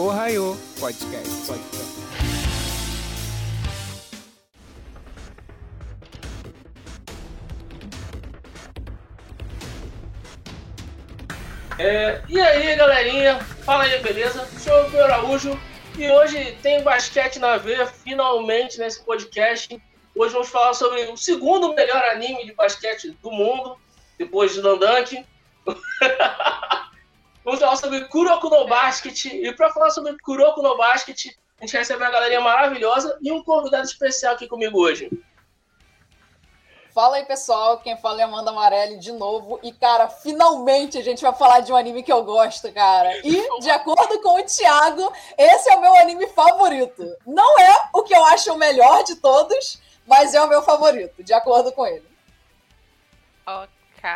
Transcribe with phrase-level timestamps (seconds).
[0.00, 1.46] Ohio Podcast.
[1.46, 2.00] Podcast.
[11.78, 13.40] É, e aí, galerinha?
[13.40, 14.46] Fala aí, beleza?
[14.58, 15.60] Sou o Pedro Araújo
[15.98, 19.78] e hoje tem basquete na veia, finalmente, nesse podcast.
[20.16, 23.76] Hoje vamos falar sobre o segundo melhor anime de basquete do mundo,
[24.18, 25.26] depois de Dandank.
[27.44, 29.24] vamos falar sobre Kuroko no Basket.
[29.26, 33.42] E para falar sobre Kuroko no Basket, a gente recebe uma galerinha maravilhosa e um
[33.42, 35.10] convidado especial aqui comigo hoje.
[36.92, 37.78] Fala aí, pessoal.
[37.78, 39.60] Quem fala é Amanda Amarelli de novo.
[39.62, 43.16] E, cara, finalmente a gente vai falar de um anime que eu gosto, cara.
[43.24, 47.16] E, de acordo com o Thiago, esse é o meu anime favorito.
[47.26, 51.22] Não é o que eu acho o melhor de todos, mas é o meu favorito,
[51.22, 52.08] de acordo com ele.
[53.46, 54.10] Ok.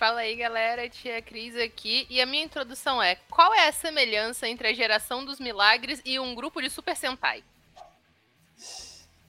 [0.00, 0.88] Fala aí, galera.
[0.88, 2.06] Tia Cris aqui.
[2.08, 6.18] E a minha introdução é: qual é a semelhança entre a geração dos milagres e
[6.18, 7.44] um grupo de Super Sentai?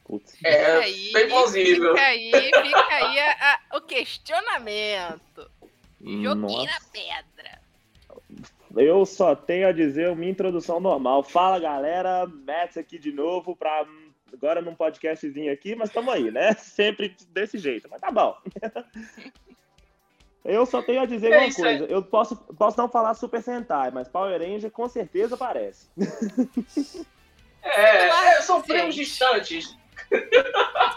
[0.05, 0.37] Putz.
[0.41, 1.93] É, aí, bem plausível.
[1.93, 5.51] Fica aí, fica aí a, a, o questionamento.
[5.99, 7.61] Joguinho na pedra.
[8.73, 11.21] Eu só tenho a dizer minha introdução normal.
[11.21, 12.25] Fala, galera.
[12.25, 13.85] Mets aqui de novo para
[14.31, 16.53] agora num podcastzinho aqui, mas estamos aí, né?
[16.55, 18.37] Sempre desse jeito, mas tá bom.
[20.43, 21.85] Eu só tenho a dizer é uma coisa.
[21.85, 25.87] Eu posso, posso não falar Super Sentai, mas Power Ranger com certeza aparece.
[27.63, 29.77] É, é são prêmios distantes.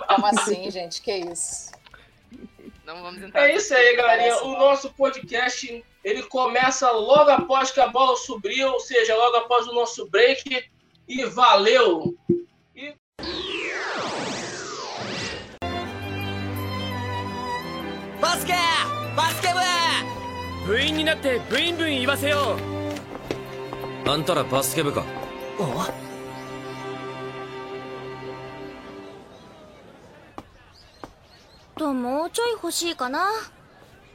[0.09, 1.03] Como assim, gente?
[1.03, 1.71] Que isso?
[2.87, 3.51] Não vamos entrar.
[3.51, 4.43] É isso aí, galerinha.
[4.45, 9.67] O nosso podcast ele começa logo após que a bola subiu, ou seja, logo após
[9.67, 10.71] o nosso break.
[11.07, 12.15] E valeu!
[12.75, 12.95] E...
[19.17, 19.47] Basque!
[19.47, 22.57] Basque 部員になってブインブイン言わせよ
[24.07, 24.09] う。
[24.09, 25.05] あんたらバスケ部か。
[25.59, 25.91] あ
[31.77, 33.29] ともうちょい欲しいかな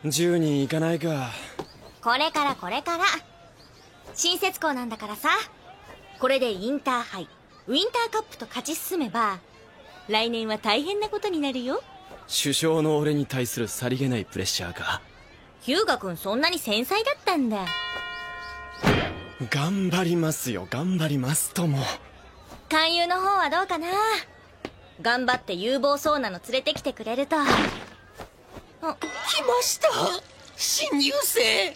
[0.04, 1.30] ？10人いかないか。
[2.02, 3.04] これからこれから。
[4.16, 5.30] 新設校なんだからさ。
[6.20, 7.30] これでインターハイ
[7.68, 9.40] ウィンターカップと勝ち進めば
[10.10, 11.82] 来年は大変なことになるよ
[12.30, 15.02] 首相の俺に対するさりげないプレッシャーか
[15.62, 17.66] ヒューガ君そんなに繊細だったんだ。
[19.50, 20.68] 頑張りますよ。
[20.70, 21.80] 頑張りますとも。
[22.70, 23.88] 勧誘の方はどうかな。
[25.02, 27.36] 頑張って有望そうなの連れてきてくれると。
[27.38, 27.46] あ
[28.82, 28.88] 来
[29.48, 29.90] ました。
[30.56, 31.42] 新入生。
[31.42, 31.76] え？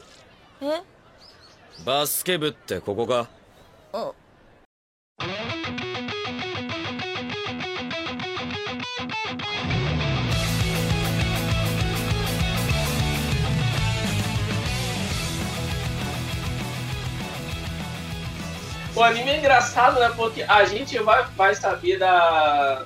[1.85, 3.27] バスケ部ってここか？
[3.91, 4.11] あ
[18.95, 20.11] O anime é engraçado, né?
[20.15, 22.85] Porque a gente vai, vai saber da.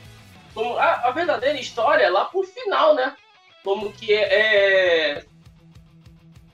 [0.54, 3.16] Como, a, a verdadeira história lá pro final, né?
[3.64, 5.20] Como que é.
[5.20, 5.26] é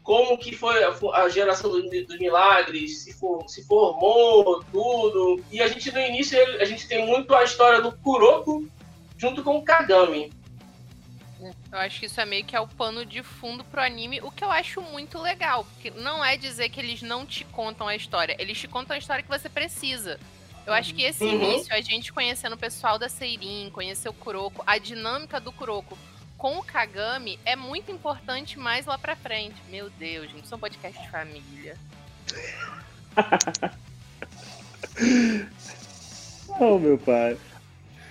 [0.03, 5.41] como que foi a, a geração dos do milagres, se, for, se formou, tudo.
[5.49, 8.67] E a gente no início a gente tem muito a história do Kuroko
[9.17, 10.33] junto com o Kagami.
[11.71, 14.31] Eu acho que isso é meio que é o pano de fundo pro anime, o
[14.31, 15.65] que eu acho muito legal.
[15.65, 18.99] Porque não é dizer que eles não te contam a história, eles te contam a
[18.99, 20.19] história que você precisa.
[20.65, 21.33] Eu acho que esse uhum.
[21.33, 25.97] início, a gente conhecendo o pessoal da Seirin, conhecer o Kuroko, a dinâmica do Kuroko
[26.37, 29.55] com o Kagami é muito importante mais lá pra frente.
[29.69, 31.77] Meu Deus, gente, isso é um podcast de família.
[36.59, 37.37] oh, meu pai.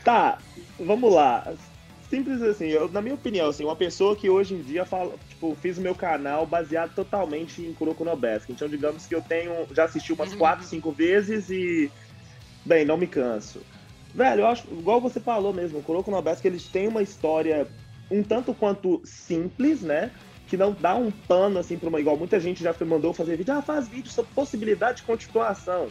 [0.04, 0.38] Tá,
[0.78, 1.52] vamos lá
[2.12, 5.56] simples assim, eu, na minha opinião, assim, uma pessoa que hoje em dia fala, tipo,
[5.62, 8.50] fiz o meu canal baseado totalmente em Kuroko no Basket.
[8.50, 10.68] Então, digamos que eu tenho, já assisti umas 4, uhum.
[10.68, 11.90] 5 vezes e
[12.66, 13.62] bem, não me canso.
[14.14, 17.66] Velho, eu acho, igual você falou mesmo, o Kuroko no Basket, eles têm uma história
[18.10, 20.10] um tanto quanto simples, né?
[20.48, 23.54] Que não dá um pano assim para uma igual muita gente já mandou fazer vídeo,
[23.54, 25.88] ah, faz vídeo sobre possibilidade de continuação.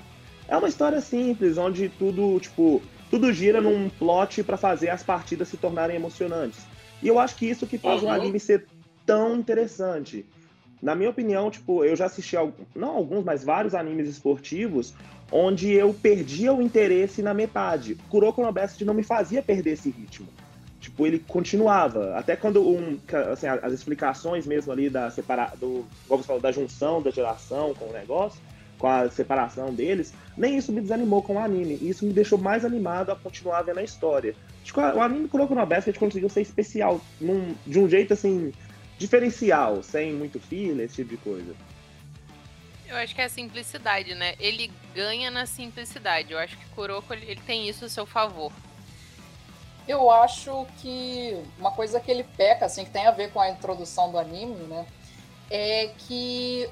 [0.47, 2.79] É uma história simples, onde tudo, tipo,
[3.11, 6.61] tudo gira num plot para fazer as partidas se tornarem emocionantes.
[7.03, 8.07] E eu acho que isso que faz uhum.
[8.07, 8.65] o anime ser
[9.05, 10.25] tão interessante.
[10.81, 12.35] Na minha opinião, tipo, eu já assisti
[12.73, 14.93] não alguns, mas vários animes esportivos
[15.31, 17.97] onde eu perdia o interesse na metade.
[18.09, 20.27] Kuroko no Basket não me fazia perder esse ritmo.
[20.79, 22.17] Tipo, ele continuava.
[22.17, 22.97] Até quando um,
[23.31, 27.73] assim, as explicações mesmo ali da separa, do, como você falou, da junção da geração
[27.73, 28.41] com o negócio,
[28.81, 31.77] com a separação deles, nem isso me desanimou com o anime.
[31.79, 34.35] E isso me deixou mais animado a continuar vendo a história.
[34.63, 35.29] Tipo, o anime
[35.67, 38.51] Best, a gente conseguiu ser especial, num, de um jeito assim,
[38.97, 41.55] diferencial, sem muito filler, esse tipo de coisa.
[42.87, 44.33] Eu acho que é a simplicidade, né?
[44.39, 46.33] Ele ganha na simplicidade.
[46.33, 48.51] Eu acho que Kuroko ele, ele tem isso a seu favor.
[49.87, 53.49] Eu acho que uma coisa que ele peca, assim, que tem a ver com a
[53.49, 54.87] introdução do anime, né?
[55.49, 56.67] É que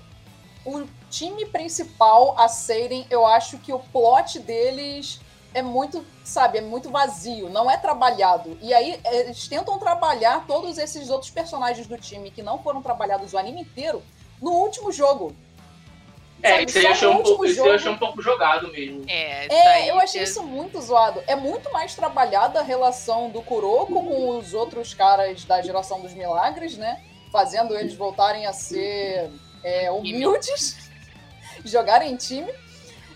[0.65, 5.19] o time principal, a Seiren, eu acho que o plot deles
[5.53, 8.57] é muito, sabe, é muito vazio, não é trabalhado.
[8.61, 13.33] E aí eles tentam trabalhar todos esses outros personagens do time que não foram trabalhados
[13.33, 14.03] o anime inteiro
[14.41, 15.35] no último jogo.
[16.41, 19.03] É, Sabe, isso eu um pouco, isso eu jogo- achei um pouco jogado mesmo.
[19.09, 21.21] É, É, eu achei é- isso muito zoado.
[21.27, 26.13] É muito mais trabalhada a relação do Kuroko com os outros caras da geração dos
[26.13, 27.03] milagres, né?
[27.29, 29.29] Fazendo eles voltarem a ser
[29.65, 30.77] é, humildes,
[31.65, 32.51] jogarem em time,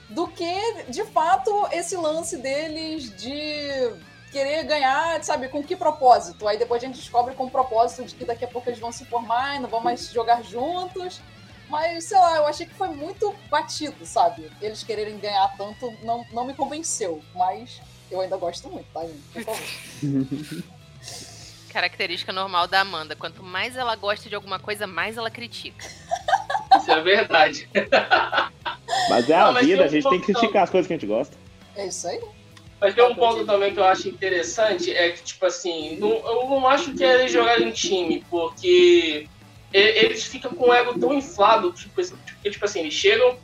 [0.10, 3.94] do que, de fato, esse lance deles de
[4.32, 6.48] querer ganhar, sabe, com que propósito?
[6.48, 8.92] Aí depois a gente descobre com o propósito de que daqui a pouco eles vão
[8.92, 11.22] se formar e não vão mais jogar juntos.
[11.70, 14.52] Mas, sei lá, eu achei que foi muito batido, sabe?
[14.62, 17.24] Eles quererem ganhar tanto não, não me convenceu.
[17.34, 17.82] Mas
[18.12, 19.24] eu ainda gosto muito, tá, gente?
[19.34, 20.74] Por favor.
[21.74, 23.16] característica normal da Amanda.
[23.16, 25.84] Quanto mais ela gosta de alguma coisa, mais ela critica.
[26.78, 27.70] Isso é verdade.
[29.10, 30.94] Mas é Não, a mas vida, um a gente tem que criticar as coisas que
[30.94, 31.36] a gente gosta.
[31.76, 32.20] É isso aí.
[32.80, 36.48] Mas tem um ponto também que eu acho interessante, é que, tipo assim, não- eu
[36.50, 39.28] não acho que é eles jogarem em time, porque
[39.74, 43.38] eles ficam com o ego tão inflado, tipo, porque, tipo assim, eles chegam,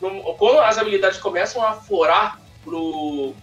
[0.00, 3.34] no- quando as habilidades começam a florar pro,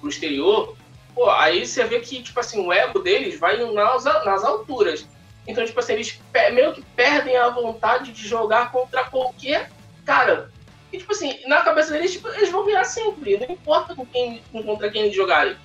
[0.00, 0.76] pro exterior,
[1.14, 5.06] pô, aí você vê que, tipo assim, o ego deles vai nas, nas alturas.
[5.46, 6.20] Então, tipo assim, eles
[6.52, 9.70] meio que perdem a vontade de jogar contra qualquer
[10.04, 10.50] cara.
[10.92, 13.38] E, tipo assim, na cabeça deles, tipo, eles vão ganhar sempre.
[13.38, 15.56] Não importa com quem, contra quem eles jogarem.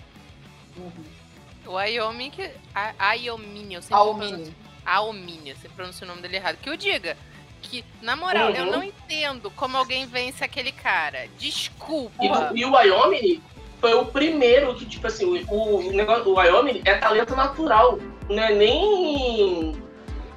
[1.66, 2.50] O Ayomi que.
[2.74, 4.30] A, eu sempre Aomini.
[4.32, 6.58] pronuncio- Aomini, você pronuncia o nome dele errado.
[6.62, 7.18] Que eu diga
[7.62, 8.72] que, na moral, eu Uhum.
[8.72, 11.28] não entendo como alguém vence aquele cara.
[11.38, 12.24] Desculpa.
[12.24, 13.44] E, o- e o Wyoming
[13.82, 18.00] foi o primeiro que, tipo assim, o, o, negócio, o Wyoming é talento natural.
[18.30, 19.76] Não é nem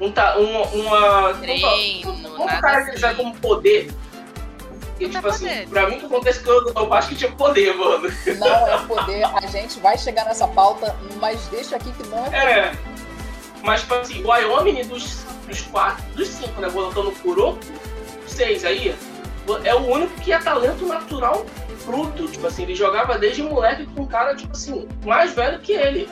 [0.00, 1.34] um, ta- um, uma.
[1.34, 3.16] Treino, o que já assim.
[3.16, 3.90] como poder.
[4.98, 5.69] E, tipo é assim, poder.
[5.69, 8.08] pra mim que acontece que eu, eu acho que tinha poder, mano.
[8.38, 9.25] Não é poder.
[9.25, 12.37] A gente vai chegar nessa pauta, mas deixa aqui que não é poder.
[12.37, 12.72] É.
[13.62, 16.70] Mas, tipo assim, o Wyoming dos, dos quatro, dos cinco, né?
[16.70, 17.58] Botando o Kuroko,
[18.26, 18.94] seis aí,
[19.64, 21.44] é o único que é talento natural
[21.84, 22.28] bruto.
[22.28, 26.08] Tipo assim, ele jogava desde moleque com um cara, tipo assim, mais velho que ele.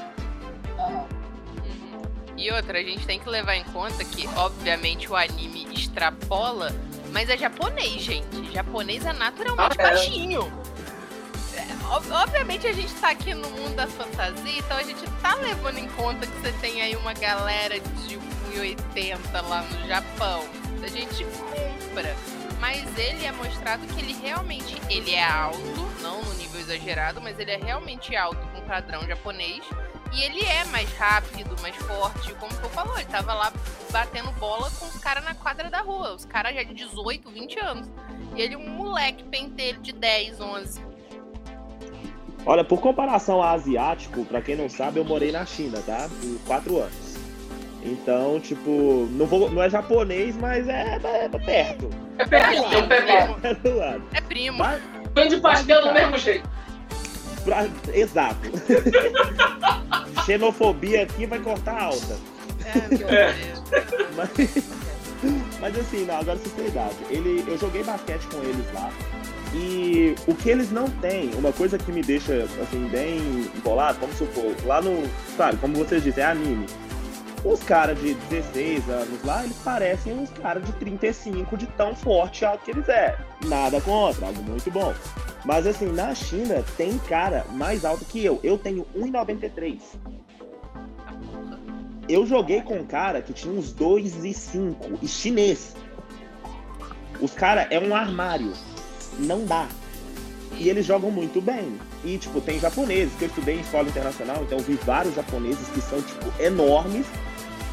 [2.39, 6.73] E outra, a gente tem que levar em conta que, obviamente, o anime extrapola,
[7.13, 8.53] mas é japonês, gente.
[8.53, 9.91] Japonês é naturalmente Ah, é.
[9.91, 10.53] baixinho.
[11.57, 15.35] É, ob- obviamente a gente tá aqui no mundo da fantasia, então a gente tá
[15.35, 18.17] levando em conta que você tem aí uma galera de
[18.55, 19.19] 1,80
[19.49, 20.45] lá no Japão.
[20.83, 22.15] A gente compra.
[22.61, 25.59] Mas ele é mostrado que ele realmente ele é alto,
[26.03, 29.61] não no nível exagerado, mas ele é realmente alto com padrão japonês.
[30.13, 33.53] E ele é mais rápido, mais forte, como tu falou, ele tava lá
[33.91, 37.59] batendo bola com os caras na quadra da rua, os caras já de 18, 20
[37.61, 37.91] anos.
[38.35, 40.81] E ele um moleque pentelho de 10, 11.
[42.47, 46.09] Olha, por comparação a asiático, pra quem não sabe, eu morei na China, tá?
[46.09, 47.19] Por quatro anos.
[47.83, 51.91] Então, tipo, não, vou, não é japonês, mas é, é perto.
[52.19, 53.47] É perto, um pé perto.
[53.47, 54.03] É do lado.
[54.13, 54.59] É primo.
[54.59, 54.83] Mas,
[55.15, 56.49] Vende pastel do mesmo jeito.
[57.49, 58.41] Pra- exato.
[60.25, 62.17] Xenofobia aqui vai cortar alta.
[62.65, 63.33] É, meu É.
[63.33, 63.59] Deus.
[64.17, 64.31] Mas,
[65.61, 66.95] mas assim, não, agora sinceridade.
[67.11, 68.91] Ele, eu joguei basquete com eles lá.
[69.55, 73.19] E o que eles não têm, uma coisa que me deixa assim, bem
[73.57, 75.09] embolado, como supor, lá no.
[75.37, 76.67] Claro, como vocês dizem, é anime.
[77.45, 82.45] Os caras de 16 anos lá, eles parecem uns caras de 35 de tão forte
[82.45, 83.17] alto que eles é.
[83.47, 84.93] Nada contra, algo muito bom.
[85.45, 88.41] Mas assim, na China tem cara mais alto que eu.
[88.43, 89.79] Eu tenho 1,93.
[92.09, 95.77] Eu joguei com um cara que tinha uns 2 e 5 chinês.
[97.21, 98.53] Os cara é um armário.
[99.19, 99.69] Não dá.
[100.57, 101.79] E eles jogam muito bem.
[102.05, 105.69] E, tipo, tem japoneses, que eu estudei em escola internacional, então eu vi vários japoneses
[105.69, 107.07] que são, tipo, enormes.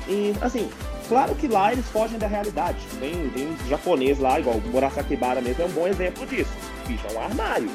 [0.07, 0.69] E, assim,
[1.07, 2.77] claro que lá eles fogem da realidade.
[2.99, 6.51] Tem, tem um japonês lá, igual o Murasakibara mesmo, é um bom exemplo disso.
[6.87, 7.69] Bicho é um armário.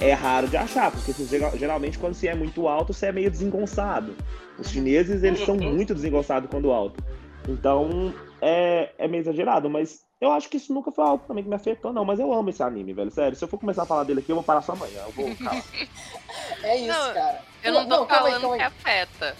[0.00, 1.12] É raro de achar, porque
[1.56, 4.14] geralmente quando você é muito alto, você é meio desengonçado.
[4.58, 5.72] Os chineses, eles são Uhum.
[5.72, 7.02] muito desengonçados quando alto.
[7.48, 11.48] Então, é, é meio exagerado, mas eu acho que isso nunca foi algo também que
[11.50, 12.04] me afetou, não.
[12.04, 13.10] Mas eu amo esse anime, velho.
[13.10, 15.00] Sério, se eu for começar a falar dele aqui, eu vou parar só amanhã.
[15.06, 15.62] Eu vou calar.
[16.62, 17.40] É isso, Não, cara.
[17.62, 18.66] Eu não tô calma aí, falando calma que aí.
[18.68, 19.36] afeta.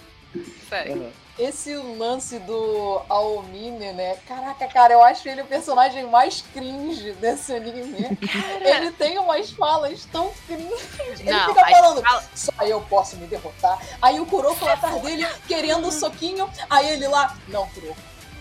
[0.69, 0.93] Sério.
[0.93, 1.09] Uhum.
[1.37, 4.17] Esse lance do Aomine, né?
[4.27, 8.17] Caraca, cara, eu acho ele o personagem mais cringe desse anime.
[8.61, 10.71] ele tem umas falas tão cringe.
[11.19, 13.77] Ele fica falando, fala- só eu posso me derrotar.
[14.01, 16.49] Aí o Kuroko lá atrás dele, querendo um soquinho.
[16.69, 17.97] Aí ele lá, não, Kuroko,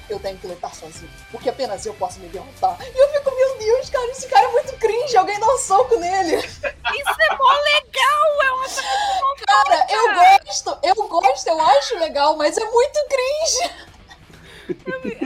[0.08, 1.10] eu tenho que lutar sozinho.
[1.30, 2.78] Porque apenas eu posso me derrotar.
[2.80, 5.16] E eu fico, meu Deus, cara, esse cara é muito cringe.
[5.16, 6.36] Alguém dá um soco nele.
[6.36, 8.42] Isso é mó legal!
[8.42, 8.64] É uma
[9.46, 13.94] Cara, eu gosto, eu gosto, eu acho legal, mas é muito cringe.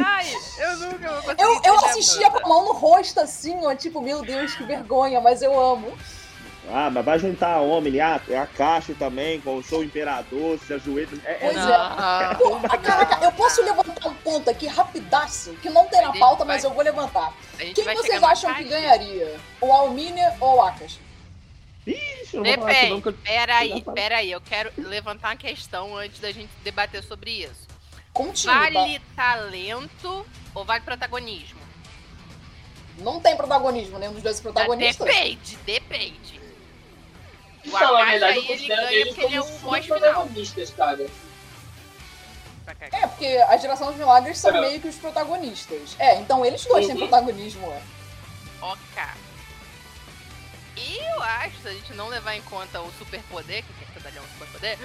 [0.05, 0.27] Ai,
[0.59, 1.43] eu nunca vou conseguir.
[1.43, 5.21] Eu, eu assistia com a mão no rosto assim, ó, tipo, meu Deus, que vergonha,
[5.21, 5.97] mas eu amo.
[6.71, 10.75] Ah, mas vai juntar a homem, ah, a Caixa também, com o Sou Imperador, se
[10.75, 11.09] ajoelha.
[11.25, 11.61] É, é, Pois é.
[11.61, 12.61] Não.
[12.61, 16.45] Pô, caraca, eu posso levantar um ponto aqui rapidaço, que não tem na Vai, pauta,
[16.45, 17.33] mas eu vou levantar.
[17.57, 19.41] Quem vocês acham que ganharia?
[19.61, 21.01] O Almine ou o Akashi?
[21.87, 23.03] Ixi, eu não não, Depende.
[23.03, 24.31] que eu- Peraí, peraí.
[24.31, 27.67] Eu quero levantar uma questão antes da gente debater sobre isso.
[28.45, 28.53] Tá?
[28.71, 31.59] Vale talento ou vale protagonismo?
[32.99, 35.07] Não tem protagonismo, nenhum dos dois protagonistas.
[35.07, 36.38] Depende, depende.
[37.77, 40.01] Então, na Akashi verdade, eu ele considero ganha eles ele é como final.
[40.01, 41.07] protagonistas, cara.
[42.93, 44.61] É, porque a geração dos milagres são É.
[44.61, 45.97] meio que os protagonistas.
[45.99, 47.09] É, então eles dois têm Uhum.
[47.09, 47.81] protagonismo, é.
[48.61, 49.03] Ok.
[50.77, 54.09] E eu acho, se a gente não levar em conta o superpoder, que quem tá
[54.09, 54.79] ali é um superpoder,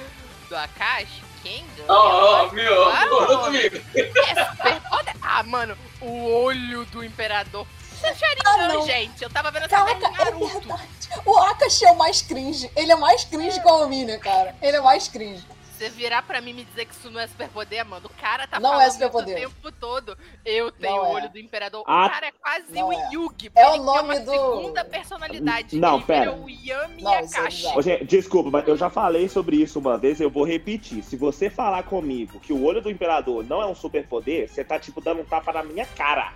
[0.49, 1.85] do Akashi, quem ganha?
[1.89, 2.83] Ó, viu?
[2.89, 3.43] Ah, Concordou ó.
[3.45, 3.75] comigo.
[3.95, 5.15] É superpoder.
[5.21, 7.67] Ah, mano, o olho do imperador.
[8.12, 8.86] Isso é Ah, Sharingan, não.
[8.86, 9.24] gente.
[9.24, 10.88] Eu tava vendo essa Caraca, é verdade.
[11.25, 12.72] O Akashi é o mais cringe.
[12.75, 14.55] Ele é mais cringe que o Almine, cara.
[14.62, 15.45] Ele é mais cringe.
[15.77, 18.48] Você virar pra mim e me dizer que isso não é superpoder, mano, o cara
[18.48, 19.36] tá Não falando é isso superpoder.
[19.36, 20.17] o tempo todo.
[20.45, 21.10] Eu tenho Não o é.
[21.15, 21.83] olho do imperador.
[21.88, 22.05] Ah.
[22.05, 23.10] O cara é quase Não o é.
[23.12, 23.51] Yugi.
[23.55, 25.75] É ele o nome uma do- segunda personalidade.
[25.77, 26.31] Não, ele pera.
[26.31, 27.67] vira o Yami Não, é Akashi.
[27.75, 31.03] Ô, gente, desculpa, mas eu já falei sobre isso uma vez e eu vou repetir.
[31.03, 34.79] Se você falar comigo que o olho do imperador não é um superpoder, você tá,
[34.79, 36.33] tipo, dando um tapa na minha cara.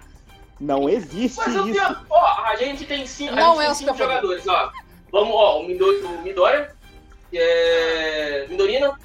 [0.59, 1.73] Não existe Mas o isso.
[1.79, 4.71] pior, ó, a gente tem cinco, Não é gente o tem cinco jogadores, ó.
[5.11, 6.75] Vamos, ó, o, Mido, o Midoriya,
[7.29, 8.99] que é Midorina,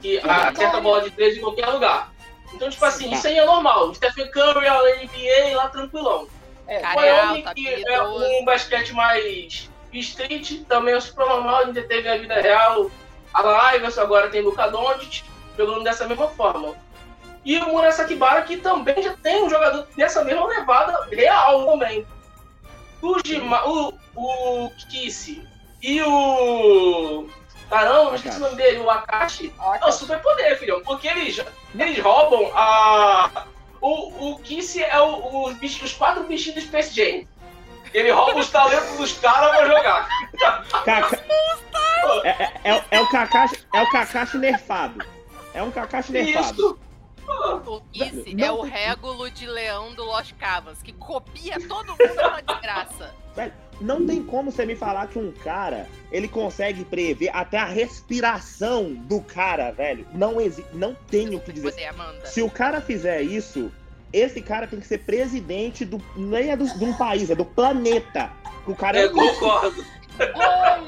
[0.00, 2.12] que acerta a bola de três em qualquer lugar.
[2.54, 3.16] Então, tipo assim, Tá.
[3.16, 3.88] isso aí é normal.
[3.88, 6.28] O Stephen Curry, a NBA, lá tranquilão.
[6.66, 8.24] É, O é Wyoming, alto, que é habilidoso.
[8.40, 12.90] um basquete mais street, também é super normal, a gente teve a vida real.
[13.34, 15.24] A Iverson agora tem Luka Doncic,
[15.56, 16.74] jogando dessa mesma forma.
[17.44, 22.06] E o Murasakibara, que também já tem um jogador dessa mesma levada real também.
[23.00, 25.42] O, Gima, o, o Kiss
[25.82, 27.26] e o...
[27.68, 29.52] Caramba, esqueci o nome dele, o Akashi.
[29.80, 31.42] É um super poder, filhão, porque eles,
[31.76, 33.46] eles roubam a...
[33.80, 37.26] O, o Kiss é o, os, bichos, os quatro bichinhos do Space Jam.
[37.92, 40.08] Ele rouba os talentos dos caras pra jogar.
[40.84, 41.20] Caca-
[42.24, 45.04] É, é- é- é o Kakashi, é o Kakashi nerfado.
[45.52, 46.52] É um Kakashi nerfado.
[46.52, 46.78] Isso.
[47.26, 53.14] Não é o régulo de leão do Lost Cavas, que copia todo mundo na desgraça.
[53.80, 58.94] Não tem como você me falar que um cara, ele consegue prever até a respiração
[58.94, 60.06] do cara, velho.
[60.12, 61.92] Não existe, não tenho o que dizer.
[61.92, 62.26] Poder.
[62.26, 63.72] Se o cara fizer isso,
[64.12, 67.44] esse cara tem que ser presidente do nem é do, de um país, é do
[67.44, 68.30] planeta.
[68.66, 69.84] O cara é, Eu concordo.
[70.20, 70.84] Ai,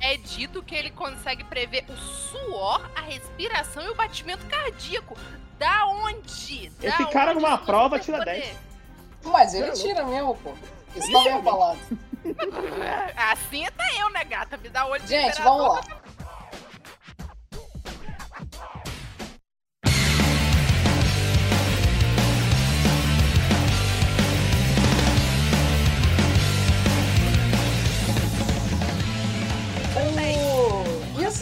[0.00, 0.14] ai.
[0.14, 5.16] É dito que ele consegue prever o suor, a respiração e o batimento cardíaco.
[5.58, 6.68] Da onde?
[6.70, 8.40] Da Esse cara onde numa prova tira poder?
[8.40, 8.58] 10.
[9.24, 10.54] Mas ele tira mesmo, pô.
[10.94, 11.78] Isso não é falado.
[13.16, 14.56] Assim até eu, né, gata?
[14.56, 16.03] Me dá olho de Gente, vamos lá.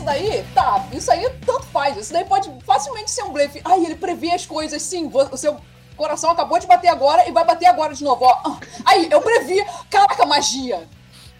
[0.02, 1.96] Isso daí, tá, isso aí tanto faz.
[1.96, 3.60] Isso daí pode facilmente ser um blefe.
[3.64, 5.08] Ai, ele prevê as coisas, sim.
[5.30, 5.60] O seu
[5.96, 8.36] coração acabou de bater agora e vai bater agora de novo, ó.
[8.44, 9.64] Ah, Aí, eu previ.
[9.88, 10.88] Caraca, magia.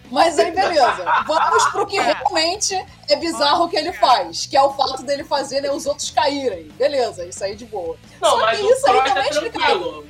[0.09, 1.03] Mas aí, beleza.
[1.27, 2.73] Vamos pro que realmente
[3.09, 6.69] é bizarro que ele faz, que é o fato dele fazer né, os outros caírem.
[6.77, 7.97] Beleza, isso aí de boa.
[8.21, 10.05] Não, Só mas que isso aí Cross também é é explicado.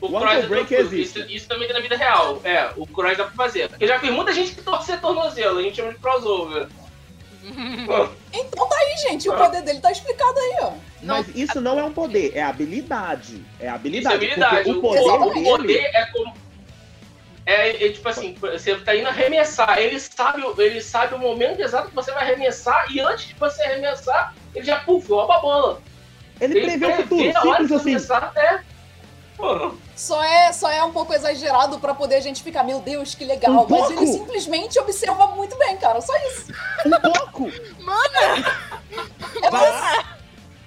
[0.00, 1.20] O Cross é ankle break existe.
[1.20, 2.40] Isso, isso também tem na vida real.
[2.42, 3.68] É, o Cross dá pra fazer.
[3.68, 6.68] Porque já fiz muita gente que torce tornozelo, a gente chama de crossover.
[8.32, 9.28] Então tá aí, gente.
[9.28, 10.72] O poder dele tá explicado aí, ó.
[11.02, 13.42] Mas isso não é um poder, é habilidade.
[13.58, 14.14] É Isso é habilidade.
[14.16, 14.70] habilidade.
[14.70, 15.44] O, o poder o dele.
[15.50, 16.34] poder é como.
[17.44, 21.60] É, é tipo assim, você tá indo arremessar, ele sabe, o- ele sabe o momento
[21.60, 25.40] exato que você vai arremessar e antes de você arremessar, ele já puf, rouba a
[25.40, 25.82] bola.
[26.40, 27.90] Ele prevê o futuro, simples de assim.
[27.90, 28.62] arremessar até.
[29.42, 33.12] Pô, Só é, só é um pouco exagerado pra poder a gente ficar, meu Deus,
[33.16, 33.50] que legal.
[33.50, 33.92] Um Mas pouco?
[33.92, 36.00] ele simplesmente observa muito bem, cara.
[36.00, 36.52] Só isso.
[36.86, 37.50] Um pouco!
[39.42, 40.04] É Vai você.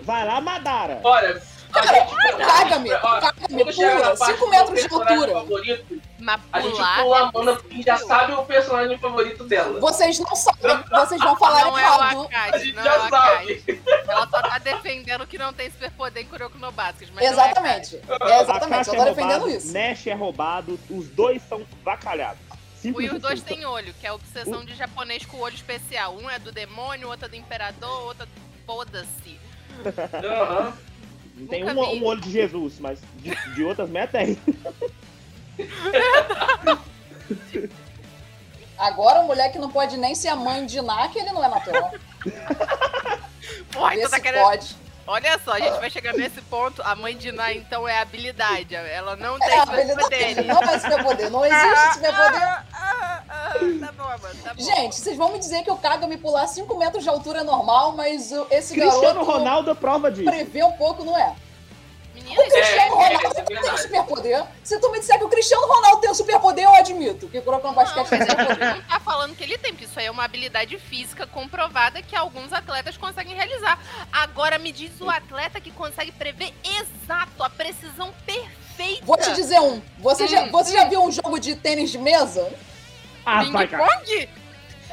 [0.02, 1.00] Vai lá, Madara.
[1.06, 1.42] Olha,
[1.76, 2.16] Cara, gente.
[2.46, 5.32] Caga-me, caga-me, pula, na parte 5 do metros de altura.
[5.34, 9.44] favorito, Mas a gente pular pula é a Amanda porque já sabe o personagem favorito
[9.44, 9.80] dela.
[9.80, 12.30] Vocês não sabem, vocês vão falar Não é o errado.
[12.34, 13.82] A Akashi, gente não é já o sabe.
[14.08, 18.02] Ela só tá defendendo que não tem superpoder em Kuroko no Basket, mas Exatamente.
[18.08, 19.74] não é É, exatamente, eu tô é defendendo roubado, isso.
[19.74, 22.40] Nash é roubado, os dois são vacalhados.
[22.82, 26.16] Simples E os dois têm olho, que é a obsessão de japonês com olho especial.
[26.16, 28.46] Um é do demônio, outro é do imperador, outro é do...
[28.66, 29.40] Foda-se.
[31.38, 31.48] Aham.
[31.48, 34.40] Tem um, um olho de Jesus, mas de, de outras metas tem.
[38.78, 41.48] Agora o moleque não pode nem ser a mãe de Ná, que ele não é
[41.48, 41.94] natural.
[43.72, 44.44] Porra, então tá querendo...
[44.44, 44.76] pode.
[45.08, 46.82] Olha só, a gente vai chegar nesse ponto.
[46.82, 48.76] A mãe de Ná, então, é habilidade.
[48.76, 50.46] Ela não tem É, ele não, superpoderes.
[50.48, 52.64] não é superpoder, não existe superpoder.
[54.16, 54.54] Tá mano, tá.
[54.58, 57.92] Gente, vocês vão me dizer que o Kaga-me pular 5 metros de altura é normal,
[57.94, 60.30] mas o- esse Cristiano garoto Ronaldo é prova disso.
[60.30, 61.36] prevê um pouco, não é?
[62.14, 63.82] Menina, O Cristiano é, Ronaldo é não tem verdade.
[63.82, 64.44] superpoder.
[64.64, 67.28] Se tu me disser que o Cristiano Ronaldo tem um superpoder, eu admito.
[67.28, 68.76] Que o Kuroko no Não, basquete mas superpoder.
[68.76, 72.16] não tá falando que ele tem, porque isso aí é uma habilidade física comprovada que
[72.16, 73.78] alguns atletas conseguem realizar.
[74.14, 79.06] Agora me diz o atleta que consegue prever exato a precisão perfeita.
[79.06, 79.82] Vou te dizer um.
[80.00, 82.50] Você, já, Hum, você já viu um jogo de tênis de mesa?
[83.26, 83.88] Ah, vai, Ping cara.
[83.88, 84.30] pong?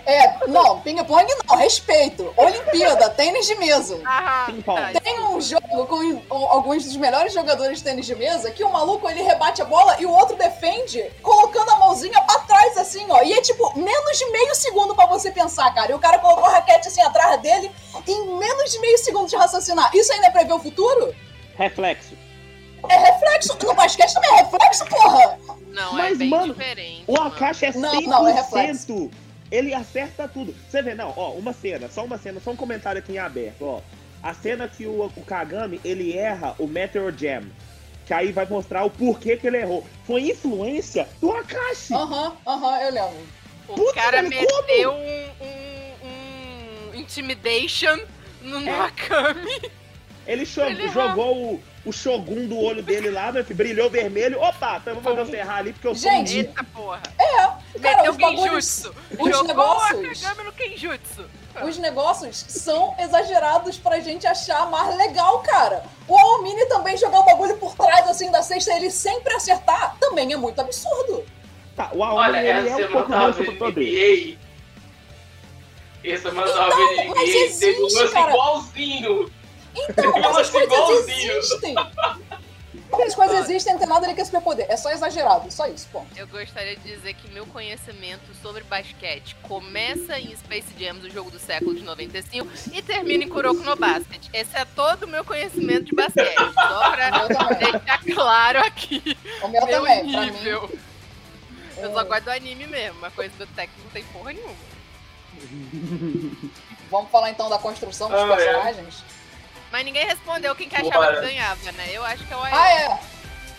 [0.05, 2.33] É, não, ping-pong não, respeito.
[2.37, 4.01] Olimpíada, tênis de mesa.
[4.05, 5.01] Ah, Ping pong.
[5.01, 9.09] Tem um jogo com alguns dos melhores jogadores de tênis de mesa que o maluco
[9.09, 13.23] ele rebate a bola e o outro defende colocando a mãozinha pra trás assim, ó.
[13.23, 15.93] E é tipo menos de meio segundo pra você pensar, cara.
[15.93, 17.71] E o cara colocou a raquete assim atrás dele
[18.09, 19.95] em menos de meio segundo de raciocinar.
[19.95, 21.15] Isso ainda é prever o futuro?
[21.57, 22.17] Reflexo.
[22.89, 23.59] É reflexo.
[23.62, 25.39] No basquete também é reflexo, porra.
[25.69, 27.05] Não, Mas, é bem mano, diferente.
[27.07, 27.27] O mano.
[27.27, 27.81] Akashi é 100%.
[27.81, 29.11] Não, não, é reflexo.
[29.51, 30.55] Ele acerta tudo.
[30.69, 33.62] Você vê, não, ó, uma cena, só uma cena, só um comentário aqui em aberto,
[33.67, 33.81] ó.
[34.23, 37.45] A cena que o, o Kagami, ele erra o Meteor Jam.
[38.07, 39.87] Que aí vai mostrar o porquê que ele errou.
[40.05, 41.95] Foi influência do Akashi.
[41.95, 43.27] Aham, aham, eu lembro.
[43.69, 47.99] O Puta, cara meteu um, um, um intimidation
[48.43, 49.71] no Nakami.
[50.26, 54.40] Ele, Ele jogou o, o Shogun do olho dele lá, meu filho, brilhou vermelho.
[54.40, 56.38] Opa, então eu vou fazer você errar ali, porque eu sou um Gente.
[56.38, 57.02] Eita porra.
[57.80, 58.84] Cara, Meteu os bagulhos,
[59.18, 61.25] os Jogou negócios- a Kagami no Kenjutsu.
[61.64, 65.82] os negócios são exagerados pra gente achar mais legal, cara.
[66.06, 69.97] O Aomini também jogar o bagulho por trás, assim, da cesta, e ele sempre acertar,
[69.99, 71.25] também é muito absurdo.
[71.75, 74.38] Tá, o Aomi, Olha, ele essa é um pouco semana mais vendo poder.
[76.04, 77.14] Essa semana tava Então, vendo NBA.
[77.14, 77.25] mas
[77.58, 78.30] Teve um existe, lance cara.
[78.30, 79.32] igualzinho.
[79.75, 81.75] Então, essas acho coisas existem.
[82.93, 84.67] Essas coisas existem, não tem nada ali que é superpoder.
[84.69, 86.06] É só exagerado, só isso, ponto.
[86.17, 91.30] Eu gostaria de dizer que meu conhecimento sobre basquete começa em Space Jam, o jogo
[91.30, 94.28] do século de 95, e termina em Kuroko no Basket.
[94.32, 96.37] Esse é todo o meu conhecimento de basquete.
[96.37, 97.11] Só pra
[97.54, 99.17] deixar claro aqui.
[99.43, 100.30] O meu meu também, pra mim.
[100.30, 100.71] nível.
[101.78, 104.54] Eu é, só gosto do anime mesmo, uma coisa do técnico não tem porra nenhuma.
[106.91, 108.87] Vamos falar então da construção dos Ah, é.
[109.73, 111.15] Mas ninguém respondeu quem que achava Bora.
[111.21, 111.87] que ganhava, né?
[111.91, 112.54] Eu acho que é o Ayan.
[112.56, 112.99] Ah, é.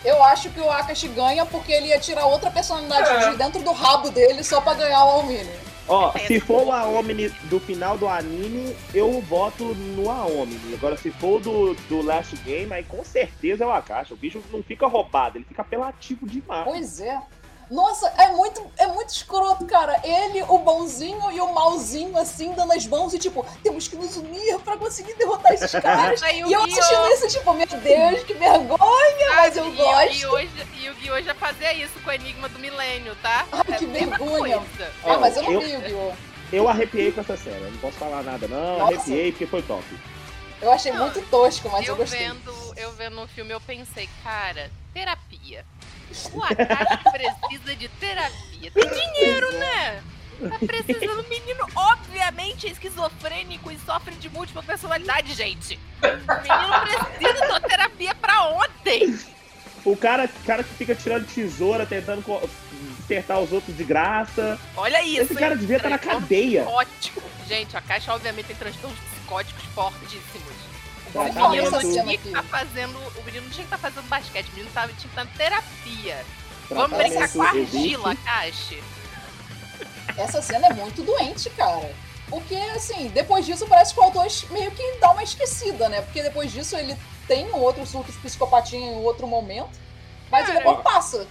[0.04, 3.30] Eu acho que o Akashi ganha porque ele ia tirar outra personalidade É.
[3.30, 5.50] de dentro do rabo dele só pra ganhar o Aomini.
[5.88, 10.74] Ó, É, se for o Aomini do final do anime, eu voto no Aomini.
[10.74, 14.12] Agora, se for do, do Last Game, aí com certeza é o Akashi.
[14.14, 16.64] O bicho não fica roubado, ele fica apelativo demais.
[16.64, 17.18] Pois é.
[17.70, 20.00] Nossa, é muito, é muito escroto, cara.
[20.04, 24.16] Ele, o bonzinho e o malzinho, assim, dando as mãos e tipo, temos que nos
[24.16, 26.20] unir pra conseguir derrotar esses caras.
[26.22, 30.14] E eu assistindo isso, tipo, meu Deus, que vergonha, mas eu E- gosto.
[30.16, 30.50] E, hoje,
[30.80, 33.46] e o Guiô já fazia isso com o Enigma do Milênio, tá?
[33.52, 34.58] Ai, É que vergonha.
[34.58, 34.92] coisa.
[35.04, 36.12] Ah, mas eu não Eu- vi o Guiô.
[36.52, 38.94] Eu arrepiei com essa cena, não posso falar nada não, Nossa.
[38.94, 39.82] arrepiei porque foi top.
[40.62, 42.20] Eu achei Não, muito tosco, mas eu eu gostei.
[42.20, 45.64] vendo, eu vendo o filme, eu pensei, cara, terapia.
[46.32, 48.70] O Akashi precisa de terapia.
[48.70, 50.02] Tem dinheiro, né?
[50.48, 51.20] Tá precisando.
[51.20, 55.78] O menino, obviamente, é esquizofrênico e sofre de múltipla personalidade, gente.
[56.02, 59.18] O menino precisa da terapia pra ontem.
[59.84, 62.24] O cara, cara que fica tirando tesoura, tentando
[63.04, 64.58] acertar os outros de graça.
[64.76, 65.22] Olha isso.
[65.22, 65.60] Esse cara hein?
[65.60, 66.64] devia estar na Transtorno cadeia.
[66.64, 67.22] Psicótico.
[67.46, 70.73] Gente, a Caixa obviamente tem transtornos psicóticos fortíssimos.
[71.14, 72.98] O Vamos falar menino tinha que estar fazendo.
[73.16, 75.28] O menino não tinha que estar fazendo basquete, o menino tava, tinha que estar em
[75.28, 76.26] terapia.
[76.68, 78.76] Vamos Tratamento brincar com a argila, Caixa.
[80.16, 81.94] Essa cena é muito doente, cara.
[82.28, 86.02] Porque, assim, depois disso parece que o autor meio que dá uma esquecida, né?
[86.02, 86.96] Porque depois disso ele
[87.28, 89.78] tem um outro surto de psicopatia em outro momento.
[90.30, 91.28] Mas Cara, depois passa.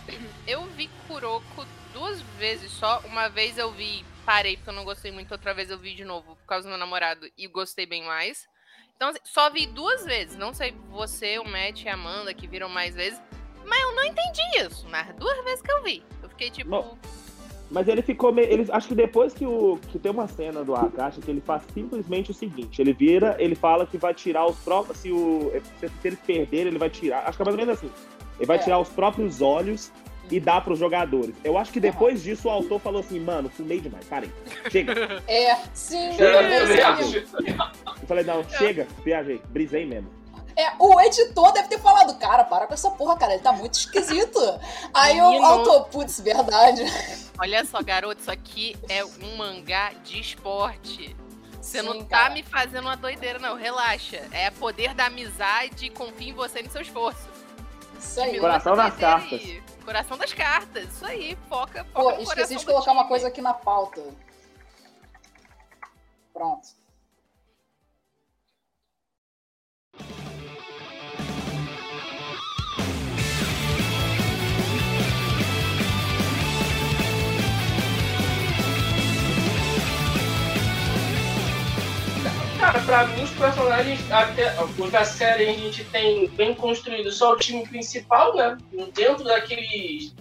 [0.48, 3.02] Eu vi Kuroko duas vezes só.
[3.06, 5.32] Uma vez eu vi, parei porque eu não gostei muito.
[5.32, 8.48] Outra vez eu vi de novo por causa do meu namorado e gostei bem mais.
[9.04, 10.38] Então, assim, só vi duas vezes.
[10.38, 13.22] Não sei você, o Matt e a Amanda, que viram mais vezes.
[13.66, 14.88] Mas eu não entendi isso.
[14.88, 16.02] Nas duas vezes que eu vi.
[16.22, 16.70] Eu fiquei tipo.
[16.70, 16.98] Bom,
[17.70, 18.50] Mas ele ficou meio.
[18.50, 21.63] Ele, acho que depois que, o, que tem uma cena do Akashi que ele faz
[21.74, 25.00] simplesmente o seguinte: ele vira, ele fala que vai tirar os próprios.
[25.00, 27.28] Se, o, se eles perderem, ele vai tirar.
[27.28, 27.92] Acho que é mais ou menos assim.
[28.38, 28.60] Ele vai É.
[28.60, 29.92] tirar os próprios olhos
[30.32, 31.36] e dar pros jogadores.
[31.44, 34.32] Eu acho que depois disso o autor falou assim: mano, fumei demais, parei.
[34.70, 35.22] Chega.
[35.28, 36.82] É, sim, Eu é, sim.
[36.82, 37.18] acho.
[37.18, 40.10] Eu falei: não, chega, viajei, brisei mesmo.
[40.56, 43.74] É, o editor deve ter falado, cara, para com essa porra, cara, ele tá muito
[43.74, 44.40] esquisito.
[44.94, 46.84] Aí o autor, putz, verdade.
[47.40, 51.16] Olha só, garoto, isso aqui é um mangá de esporte.
[51.60, 52.34] Você Sim, não tá cara.
[52.34, 53.56] me fazendo uma doideira, não.
[53.56, 54.22] Relaxa.
[54.32, 57.33] É poder da amizade, confia em você e no seu esforço.
[58.04, 58.39] Isso aí.
[58.39, 59.42] Coração doideira cartas.
[59.42, 59.63] aí.
[59.84, 60.84] Coração das cartas.
[60.86, 61.38] Isso aí.
[61.50, 64.04] Foca, foca Pô, esqueci de colocar uma coisa aqui na pauta.
[66.34, 66.83] Pronto.
[82.74, 87.34] Cara, pra mim os personagens, até os da série a gente tem bem construído só
[87.34, 88.58] o time principal, né?
[88.96, 90.12] Dentro daqueles.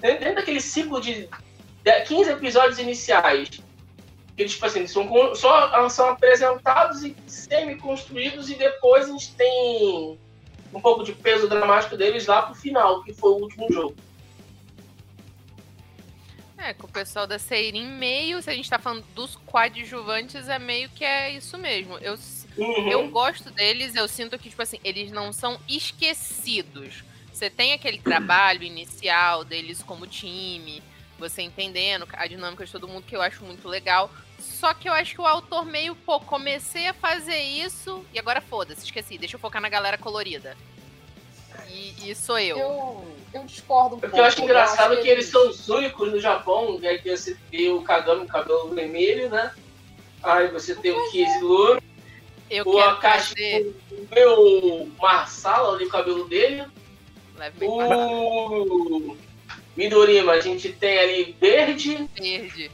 [0.00, 1.28] Dentro daquele ciclo de
[1.82, 3.60] de 15 episódios iniciais.
[4.38, 10.18] Eles, tipo assim, são, só são apresentados e semi-construídos e depois a gente tem
[10.72, 13.94] um pouco de peso dramático deles lá pro final, que foi o último jogo.
[16.64, 20.58] É, com o pessoal da Seirin meio, se a gente tá falando dos coadjuvantes, é
[20.58, 21.98] meio que é isso mesmo.
[21.98, 22.16] Eu,
[22.56, 22.88] Uhum.
[22.88, 27.04] eu gosto deles, eu sinto que, tipo assim, eles não são esquecidos.
[27.30, 30.82] Você tem aquele trabalho inicial deles como time,
[31.18, 34.10] você entendendo a dinâmica de todo mundo, que eu acho muito legal.
[34.38, 38.40] Só que eu acho que o autor meio, pô, comecei a fazer isso e agora
[38.40, 40.56] foda-se, esqueci, deixa eu focar na galera colorida.
[41.68, 42.56] E, e sou eu.
[42.58, 44.06] Eu, eu discordo um pouco.
[44.08, 46.96] Porque eu acho engraçado acho que eles são os únicos no Japão, né?
[46.98, 49.52] Que você tem o Kagami com cabelo vermelho, né?
[50.22, 51.82] Aí você tem o Kiz louro,
[52.50, 53.76] Eu o Akashi fazer.
[53.88, 56.64] com o meu Marsala ali, o cabelo dele.
[57.36, 59.16] Leve O
[59.76, 62.08] Midorima, a gente tem ali verde.
[62.18, 62.70] verde.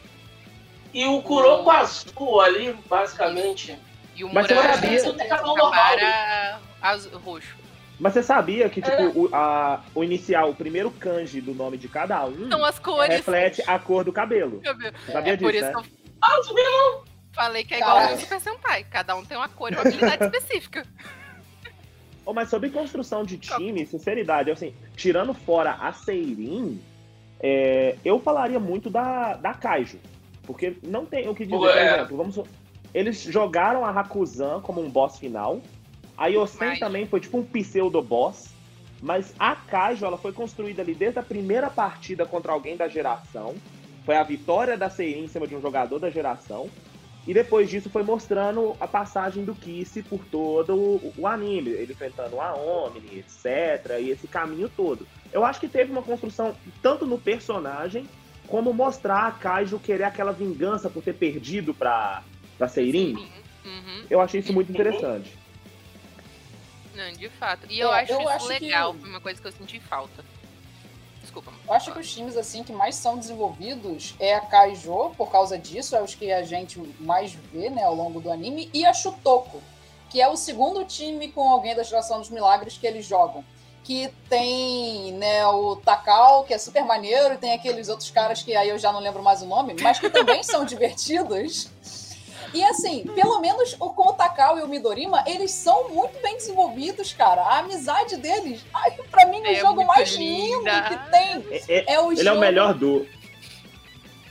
[0.93, 3.77] E o Kuroko azul ali, basicamente.
[4.17, 5.71] E o Mas Murata sabia- Você tem cabelo normal.
[5.71, 7.57] para azul, roxo.
[8.01, 9.09] Mas você sabia que, tipo, É.
[9.15, 13.15] o, a- o inicial, o primeiro kanji do nome de cada um São as cores.
[13.15, 14.61] reflete a cor do cabelo.
[14.61, 14.97] Cabelo.
[15.13, 15.83] Sabia É por disso, isso né?
[15.83, 18.85] que eu Ah, falei que é igual ao Super Sentai.
[18.85, 20.87] Cada um tem uma cor e uma habilidade específica.
[22.25, 26.81] Oh, mas sobre construção de time, sinceridade, assim, tirando fora a Seirin,
[27.41, 29.99] é, eu falaria muito da, da Kaiju.
[30.45, 31.95] Porque não tem o que dizer, Pô, por é.
[31.97, 32.41] exemplo, vamos,
[32.95, 35.61] eles jogaram a Hakuzan como um boss final.
[36.21, 38.51] A Yosen também foi tipo um pseudo-boss.
[39.01, 43.55] Mas a Kaiju, ela foi construída ali desde a primeira partida contra alguém da geração.
[44.05, 46.69] Foi a vitória da Seirin em cima de um jogador da geração.
[47.27, 51.95] E depois disso foi mostrando a passagem do Kiss por todo o, o anime, ele
[51.95, 53.99] enfrentando a Omni, etc.
[53.99, 55.07] E esse caminho todo.
[55.33, 58.07] Eu acho que teve uma construção tanto no personagem,
[58.47, 62.23] como mostrar a Kaiju querer aquela vingança por ter perdido pra,
[62.59, 63.15] pra Seirin.
[63.65, 64.05] Uhum.
[64.11, 65.40] Eu achei isso muito interessante.
[66.95, 67.67] Não, de fato.
[67.71, 68.95] E eu É, acho eu isso acho que- legal.
[68.95, 70.25] Foi uma coisa que eu senti falta.
[71.21, 71.53] Desculpa.
[71.67, 75.57] Eu acho que os times assim que mais são desenvolvidos é a Kaijo, por causa
[75.59, 78.93] disso, é os que a gente mais vê, né, ao longo do anime, e a
[78.93, 79.63] Shutoko,
[80.09, 83.45] que é o segundo time com alguém da geração dos milagres que eles jogam.
[83.85, 88.55] Que tem, né, o Takao, que é super maneiro, e tem aqueles outros caras que
[88.57, 91.71] aí eu já não lembro mais o nome, mas que também são divertidos.
[92.53, 96.37] E assim, pelo menos o com o Takao e o Midorima, eles são muito bem
[96.37, 97.43] desenvolvidos, cara.
[97.43, 100.83] A amizade deles, ai, pra mim, é o É jogo muito mais lindo linda.
[100.83, 101.47] que tem.
[101.51, 103.07] É- é- É o ele é jogo, o melhor do.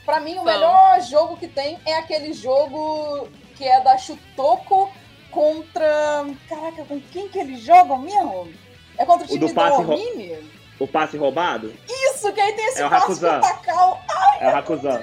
[0.04, 4.90] Pra mim, o melhor jogo que tem é aquele jogo que é da Shutoko
[5.30, 6.26] contra.
[6.48, 8.52] Caraca, com quem que eles jogam mesmo?
[8.98, 10.50] É contra o O time do passe ro- Omini?
[10.78, 14.00] O passe roubado Isso, que aí tem esse É o passe o Takao.
[14.40, 15.02] é o Hakuzan.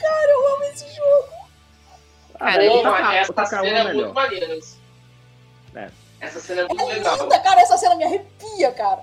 [0.00, 1.33] Cara, eu amo esse jogo.
[2.34, 4.12] Ah, Cara, o essa cena é o muito melhor.
[4.14, 4.58] maneira.
[5.76, 5.90] É.
[6.20, 7.16] Essa cena é muito É legal.
[7.22, 7.60] linda, cara.
[7.60, 9.02] Essa cena me arrepia, cara.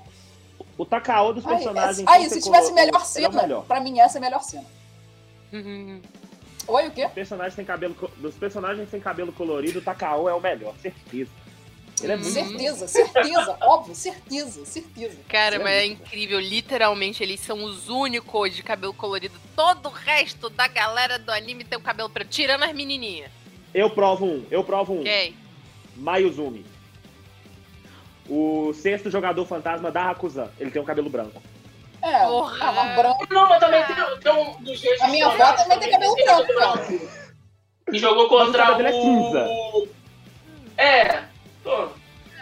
[0.77, 1.99] O Takao dos personagens.
[1.99, 3.63] essa- aí, se tivesse melhor cena, melhor.
[3.65, 4.65] pra mim essa é a melhor cena.
[6.67, 7.07] Oi, o quê?
[7.13, 11.29] personagens sem cabelo, dos personagens sem cabelo colorido, o Takao é o melhor, certeza.
[12.03, 15.17] Ele é muito Certeza, certeza, óbvio, certeza, certeza.
[15.27, 16.39] Cara, é mas é muito incrível.
[16.39, 19.35] Literalmente, eles são os únicos de cabelo colorido.
[19.55, 23.31] Todo o resto da galera do anime tem o cabelo preto, tirando as menininhas.
[23.73, 25.01] Eu provo um, eu provo um.
[25.01, 25.35] Ok?
[25.95, 26.65] Mayuzumi.
[28.29, 30.49] O sexto jogador fantasma da Hakusan.
[30.59, 31.41] Ele tem um cabelo branco.
[32.01, 32.57] É, Porra.
[32.61, 33.27] ah, mas branco.
[33.29, 36.53] Não, mas também tem, tem um dos jeitos A minha avó também tem cabelo branco,
[36.55, 37.21] cara.
[37.91, 39.87] E jogou contra o
[40.77, 41.30] é
[41.65, 41.89] o.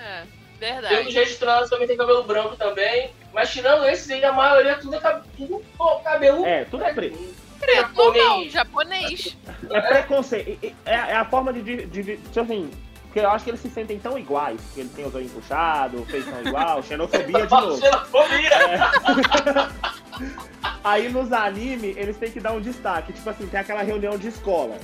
[0.02, 0.24] É.
[0.62, 1.12] É, tem um dos verdade.
[1.12, 3.12] jeitos trans também tem cabelo branco também.
[3.34, 6.46] Mas tirando esses aí, a maioria tudo é cab- tudo, pô, cabelo.
[6.46, 7.18] É, tudo é preto.
[7.60, 9.38] Preto, normal, japonês.
[9.70, 10.50] É preconceito.
[10.64, 12.72] E- e- É, é a forma de, de, de- Tipo assim.
[13.04, 14.60] Porque eu acho que eles se sentem tão iguais.
[14.74, 17.78] Que eles têm os olhos puxados, feição igual, xenofobia de novo.
[17.82, 18.50] Xenofobia.
[20.84, 23.14] Aí nos anime, eles têm que dar um destaque.
[23.14, 24.78] Tipo assim, tem aquela reunião de escola.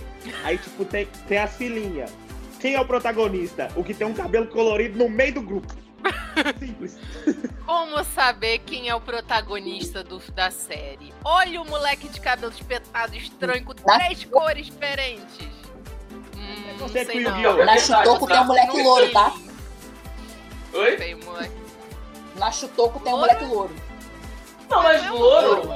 [0.44, 2.12] Aí, tipo, tem, tem as filhinhas.
[2.60, 3.70] Quem é o protagonista?
[3.76, 5.74] O que tem um cabelo colorido no meio do grupo.
[6.60, 6.98] Simples.
[7.66, 11.14] Como saber quem é o protagonista do- da série?
[11.24, 15.48] Olha o moleque de cabelo espetado estranho com três cores diferentes.
[16.36, 17.66] Hum, não sei com não.
[17.66, 19.34] Na Chutoco tem um moleque louro, tá?
[20.74, 20.98] Oi?
[20.98, 21.56] Feio, moleque.
[22.36, 23.76] Na Chutoco tem um moleque louro.
[24.70, 25.72] Não, mas é louro,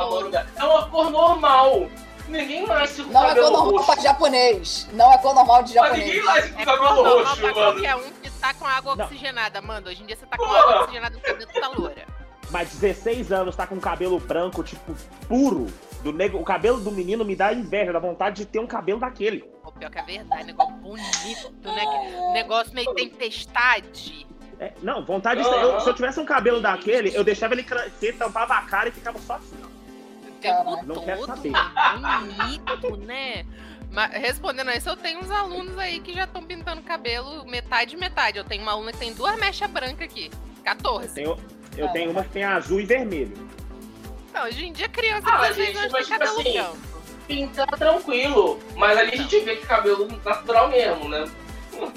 [0.55, 1.87] é uma cor normal.
[2.29, 3.85] Ninguém nasce com Não é cor normal roxo.
[3.93, 4.87] pra japonês.
[4.93, 6.05] Não é cor normal de Mas japonês.
[6.07, 7.53] ninguém nasce com É cabelo normal roxo, pra mano.
[7.73, 9.05] qualquer um que tá com água Não.
[9.05, 9.87] oxigenada, mano.
[9.89, 10.59] Hoje em dia você tá com Porra.
[10.59, 12.05] água oxigenada no cabelo tá loura.
[12.51, 14.95] Mas 16 anos, tá com cabelo branco, tipo,
[15.27, 15.67] puro.
[16.03, 16.39] Do nego...
[16.39, 19.43] O cabelo do menino me dá inveja, dá vontade de ter um cabelo daquele.
[19.63, 22.31] O pior que é verdade, negócio bonito, né?
[22.33, 24.25] Negócio meio tempestade.
[24.59, 25.55] É, não, vontade de ser.
[25.61, 28.91] eu- se eu tivesse um cabelo daquele, eu deixava ele crescer, tampava a cara e
[28.91, 29.55] ficava só assim.
[30.39, 31.51] Tempo Caraca, não quero todo, saber.
[31.99, 33.45] bonito, né?
[33.91, 37.97] Mas, respondendo a isso, eu tenho uns alunos aí que já estão pintando cabelo metade
[37.97, 38.37] metade.
[38.37, 40.29] Eu tenho uma aluna que tem duas mechas brancas aqui.
[40.63, 41.13] 14.
[41.15, 41.37] Tenho-
[41.77, 43.49] eu tenho uma que tem azul e vermelho.
[44.33, 46.53] Não, hoje em dia criança Ah, de 16 gente, anos mas tem tipo cabelo assim,
[46.53, 46.77] branco.
[47.27, 48.59] Pintar tranquilo.
[48.75, 51.29] Mas ali a gente vê que cabelo natural mesmo, né?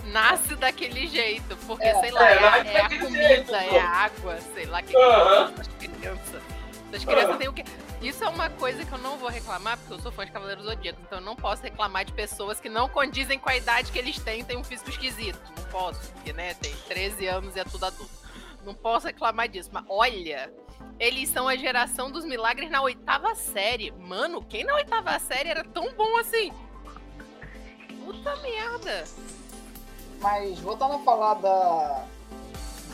[0.06, 1.94] Nasce daquele jeito, porque, É.
[2.00, 5.52] sei lá, É, é, é a comida, jeito, é a água, sei lá, que Aham.
[5.58, 6.42] as crianças.
[6.94, 7.38] As crianças Aham.
[7.38, 7.64] têm o quê?
[8.02, 10.64] Isso é uma coisa que eu não vou reclamar, porque eu sou fã de Cavaleiros
[10.64, 13.98] Zodíacos, então eu não posso reclamar de pessoas que não condizem com a idade que
[13.98, 15.40] eles têm, têm um físico esquisito.
[15.56, 18.10] Não posso, porque, né, tem 13 anos e é tudo adulto.
[18.64, 20.52] Não posso reclamar disso, mas olha,
[20.98, 23.92] eles são a geração dos milagres na oitava série.
[23.92, 26.52] Mano, quem na oitava série era tão bom assim?
[28.04, 29.04] Puta merda.
[30.20, 32.04] Mas voltando a falar da,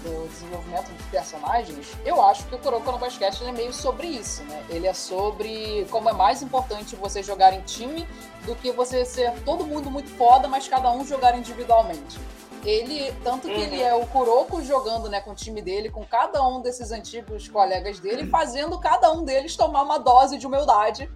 [0.03, 4.43] do desenvolvimento dos personagens, eu acho que o Kuroko no Basquete é meio sobre isso,
[4.45, 4.65] né?
[4.69, 8.07] Ele é sobre como é mais importante você jogar em time
[8.45, 12.19] do que você ser todo mundo muito foda, mas cada um jogar individualmente.
[12.65, 13.63] Ele, tanto que Uhum.
[13.63, 17.49] ele é o Kuroko jogando né, com o time dele, com cada um desses antigos
[17.49, 21.09] colegas dele, fazendo cada um deles tomar uma dose de humildade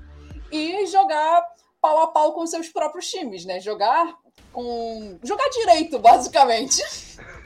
[0.51, 1.45] e jogar
[1.81, 3.59] pau a pau com seus próprios times, né?
[3.59, 4.15] Jogar
[4.53, 5.19] com.
[5.23, 6.81] jogar direito, basicamente.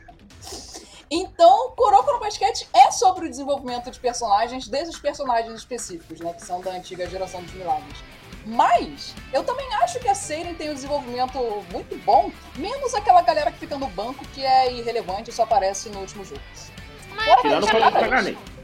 [1.10, 6.32] Então, Kuroko no Basquete é sobre o desenvolvimento de personagens, desses personagens específicos, né?
[6.32, 7.96] Que são da antiga geração dos milagres.
[8.44, 11.38] Mas, eu também acho que a Seiren tem um desenvolvimento
[11.72, 15.88] muito bom, menos aquela galera que fica no banco que é irrelevante e só aparece
[15.88, 16.40] no último jogo.
[17.24, 18.55] Fora Tirando o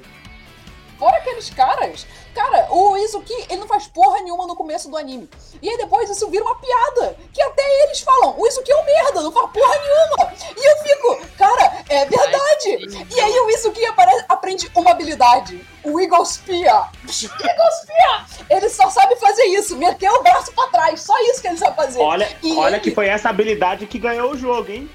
[1.02, 5.28] fora aqueles caras, cara, o Izuki, ele não faz porra nenhuma no começo do anime.
[5.60, 8.84] E aí depois isso vira uma piada, que até eles falam, o Izuki é um
[8.84, 10.32] merda, não faz porra nenhuma.
[10.56, 13.06] E eu fico, cara, é verdade.
[13.16, 16.92] E aí o Izuki apare- aprende uma habilidade, o Eagle Spear.
[17.02, 18.26] Eagle Spear!
[18.48, 21.74] Ele só sabe fazer isso, meter o braço pra trás, só isso que ele sabe
[21.74, 21.98] fazer.
[22.00, 24.88] Olha, E olha ele- que foi essa habilidade que ganhou o jogo, hein?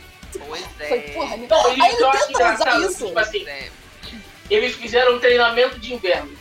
[0.47, 0.87] Pois é.
[0.87, 1.35] Foi porra.
[1.35, 3.07] Não, Aí ele acho tenta usar isso.
[3.07, 3.69] tipo assim, Pois é.
[4.49, 6.31] Eles fizeram um treinamento de inverno.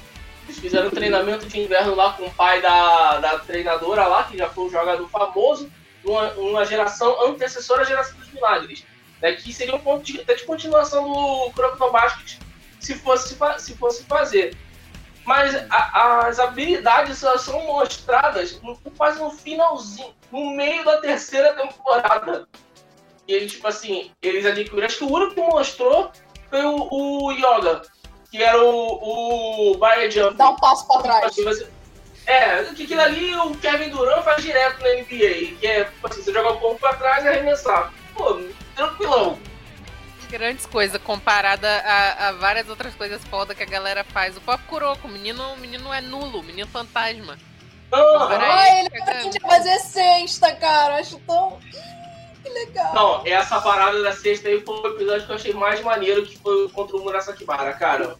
[0.44, 4.38] Eles fizeram um treinamento de inverno lá com o pai da, da treinadora lá, que
[4.38, 5.70] já foi um jogador famoso,
[6.04, 8.84] uma, uma geração antecessora à geração dos milagres.
[9.20, 12.38] Né, que seria um ponto de, até de continuação do Kuroko no Basket
[12.78, 14.54] se fosse, se fosse fazer.
[15.24, 21.54] Mas a- as habilidades elas são mostradas no- quase no finalzinho, no meio da terceira
[21.54, 22.46] temporada.
[23.26, 24.86] E ele, tipo assim, eles adquiriram.
[24.86, 26.12] Acho que o único que mostrou
[26.50, 27.82] foi o, o Yoga,
[28.36, 30.34] que era o, o Baia Jump.
[30.36, 31.24] Dá um passo pra Tipo trás.
[31.26, 31.68] assim, você-
[32.26, 36.22] É, que aquilo ali o Kevin Durant faz direto na NBA, que é, tipo assim,
[36.22, 37.92] você joga o corpo pra trás e arremessar.
[38.14, 38.40] Pô,
[38.74, 39.38] tranquilão.
[40.28, 44.36] Grandes coisas comparada a, a várias outras coisas foda que a galera faz.
[44.36, 47.38] O próprio Kuroko, o menino, o menino é nulo, o menino fantasma.
[47.88, 50.96] Peraí, Ai, ele aprende a fazer cesta, cara.
[50.96, 51.60] Acho tão.
[52.56, 52.94] Legal.
[52.94, 56.38] não, essa parada da sexta aí foi o episódio que eu achei mais maneiro, que
[56.38, 58.16] foi contra o Murasakibara, cara.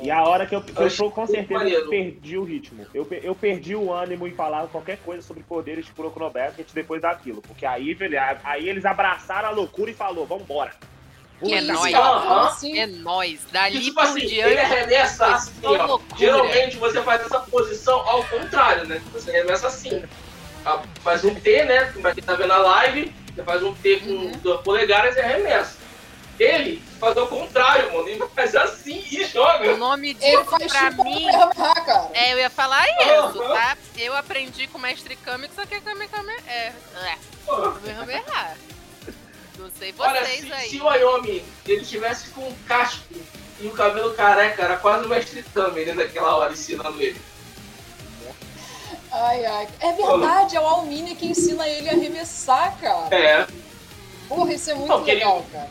[0.00, 1.88] E a hora que eu, eu, eu com certeza maneiro.
[1.88, 2.86] perdi o ritmo.
[2.94, 6.68] Eu, eu perdi o ânimo em falar qualquer coisa sobre poderes de Kuroko no Basket
[6.72, 7.42] depois daquilo.
[7.42, 10.72] Porque aí, velho, aí eles abraçaram a loucura e falou, vambora.
[11.40, 11.94] Que é nóis.
[11.94, 12.78] assim?
[12.78, 13.46] É nóis.
[13.50, 14.58] Dali tipo assim, ele diante.
[14.58, 15.86] arremessa assim, ó.
[15.86, 16.18] loucura.
[16.18, 19.00] Geralmente você faz essa posição ao contrário, né?
[19.12, 20.02] Você arremessa assim.
[20.68, 21.92] Ah, Faz um T, né?
[22.00, 24.32] Pra quem tá vendo a live, você faz um T com Uhum.
[24.42, 25.78] duas polegadas e arremessa.
[26.38, 28.08] Ele faz ao contrário, mano.
[28.08, 29.76] Ele faz assim e O joga.
[29.76, 31.26] nome Ele disso pra mim.
[31.32, 32.10] Cara.
[32.14, 33.54] É, eu ia falar isso, Aham.
[33.54, 33.76] tá?
[33.96, 36.32] Eu aprendi com o mestre Kami que só que é Kami Kami.
[36.46, 36.72] É.
[37.02, 37.18] É.
[37.46, 38.56] Kamehameha.
[39.58, 40.68] Não sei Olha, vocês se, aí.
[40.70, 43.02] se o Ayomi ele tivesse com um casco
[43.60, 45.94] e o cabelo careca, era quase o mestre Kami, né?
[45.94, 47.20] Naquela hora, ensinando ele.
[49.10, 49.68] Ai, ai.
[49.80, 53.14] É verdade, é o Almini que ensina ele a arremessar, cara.
[53.14, 53.46] É,
[54.28, 55.70] Porra, isso é muito Não, porque ele- legal, cara.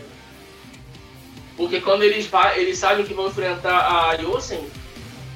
[1.55, 4.67] porque quando eles, vai, eles sabem que vão enfrentar a Yosen,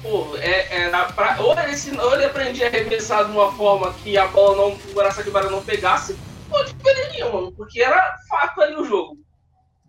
[0.02, 3.92] pô, é, é na- pra- ou, ele, ou ele aprendia a arremessar de uma forma
[4.02, 6.18] que a bola não, o braço de bola não pegasse,
[6.50, 9.16] ou ele perderia, mano, porque era fato ali o jogo.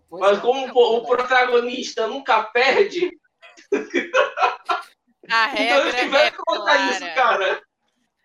[0.07, 0.41] Pois Mas é.
[0.41, 3.09] como pô, o protagonista nunca perde,
[5.31, 7.61] A então eles tiveram é que contar isso, cara.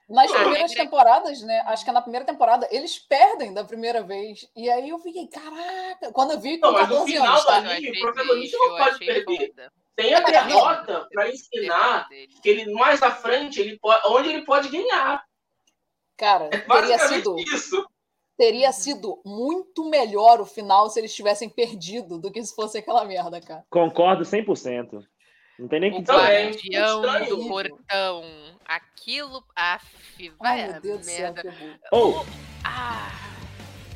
[0.09, 1.61] Nas A primeiras regra- temporadas, né?
[1.67, 4.49] Acho que é na primeira temporada, eles perdem da primeira vez.
[4.57, 7.45] E aí eu fiquei, caraca, quando eu vi com Não, mas no 14 final anos,
[7.45, 7.59] tá?
[7.59, 9.25] Achei o protagonista não pode perder.
[9.49, 9.73] foda.
[9.95, 12.09] Tem a derrota pra Ter ensinar
[12.43, 15.23] que ele mais à frente, ele pode, onde ele pode ganhar.
[16.17, 17.87] Cara, É teria sido, isso.
[18.37, 23.05] teria sido muito melhor o final se eles tivessem perdido do que se fosse aquela
[23.05, 23.65] merda, cara.
[23.71, 25.05] Concordo 100%.
[25.59, 26.31] Não tem nem o que Então, dizer.
[26.33, 27.37] é Guardião estranho.
[27.37, 28.25] do portão.
[28.67, 29.43] Aquilo.
[29.57, 29.85] Af,
[30.39, 31.55] vai Ai, meu Deus do céu, merda.
[31.91, 32.27] Ou,
[32.65, 33.11] Ah,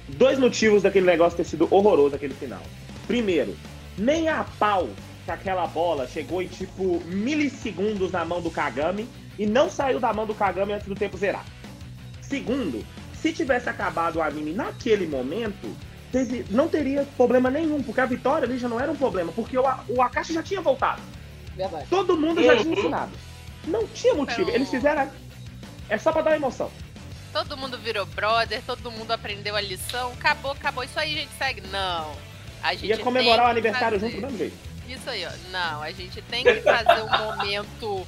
[0.09, 2.63] dois motivos daquele negócio ter sido horroroso aquele final.
[3.07, 3.57] Primeiro,
[3.99, 4.89] nem a pau
[5.25, 10.13] que aquela bola chegou em tipo milissegundos na mão do Kagami e não saiu da
[10.13, 11.45] mão do Kagami antes do tempo zerar.
[12.23, 15.77] Segundo, se tivesse acabado o anime naquele momento,
[16.51, 20.03] não teria problema nenhum, porque a vitória ali já não era um problema, porque o
[20.03, 21.03] Akashi já tinha voltado.
[21.57, 21.87] Verdade.
[21.89, 22.79] Todo mundo já tinha Uhum.
[22.79, 23.13] ensinado.
[23.65, 25.11] Não tinha motivo, Então- eles fizeram.
[25.89, 26.71] É só pra dar emoção.
[27.33, 30.13] todo mundo virou brother, todo mundo aprendeu a lição.
[30.13, 30.85] Acabou, acabou.
[30.85, 31.63] Isso aí, gente segue.
[31.69, 32.15] Não.
[32.63, 34.13] A gente Ia comemorar o aniversário fazer.
[34.13, 34.57] junto do mesmo jeito.
[34.89, 35.31] Isso aí, ó.
[35.51, 38.07] Não, a gente tem que fazer um momento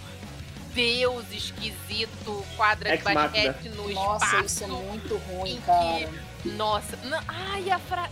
[0.75, 4.45] Deus esquisito, quadra de basquete no Nossa, espaço.
[4.45, 6.11] isso é muito ruim, em que- cara.
[6.45, 8.11] Nossa, não, ai, a fra...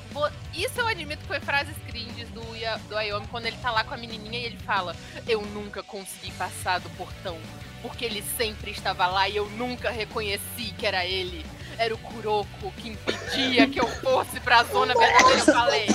[0.54, 3.84] Isso eu admito que foi frases cringes do, Ia- do Ayomi quando ele tá lá
[3.84, 4.96] com a menininha e ele fala:
[5.28, 7.38] Eu nunca consegui passar do portão,
[7.82, 11.44] porque ele sempre estava lá e eu nunca reconheci que era ele.
[11.78, 15.38] Era o Kuroko que impedia que eu fosse pra zona verdadeira.
[15.40, 15.86] Eu falei: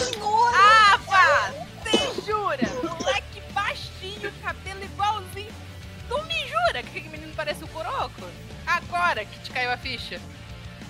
[0.54, 2.68] Ah, pá, você jura?
[2.84, 5.52] Moleque baixinho, cabelo igualzinho.
[6.08, 8.28] Tu me jura que aquele menino parece o Kuroko?
[8.66, 10.20] Agora que te caiu a ficha.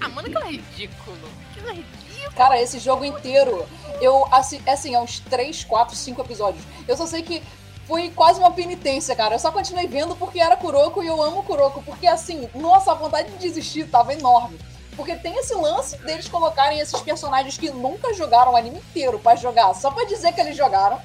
[0.02, 1.18] Ah, mano, aquilo é ridículo.
[1.52, 2.34] Aquilo é ridículo.
[2.36, 3.66] Cara, esse jogo inteiro,
[4.02, 6.64] eu, assim, é assim, é uns 3, 4, 5 episódios.
[6.88, 7.42] Eu só sei que
[7.88, 9.36] foi quase uma penitência, cara.
[9.36, 11.82] Eu só continuei vendo porque era Kuroko e eu amo Kuroko.
[11.84, 14.60] Porque, assim, nossa, a vontade de desistir tava enorme.
[14.96, 19.36] Porque tem esse lance deles colocarem esses personagens que nunca jogaram o anime inteiro pra
[19.36, 21.00] jogar, só pra dizer que eles jogaram.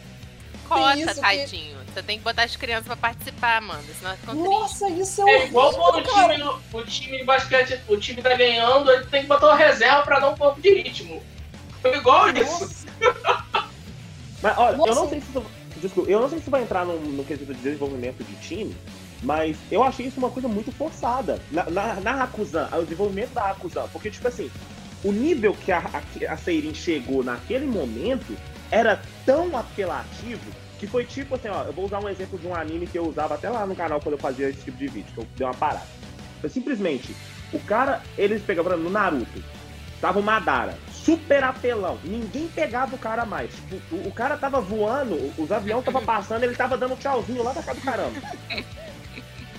[0.69, 1.82] Cota, isso que- tadinho.
[1.93, 3.83] Você tem que botar as crianças pra participar, Amanda.
[3.99, 4.35] Senão ficam.
[4.35, 8.35] Nossa, isso é É igual quando o time, o time de basquete, o time tá
[8.35, 11.23] ganhando, ele tem que botar uma reserva pra dar um pouco de ritmo.
[11.83, 12.87] Foi igual isso.
[14.43, 14.95] Mas olha, eu Nossa.
[14.95, 15.45] não sei se isso,
[15.77, 18.77] desculpa, eu não sei se vai entrar no, no quesito de desenvolvimento de time,
[19.23, 21.41] mas eu achei isso uma coisa muito forçada.
[21.49, 24.51] Na, na, na Hakusan, o desenvolvimento da Hakusan, porque tipo assim,
[25.05, 28.37] o nível que a, a, a Seirin chegou naquele momento
[28.69, 30.51] era tão apelativo
[30.83, 33.07] que foi tipo assim, ó, eu vou usar um exemplo de um anime que eu
[33.07, 35.47] usava até lá no canal quando eu fazia esse tipo de vídeo, que eu dei
[35.47, 35.87] uma parada.
[36.41, 37.15] Foi simplesmente,
[37.53, 39.45] o cara, eles pegavam no Naruto,
[40.01, 43.53] tava o Madara, super apelão, ninguém pegava o cara mais.
[43.55, 47.53] Tipo, o, o cara tava voando, os aviões tava passando, ele tava dando tchauzinho lá
[47.53, 48.21] da casa do caramba.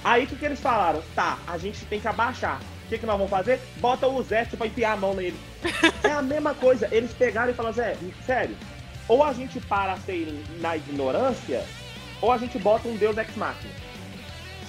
[0.04, 1.02] Aí o que, que eles falaram?
[1.16, 2.60] Tá, a gente tem que abaixar.
[2.86, 3.62] O que, que nós vamos fazer?
[3.78, 5.40] Bota o Zé pra enfiar a mão nele.
[6.04, 6.90] É a mesma coisa.
[6.92, 7.96] Eles pegaram e falaram, Zé,
[8.26, 8.58] sério,
[9.08, 11.66] ou a gente para a Seirin na ignorância,
[12.22, 13.74] ou a gente bota um Deus Ex Machina.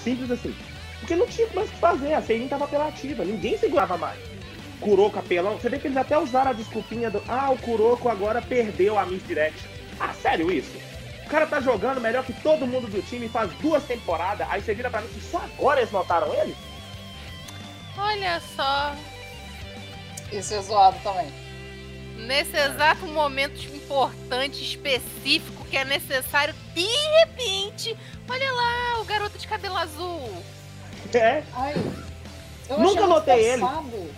[0.03, 0.55] Simples assim.
[1.01, 4.19] Porque não tinha mais o que fazer, a Seirin tava apelativa, ninguém segurava mais.
[4.81, 8.43] Kuroko apelão, você vê que eles até usaram a desculpinha do Ah, o Kuroko agora
[8.43, 9.59] perdeu a Miss Direct.
[10.01, 10.77] Ah, sério isso?
[11.25, 14.75] O cara tá jogando melhor que todo mundo do time faz duas temporadas, aí você
[14.75, 16.55] vira pra mim que só agora eles notaram ele?
[17.97, 18.95] Olha só.
[20.33, 21.44] Isso é zoado também.
[22.17, 26.87] Nesse exato momento importante, específico, que é necessário, de
[27.21, 27.97] repente,
[28.29, 30.43] olha lá, o garoto de cabelo azul.
[31.13, 31.75] É, Ai,
[32.69, 33.61] eu Nunca notei ele.
[33.61, 34.11] forçado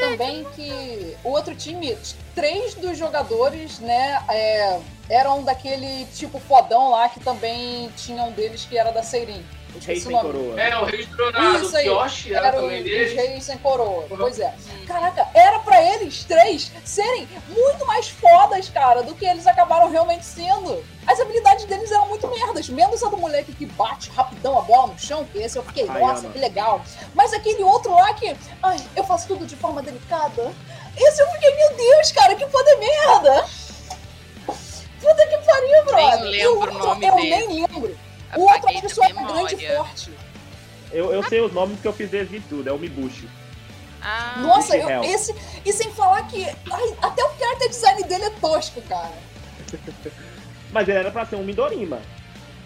[0.00, 1.96] Também que o outro time,
[2.34, 8.64] três dos jogadores, né, é, eram daquele tipo fodão lá que também tinha um deles
[8.64, 9.44] que era da Seirin.
[9.74, 10.60] Eu rei sem o coroa.
[10.60, 13.14] É, o Rei Tronado, Isso o aí, Yoshi era Era o, também os dele.
[13.14, 14.06] reis sem coroa.
[14.08, 14.54] Pois é.
[14.86, 20.24] Caraca, era pra eles três serem muito mais fodas, cara, do que eles acabaram realmente
[20.24, 20.84] sendo.
[21.06, 22.68] As habilidades deles eram muito merdas.
[22.68, 25.86] Menos a do moleque que bate rapidão a bola no chão, que esse eu fiquei,
[25.88, 26.30] Ai, nossa, ama.
[26.32, 26.80] que legal.
[27.14, 30.52] Mas aquele outro lá que, ai, eu faço tudo de forma delicada.
[30.96, 33.44] Esse eu fiquei, meu Deus, cara, que foda merda.
[35.00, 36.20] Puta que pariu, brother.
[36.30, 37.30] Nem o lembro o outro, nome eu dele.
[37.30, 37.98] nem lembro.
[38.36, 40.10] O outro que da só era grande e forte.
[40.92, 43.28] Eu, eu sei os nomes porque eu fiz desde tudo, é o Mibushi.
[44.00, 45.34] Ah, Nossa, eu- esse.
[45.64, 46.44] E sem falar que.
[46.44, 49.12] ai, até o character design dele é tosco, cara.
[50.70, 52.00] Mas ele era pra ser um Midorima.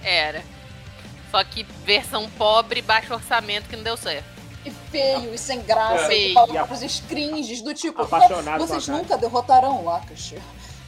[0.02, 0.42] era.
[1.30, 4.24] Só que versão pobre, baixo orçamento, que não deu certo.
[4.64, 6.04] E feio e sem graça.
[6.04, 6.06] É.
[6.06, 6.34] E Feio.
[6.34, 8.00] palavras scringes do tipo.
[8.02, 10.38] Apaixonado Vocês a nunca derrotarão o Akashi.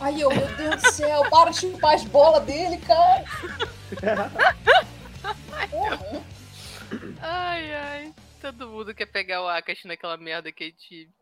[0.00, 3.22] Ai, eu, meu Deus do céu, para de chupar as bolas dele, cara.
[7.20, 8.14] Ai, ai.
[8.40, 11.12] Todo mundo quer pegar o Akashi naquela merda que é time.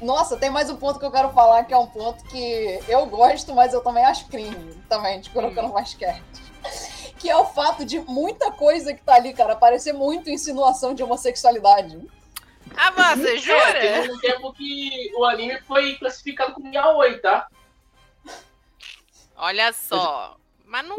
[0.00, 3.06] Nossa, tem mais um ponto que eu quero falar, que é um ponto que eu
[3.06, 6.45] gosto, mas eu também acho crime, também, de colocando mais quieto.
[7.18, 11.02] Que é o fato de muita coisa que tá ali, cara, parecer muito insinuação de
[11.02, 11.98] homossexualidade.
[12.76, 13.80] Ah, você É, jura?
[13.80, 17.48] teve um tempo que o anime foi classificado como yaoi, tá?
[19.36, 20.36] Olha só.
[20.64, 20.96] Mas não.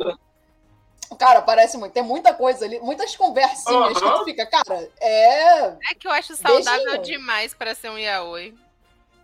[1.17, 1.93] Cara, parece muito.
[1.93, 4.13] Tem muita coisa ali, muitas conversinhas que Aham.
[4.19, 5.59] tu fica, cara, é.
[5.91, 7.01] É que eu acho saudável Beijinho.
[7.03, 8.55] demais pra ser um yaoi.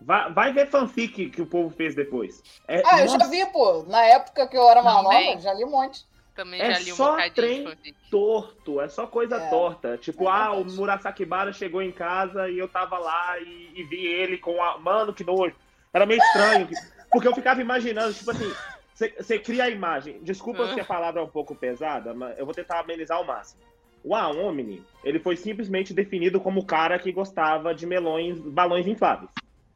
[0.01, 2.41] Vai, vai ver fanfic que o povo fez depois.
[2.67, 3.83] É, Ah, eu já nossa, vi, pô.
[3.83, 5.27] Na época que eu era mais Também.
[5.29, 6.05] nova, já li um monte.
[6.35, 7.75] Também É já li um só trem.
[8.09, 9.49] torto, é só coisa É.
[9.49, 9.97] torta.
[9.97, 10.75] Tipo, É ah, o verdade.
[10.77, 14.77] Murasakibara chegou em casa e eu tava lá e, e vi ele com a.
[14.79, 15.55] Mano, que nojo.
[15.93, 16.67] Era meio estranho.
[17.11, 18.51] porque eu ficava imaginando, tipo assim,
[18.95, 20.19] você cria a imagem.
[20.23, 20.73] Desculpa Ah.
[20.73, 23.61] se a palavra é um pouco pesada, mas eu vou tentar amenizar ao máximo.
[24.03, 29.29] O Aomni, ele foi simplesmente definido como o cara que gostava de melões, balões infláveis.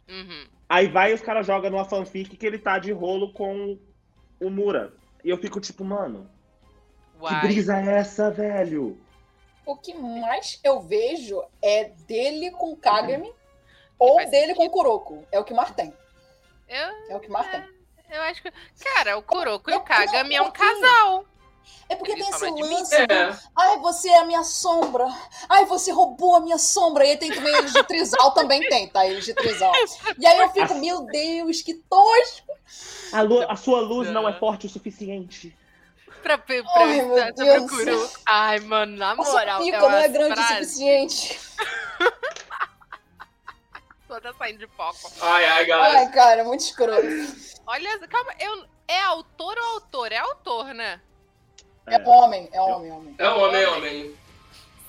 [0.10, 0.46] Uhum.
[0.68, 3.78] Aí vai e os caras jogam numa fanfic que ele tá de rolo com
[4.40, 4.92] o Mura.
[5.24, 6.30] E eu fico tipo, mano,
[7.20, 8.98] que brisa é essa, velho?
[9.66, 13.34] O que mais eu vejo é dele com Kagami
[14.00, 15.26] ou Faz dele com Kuroko.
[15.32, 15.94] É o que mais tem.
[16.70, 17.64] Eu, É o que mais tem.
[18.12, 18.52] eu acho que.
[18.84, 20.82] Cara, o Kuroko e o Kagami é um pouquinho.
[20.82, 21.26] casal.
[21.90, 23.38] É porque Ele tem esse lance do, É.
[23.58, 25.06] ai, você é a minha sombra.
[25.50, 27.06] Ai, você roubou a minha sombra.
[27.06, 29.06] E aí tem também eles de Trisal, também tem, tá?
[29.06, 29.74] Eles de Trisal.
[30.18, 32.54] E aí eu fico, meu Deus, que tosco.
[33.12, 35.58] A, lu- a sua luz não é forte o suficiente.
[36.24, 38.20] Pra, pra, pra, Ai, meu pra- Deus pro Kuroko.
[38.26, 39.62] Ai, mano, na moral.
[39.62, 41.40] pica é não é grande o frases suficiente.
[44.08, 45.12] Toda saindo de foco.
[45.22, 46.00] Ai, ai, galera.
[46.00, 47.02] Ai, cara, muito escroto.
[47.66, 50.12] Olha, calma, eu, é autor ou autor?
[50.12, 51.02] É autor, né?
[51.88, 53.16] É homem, é homem, é homem.
[53.18, 54.16] É homem, é homem.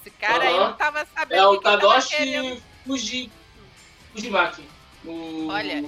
[0.00, 0.68] Esse cara aí Aham.
[0.68, 2.62] não tava sabendo É o o Tadoshi querendo.
[2.86, 3.30] Fuji...
[4.12, 4.68] Fujimaki.
[5.04, 5.48] O...
[5.48, 5.82] Olha.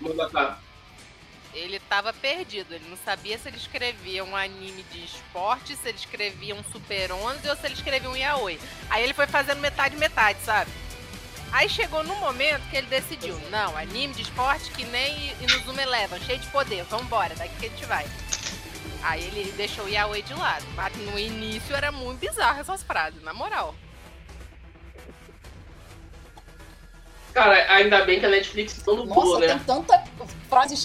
[0.00, 0.58] Mangaka.
[1.52, 2.74] Ele tava perdido.
[2.74, 7.12] Ele não sabia se ele escrevia um anime de esporte, se ele escrevia um Super
[7.12, 8.58] 11 ou se ele escrevia um Yaoi.
[8.88, 10.70] Aí ele foi fazendo metade, metade, sabe?
[11.52, 16.20] Aí chegou no momento que ele decidiu: não, anime de esporte que nem Inuzuma Eleven,
[16.20, 18.06] cheio de poder, vambora, daqui que a gente vai.
[19.02, 20.64] Aí ele deixou o Yaoi de lado.
[20.76, 23.74] Mas no início era muito bizarro essas frases, na moral.
[27.32, 29.48] Cara, ainda bem que a Netflix não dublou, Nossa, né?
[29.48, 30.04] tem tanta
[30.48, 30.76] frase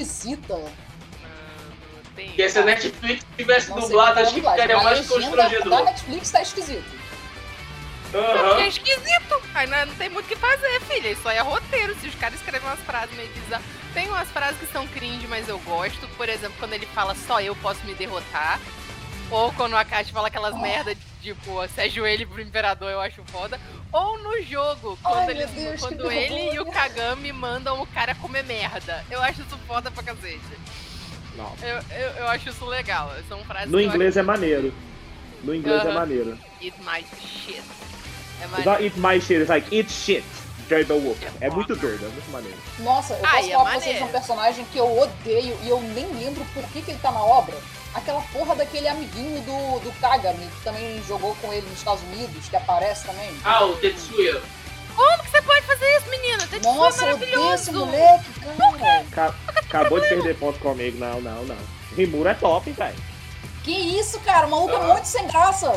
[0.00, 0.54] esquisita.
[0.56, 2.28] Não, tem.
[2.28, 5.68] Porque se a Netflix tivesse dublado, qual acho que ficaria mais a constrangedor.
[5.70, 7.00] Da Netflix tá esquisito.
[8.12, 8.60] Aham.
[8.60, 9.40] é esquisito.
[9.54, 11.10] Aí não, não tem muito o que fazer, filha.
[11.10, 11.94] Isso aí é roteiro.
[12.00, 13.64] Se os caras escrevem umas frases meio bizarras.
[13.94, 16.08] Tem umas frases que são cringe, mas eu gosto.
[16.16, 18.60] Por exemplo, quando ele fala só eu posso me derrotar.
[19.30, 23.22] Ou quando o Akashi fala aquelas merda de, tipo, se ajoelhe pro imperador, eu acho
[23.26, 23.60] foda.
[23.92, 26.66] Ou no jogo, quando, Ai, eles, Deus, quando ele e o.
[26.66, 29.04] Kagami mandam o cara comer merda.
[29.10, 30.40] Eu acho isso foda pra cacete.
[31.36, 31.52] Não.
[31.62, 33.10] Eu, eu, eu acho isso legal.
[33.28, 34.72] São frases No inglês é maneiro.
[35.42, 35.94] No inglês é Aham.
[35.94, 36.38] maneiro.
[36.60, 37.56] acho eat my shit.
[38.40, 38.70] É It's maneiro.
[38.70, 40.24] not eat my shit, it's like eat shit.
[40.68, 41.18] Jerry Wolf.
[41.40, 42.56] É muito doido, é muito maneiro.
[42.78, 44.04] Nossa, eu Ai, posso é falar pra vocês maneiro.
[44.06, 47.20] um personagem que eu odeio e eu nem lembro por que, que ele tá na
[47.24, 47.56] obra.
[47.94, 52.48] Aquela porra daquele amiguinho do, do Kagami, que também jogou com ele nos Estados Unidos,
[52.48, 53.30] que aparece também.
[53.44, 54.40] Ah, o Tetsuya.
[54.94, 56.46] Como que você pode fazer isso, menina?
[56.46, 58.24] Tem Nossa, eu odeio esse moleque,
[58.78, 59.04] cara.
[59.10, 60.98] Ca- acabou de perder ponto comigo.
[60.98, 61.56] Não, não, não.
[61.96, 62.96] Rimuro é top, velho.
[63.64, 64.46] Que isso, cara?
[64.46, 65.72] O maluco é muito sem graça.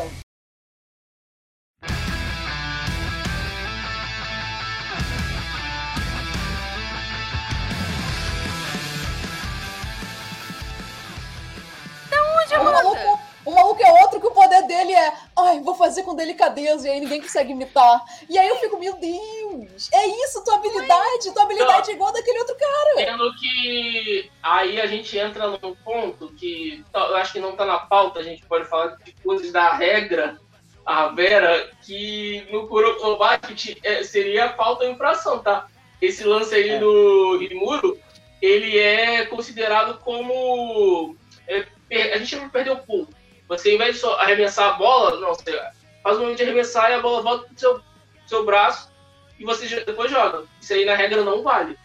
[12.84, 16.88] Maluco, o maluco é outro que o poder dele é ai, vou fazer com delicadeza
[16.88, 18.02] e aí ninguém consegue imitar.
[18.28, 21.32] E aí eu fico, meu Deus, é isso tua habilidade?
[21.32, 22.94] Tua habilidade é igual daquele outro cara.
[23.10, 27.64] Sendo que aí a gente entra num ponto que tá- eu acho que não tá
[27.64, 30.38] na pauta, a gente pode falar de coisas da regra,
[30.86, 35.66] a Vera, que no Kurokobaki é, seria falta de infração, tá?
[36.00, 36.78] Esse lance aí É.
[36.78, 37.98] do Rimuro,
[38.42, 41.16] ele é considerado como.
[41.48, 41.66] é,
[41.96, 43.08] a gente de perder o pulo.
[43.48, 45.60] Você, ao invés de só arremessar a bola, não, você
[46.02, 47.80] faz o momento de arremessar e a bola volta pro seu,
[48.26, 48.90] seu braço
[49.38, 50.44] e você depois joga.
[50.60, 51.76] Isso aí na regra não vale,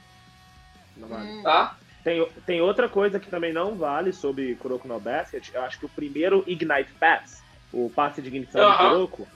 [0.95, 1.29] Não vale.
[1.29, 1.43] Hum.
[1.43, 1.77] tá?
[2.03, 5.49] Tem, tem outra coisa que também não vale sobre Kuroko no Basket.
[5.53, 7.43] Eu acho que o primeiro Ignite Pass,
[7.73, 8.89] o passe de ignição do Aham.
[8.89, 9.27] Kuroko,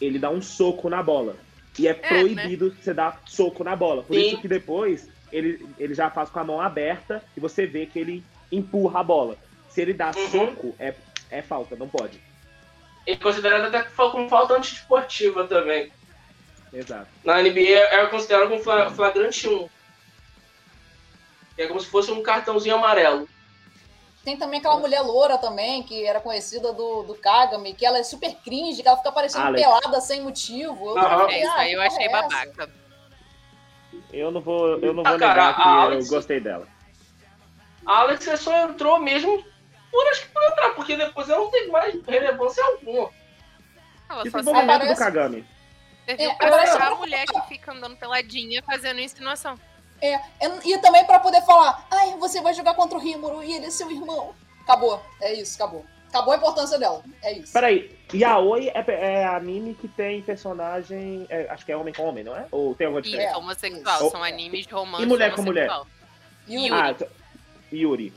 [0.00, 1.36] ele dá um soco na bola.
[1.78, 4.02] E é proibido você dar soco na bola.
[4.02, 4.26] Por Sim.
[4.26, 7.98] isso que depois ele, ele já faz com a mão aberta e você vê que
[7.98, 9.36] ele empurra a bola.
[9.78, 10.28] Se ele dá Uhum.
[10.28, 10.92] soco, é,
[11.30, 12.20] é falta, não pode.
[13.06, 15.92] É considerado até como falta antiesportiva também.
[16.72, 17.06] Exato.
[17.22, 19.68] Na NBA é considerado como fla- flagrante 1.
[21.56, 23.28] É como se fosse um cartãozinho amarelo.
[24.24, 28.02] Tem também aquela mulher loura também, que era conhecida do, do Kagami, que ela é
[28.02, 29.62] super cringe, que ela fica parecendo Alex.
[29.64, 30.98] pelada sem motivo.
[30.98, 32.68] Eu fiquei, É, isso ah, aí eu achei é babaca.
[34.12, 36.66] Eu não vou, eu não Ah, vou cara, negar que a eu Alex- gostei dela.
[37.86, 39.46] A Alex só entrou mesmo
[39.90, 43.10] por acho que por entrar, porque depois ela não tem mais relevância alguma.
[44.10, 45.46] Ela Que só desenvolvimento aparece- do Kagami.
[46.06, 49.58] É, ser a mulher que fica andando peladinha fazendo insinuação.
[50.00, 50.18] É,
[50.64, 53.70] e também pra poder falar, ai, você vai jogar contra o Rimuro e ele é
[53.70, 54.34] seu irmão.
[54.62, 55.84] Acabou, é isso, acabou.
[56.08, 57.52] Acabou a importância dela, é isso.
[57.52, 61.26] Peraí, Yaoi é, é anime que tem personagem.
[61.28, 62.46] é, acho que é homem com homem, não é?
[62.50, 63.34] Ou tem alguma Isso, diferença?
[63.34, 63.96] É, homossexual.
[64.00, 64.10] isso.
[64.10, 65.68] São animes de romance E mulher com mulher?
[66.48, 66.94] Yuri, Ah,
[67.70, 68.14] Yuri.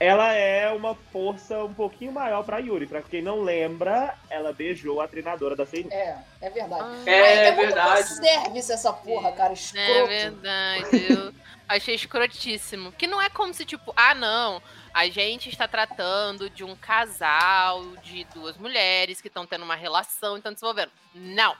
[0.00, 2.86] Ela é uma força um pouquinho maior pra Yuri.
[2.86, 5.92] Pra quem não lembra, ela beijou a treinadora da Seinu.
[5.92, 6.82] é, é verdade.
[7.06, 8.08] Ah, É, é muito verdade.
[8.08, 9.86] service essa porra, cara, escroto.
[9.86, 11.06] É verdade.
[11.12, 11.34] Eu
[11.68, 12.92] achei escrotíssimo.
[12.92, 14.62] Que não é como se, tipo, ah, não,
[14.94, 20.34] a gente está tratando de um casal de duas mulheres que estão tendo uma relação
[20.34, 20.90] e estão desenvolvendo.
[21.14, 21.54] Não.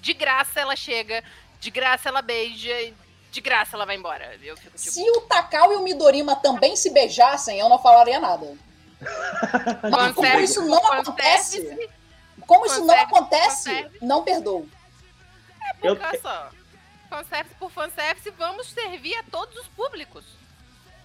[0.00, 1.22] De graça ela chega,
[1.60, 2.94] de graça ela beija, e
[3.30, 4.36] de graça ela vai embora.
[4.42, 4.90] Eu fico tipo.
[4.92, 8.56] Se o Takao e o Midorima também se beijassem, eu não falaria nada.
[9.90, 11.88] Mas como isso não acontece,
[12.46, 14.68] como isso não acontece, não perdoo.
[15.82, 16.50] Eu, Olha só.
[17.10, 20.24] Fanservice por fanservice, vamos servir a todos os públicos.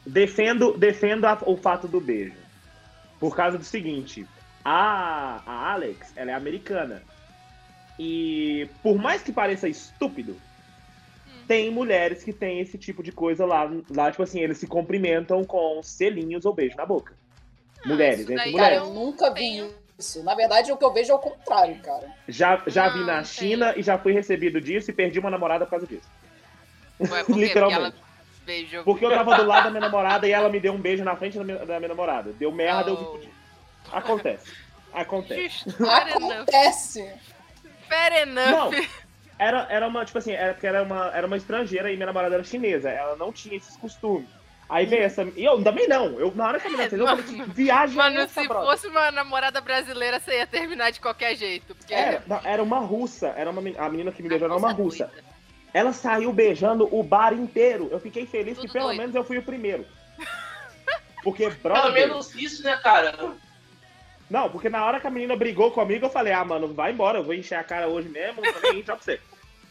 [0.06, 2.36] defendo defendo a- o fato do beijo.
[3.20, 4.26] Por causa do seguinte:
[4.66, 7.04] a, a Alex, ela é americana.
[8.00, 10.40] E por mais que pareça estúpido,
[11.48, 13.70] tem mulheres que têm esse tipo de coisa lá.
[13.96, 17.14] Lá, tipo assim, eles se cumprimentam com selinhos ou beijo na boca.
[17.86, 18.88] mulheres, isso entre daí Cara, mulheres.
[18.88, 20.24] eu nunca vi isso.
[20.24, 22.08] Na verdade, o que eu vejo é o contrário, cara.
[22.28, 23.26] Já, já vi Não, na tem.
[23.26, 26.10] China e já fui recebido disso e perdi uma namorada por causa disso.
[27.00, 27.24] Ué, por quê?
[27.26, 27.80] Porque Literalmente.
[27.82, 27.94] ela
[28.46, 28.84] beijou.
[28.84, 31.16] Porque eu tava do lado da minha namorada e ela me deu um beijo na
[31.16, 32.32] frente da minha, da minha namorada.
[32.34, 33.12] Deu merda, eu me Oh.
[33.12, 33.30] fudi.
[33.92, 34.52] Acontece.
[34.94, 35.66] Acontece.
[35.84, 37.14] Acontece.
[37.88, 38.72] Fair enough.
[38.72, 38.86] Não,
[39.38, 42.36] era, era uma, tipo assim, era porque era uma, era uma estrangeira e minha namorada
[42.36, 42.90] era chinesa.
[42.90, 44.28] Ela não tinha esses costumes.
[44.70, 45.24] Aí veio essa.
[45.36, 46.20] E eu também não.
[46.20, 48.48] Eu, na hora que a menina fez, eu falei, que viagem é Mano, essa, se
[48.48, 48.70] brother?
[48.72, 51.76] fosse uma namorada brasileira, você ia terminar de qualquer jeito.
[51.76, 53.28] Porque Era, não, era uma russa.
[53.38, 55.06] Era uma, a menina que me beijou era uma russa.
[55.06, 55.24] doida.
[55.74, 57.90] Ela saiu beijando o bar inteiro.
[57.92, 58.98] Eu fiquei feliz Tudo que pelo doido.
[59.00, 59.86] menos eu fui o primeiro.
[61.24, 61.94] Porque, Pelo brother.
[61.94, 63.14] menos isso, né, cara?
[64.34, 67.20] Não, porque na hora que a menina brigou comigo, eu falei, ah, mano, vai embora,
[67.20, 69.20] eu vou encher a cara hoje mesmo, também tchau pra você.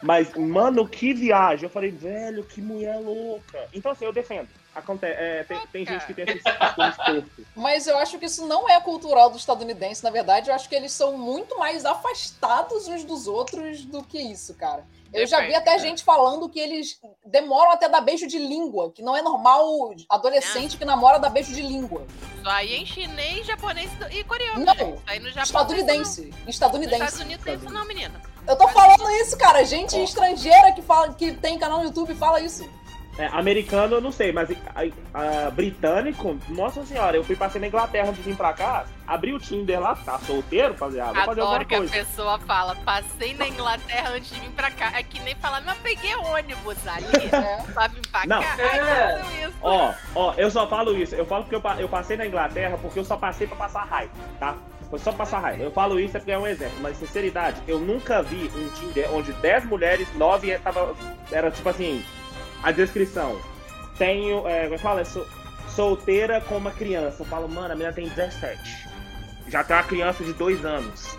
[0.00, 1.64] Mas, mano, que viagem.
[1.64, 3.68] Eu falei, velho, que mulher louca.
[3.74, 4.48] Então, assim, eu defendo.
[4.74, 7.46] Acontece, é, tem, tem gente que tem esses costumes tortos.
[7.54, 10.02] Mas eu acho que isso não é cultural do estadunidense.
[10.02, 14.18] Na verdade, eu acho que eles são muito mais afastados uns dos outros do que
[14.18, 14.84] isso, cara.
[15.12, 15.78] Eu já vi Depende, até né?
[15.78, 20.78] gente falando que eles demoram até dar beijo de língua, que não é normal adolescente
[20.78, 22.06] que namora dar beijo de língua.
[22.38, 24.64] Isso aí em chinês, japonês e coreano.
[24.64, 25.02] Não, gente.
[25.06, 25.42] Aí no Japão.
[25.42, 26.22] Estadunidense.
[26.22, 27.22] Nos Estados Estadunidense.
[27.22, 28.18] Unidos tem isso não, menina.
[28.48, 29.62] Eu tô falando isso, cara.
[29.64, 32.66] Gente estrangeira que, fala, que tem canal no YouTube fala isso.
[33.18, 37.66] É, americano eu não sei, mas a, a- britânico, nossa senhora, eu fui passei na
[37.66, 41.30] Inglaterra antes de vir pra cá, abri o Tinder lá, tá solteiro, fazer, ah, vou
[41.32, 41.92] Adoro que a coisa.
[41.92, 44.92] pessoa fala, passei na Inglaterra antes de vir pra cá.
[44.98, 47.62] É que nem falar, mas eu peguei ônibus ali É.
[47.74, 48.40] pra vir pra Não.
[48.42, 48.56] cá.
[48.58, 48.62] É.
[48.64, 48.80] Ai,
[49.14, 49.58] aconteceu isso.
[49.60, 52.98] Ó, ó, eu só falo isso, eu falo porque eu, eu passei na Inglaterra porque
[52.98, 54.56] eu só passei pra passar raiva, tá?
[54.88, 55.62] Foi só pra passar raiva.
[55.62, 59.10] Eu falo isso é porque é um exemplo, mas sinceridade, eu nunca vi um Tinder
[59.14, 60.94] onde 10 mulheres, 9 tava,
[61.30, 62.02] era tipo assim,
[62.62, 63.40] a descrição.
[63.98, 65.04] Tenho, é, como é que fala?
[65.04, 65.26] Sou-
[65.68, 67.22] solteira com uma criança.
[67.22, 68.88] Eu falo, mano, a menina tem 17.
[69.48, 71.16] Já tem uma criança de 2 anos.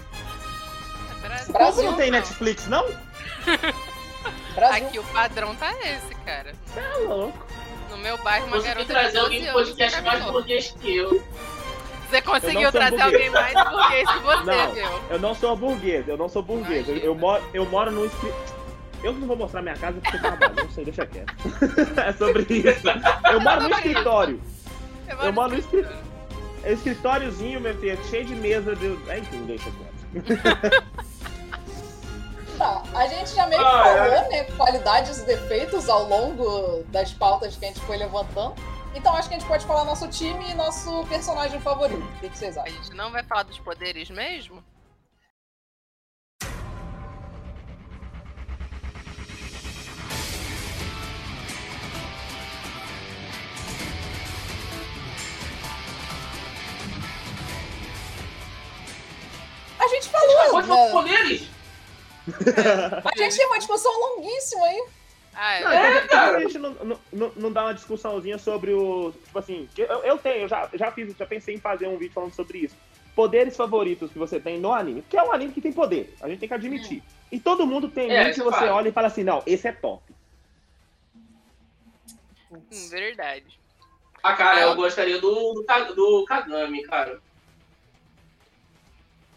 [1.22, 2.20] Brasil, Brasil não tem não.
[2.20, 2.86] Netflix, não?
[4.56, 4.88] Brasil.
[4.88, 6.54] Aqui o padrão tá esse, cara.
[6.76, 7.46] É louco.
[7.90, 11.24] No meu bairro, uma garota de trazer 12 alguém pro podcast mais burguês que eu.
[12.10, 14.72] Você conseguiu trazer alguém mais burguês que você, Não.
[14.74, 14.88] viu?
[15.10, 16.88] Eu não sou burguês, eu não sou burguês.
[16.88, 18.10] Eu, eu moro, eu moro num.
[19.04, 21.34] Eu não vou mostrar minha casa porque trabalho, não sei, deixa quieto.
[22.00, 22.88] é sobre isso.
[23.32, 24.42] Eu moro no escritório.
[25.22, 25.86] Eu moro no escri...
[26.64, 28.98] é um escritóriozinho, meu filho, cheio de mesa de.
[29.10, 30.94] É, enfim, deixa quieto.
[32.58, 37.12] Tá, a gente já meio que Ah, falou, né, qualidades e defeitos ao longo das
[37.12, 38.54] pautas que a gente foi levantando.
[38.94, 42.00] Então acho que a gente pode falar nosso time e nosso personagem favorito.
[42.00, 42.76] O que, que vocês A acham?
[42.76, 44.64] gente não vai falar dos poderes mesmo?
[59.84, 60.92] A gente falou, Pode falar né?
[60.92, 61.48] poderes?
[63.06, 64.84] A gente tem uma discussão longuíssima aí.
[65.36, 65.90] Ah, Não, é.
[65.90, 66.38] então, por que cara.
[66.38, 69.12] a gente não, não, não- não dá uma discussãozinha sobre o.
[69.26, 72.14] Tipo assim, eu, eu tenho, eu já, já fiz, já pensei em fazer um vídeo
[72.14, 72.76] falando sobre isso.
[73.16, 75.02] Poderes favoritos que você tem no anime.
[75.02, 77.04] Porque é um anime que tem poder, a gente tem que admitir.
[77.32, 78.72] E todo mundo tem É, um que você faz.
[78.72, 80.04] olha e fala assim, não, esse é top.
[82.52, 83.60] Hum, verdade.
[84.22, 87.20] Ah, cara, eu gostaria do, do, do Kagami, cara.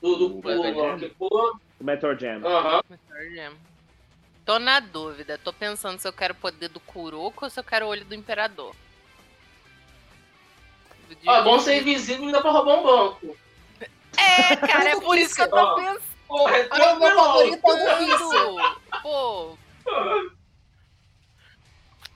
[0.00, 1.00] Do, do Do pulo, Kagami?
[1.00, 1.58] que pô.
[1.80, 2.44] O Meteor Jam.
[2.44, 2.82] Aham.
[3.34, 3.54] Jam.
[4.44, 5.38] Tô na dúvida.
[5.38, 8.04] Tô pensando se eu quero o poder do Kuroko ou se eu quero o olho
[8.04, 8.74] do Imperador.
[11.26, 13.36] Ó, bom ser invisível e ainda pra roubar um banco.
[14.16, 16.16] É, cara, é por isso que eu tô pensando.
[16.26, 19.00] Porra, é O meu favorito é o do.
[19.02, 19.58] Pô.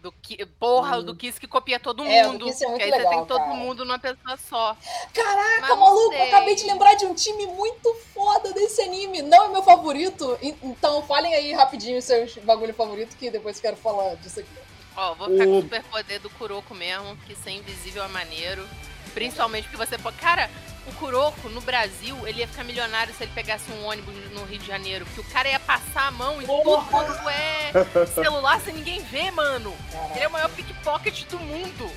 [0.03, 2.44] Do que, porra, o do Kiss que copia todo É, o do mundo.
[2.46, 3.55] Kiss é muito que aí você legal, tem todo cara.
[3.55, 4.76] mundo numa pessoa só.
[5.12, 6.20] Caraca, Mas maluco, sei.
[6.22, 9.20] eu acabei de lembrar de um time muito foda desse anime.
[9.20, 13.76] Não é meu favorito, então falem aí rapidinho seus bagulho favorito que depois eu quero
[13.76, 14.48] falar disso aqui.
[14.96, 18.66] Ó, vou ficar com O- o superpoder do Kuroko mesmo, que ser invisível é maneiro.
[19.12, 20.16] Principalmente porque você pode.
[20.16, 20.48] Cara,
[20.91, 24.59] o Kuroko no Brasil, ele ia ficar milionário se ele pegasse um ônibus no Rio
[24.59, 25.07] de Janeiro.
[25.07, 26.91] Porque o cara ia passar a mão em tudo Porra.
[26.91, 29.74] quanto é celular sem ninguém ver, mano.
[30.14, 31.91] Ele é o maior pickpocket do mundo.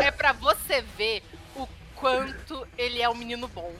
[0.00, 1.22] É, é pra você ver
[1.56, 3.72] o quanto ele é um menino bom.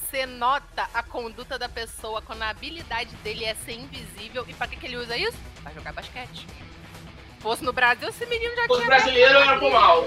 [0.00, 4.44] Você nota a conduta da pessoa quando a habilidade dele é ser invisível.
[4.48, 5.36] E pra que, que ele usa isso?
[5.62, 6.46] Pra jogar basquete.
[7.40, 8.86] Fosse no Brasil, esse menino já Os tinha.
[8.86, 10.04] brasileiros eram pro mal.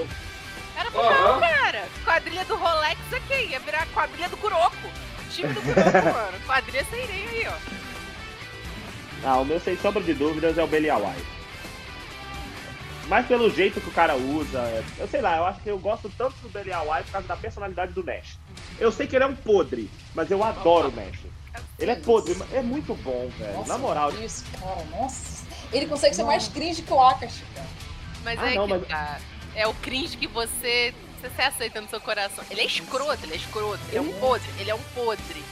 [0.79, 1.31] Era pro Aham.
[1.31, 1.87] mal, cara.
[2.05, 3.47] Quadrilha do Rolex aqui.
[3.49, 4.75] Ia virar a quadrilha do Kuroko.
[5.31, 6.39] Time do Kuroko, mano.
[6.45, 7.53] Quadrilha sem aí, ó.
[9.23, 11.17] Ah, o meu, sem sombra de dúvidas, é o Beliawai.
[13.07, 16.09] Mas pelo jeito que o cara usa, eu sei lá, eu acho que eu gosto
[16.15, 18.37] tanto do Beliawai por causa da personalidade do Nash.
[18.79, 21.19] Eu sei que ele é um podre, mas eu adoro o Nash.
[21.79, 23.53] Ele é podre, mas é muito bom, velho.
[23.53, 24.11] Nossa, Na moral.
[24.13, 25.43] Isso, cara, nossa.
[25.73, 27.67] Ele consegue ser mais cringe que o Akashi, cara.
[28.23, 29.19] Mas Ah, é não, que mas- tá.
[29.59, 32.45] É o cringe que você, você se aceita no seu coração.
[32.49, 33.81] Ele é escroto, ele é escroto.
[33.89, 35.43] Ele é um podre, ele é um podre.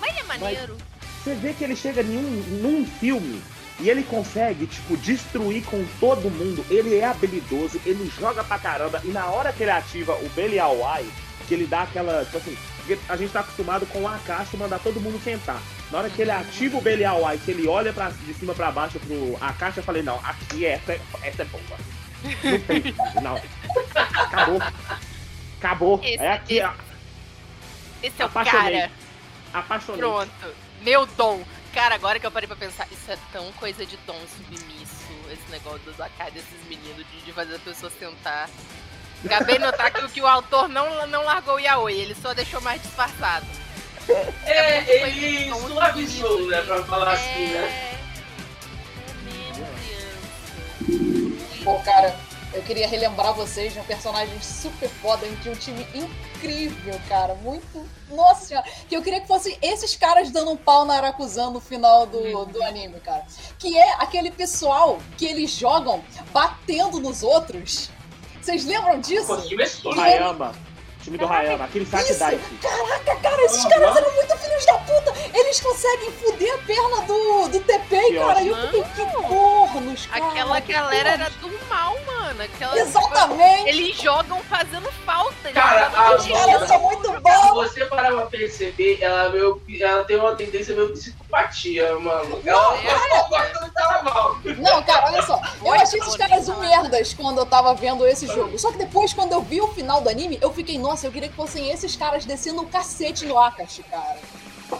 [0.00, 0.76] Mas ele é maneiro.
[1.24, 2.30] Você vê que ele chega em um,
[2.62, 3.42] num filme
[3.80, 6.64] e ele consegue, tipo, destruir com todo mundo.
[6.70, 9.02] Ele é habilidoso, ele joga pra caramba.
[9.04, 11.04] E na hora que ele ativa o Beliawai,
[11.48, 12.56] que ele dá aquela, tipo assim,
[13.08, 15.60] a gente tá acostumado com o Akashi mandar todo mundo sentar.
[15.90, 19.00] Na hora que ele ativa o Beliawai, que ele olha pra, de cima pra baixo
[19.00, 21.97] pro Akashi, eu falei, não, aqui essa é, essa é boa.
[22.22, 23.40] Não tem, não.
[24.24, 24.58] Acabou.
[25.58, 26.00] Acabou.
[26.02, 26.72] Esse- é aqui, esse- ó,
[28.02, 28.80] Esse é o apaixonei.
[28.80, 28.92] cara.
[29.54, 30.00] apaixonei.
[30.00, 30.54] Pronto.
[30.82, 31.42] Meu dom.
[31.74, 35.50] Cara, agora que eu parei pra pensar, isso é tão coisa de dom submisso, esse
[35.50, 38.48] negócio do Zakai desses meninos, de, de fazer a pessoa sentar.
[39.24, 42.32] Acabei de notar que, o- que o autor não, não largou o yaoi, ele só
[42.34, 43.46] deixou mais disfarçado.
[44.44, 47.97] É, muito ele de suavizou, né, pra falar assim, né?
[51.64, 52.14] Pô, cara,
[52.52, 57.34] eu queria relembrar vocês de um personagem super foda, de um time incrível, cara.
[57.34, 57.86] Muito.
[58.10, 58.66] Nossa senhora.
[58.88, 62.46] Que eu queria que fossem esses caras dando um pau na Arakuzan no final do,
[62.46, 63.24] do anime, cara.
[63.58, 66.02] Que é aquele pessoal que eles jogam
[66.32, 67.90] batendo nos outros.
[68.40, 69.32] Vocês lembram disso?
[69.32, 70.00] Absurdo.
[70.00, 70.54] Hayama.
[71.08, 72.12] Time do Hayama, aquele saque!
[72.12, 72.38] Daichi.
[72.60, 75.14] Caraca, cara, esses caras eram muito filhos da puta!
[75.32, 78.42] Eles conseguem foder a perna do, do TP, cara.
[78.42, 80.26] E eu fiquei, que pornos, cara.
[80.26, 82.42] Aquela que galera era do mal, mano.
[82.42, 83.68] Aquela, Exatamente!
[83.70, 85.50] Eles jogam fazendo falta.
[85.54, 87.54] Cara, a- Os caras são muito Se bons!
[87.54, 90.92] você parar pra perceber, ela, é meio, ela tem uma tendência meio
[91.28, 92.40] psicopatia, mano.
[92.44, 94.38] Ela não gosta do carnaval.
[94.58, 95.40] Não, cara, olha só.
[95.64, 98.58] Eu achei esses caras um merdas quando eu tava vendo esse jogo.
[98.58, 101.28] Só que depois, quando eu vi o final do anime, eu fiquei, nossa, eu queria
[101.28, 104.18] que fossem esses caras descendo o cacete no Akashi, cara.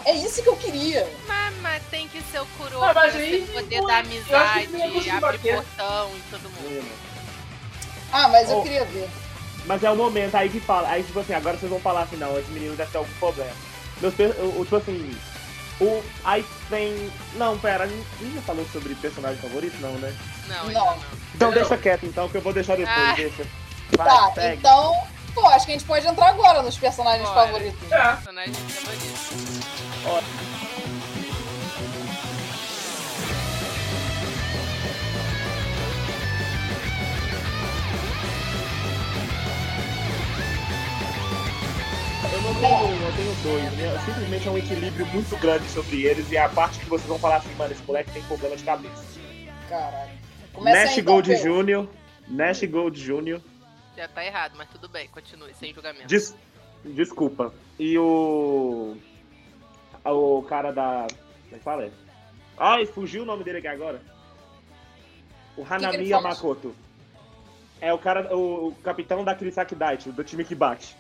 [0.04, 1.10] É isso que eu queria.
[1.26, 4.66] Mas, mas tem que ser o Kuroko Ah, pra você poder não- dar que amizade,
[4.68, 5.54] não abrir bater.
[5.56, 6.88] portão e todo mundo.
[8.12, 8.62] Ah, mas eu Oh.
[8.62, 9.08] queria ver.
[9.64, 10.88] Mas é o momento aí que fala.
[10.88, 13.50] Aí, tipo assim, agora vocês vão falar assim, não, esse menino deve ter algum problema.
[14.00, 15.16] Meus o- tipo assim.
[15.80, 16.02] O.
[16.24, 17.10] Aí tem.
[17.34, 18.04] Não, pera, a gente
[18.34, 20.14] já falou sobre personagem favorito, não, né?
[20.48, 20.66] Não, Não.
[20.68, 20.98] ainda não.
[21.34, 21.54] Então Não.
[21.54, 23.12] deixa quieto, então, que eu vou deixar depois, Ah.
[23.14, 23.46] deixa.
[23.96, 24.56] Vai, Tá, segue.
[24.56, 24.92] então.
[25.34, 27.46] Pô, acho que a gente pode entrar agora nos personagens Bora.
[27.46, 27.92] favoritos.
[27.92, 28.12] É.
[28.12, 30.47] Personagem favorito.
[42.48, 43.72] Eu tenho eu tenho dois.
[43.76, 43.98] Né?
[44.06, 47.36] Simplesmente é um equilíbrio muito grande sobre eles e a parte que vocês vão falar
[47.36, 49.04] assim, mano, esse moleque tem problema de cabeça.
[49.68, 50.10] Caralho.
[50.52, 51.64] Começa Nash aí, então, Gold Pedro.
[51.64, 51.88] Jr.,
[52.28, 53.40] Nash Gold Jr.,
[53.96, 56.06] Já tá errado, mas tudo bem, continue, sem julgamento.
[56.06, 56.34] Des-
[56.84, 57.52] Desculpa.
[57.78, 58.96] E o.
[60.04, 61.06] O cara da.
[61.10, 61.90] Como é que fala?
[62.56, 64.00] Ai, fugiu o nome dele aqui agora.
[65.56, 66.08] O Hanami?
[66.08, 66.74] Yamakoto.
[67.80, 70.96] É o cara, o, o capitão da Kirisaki Daichi, do time que bate.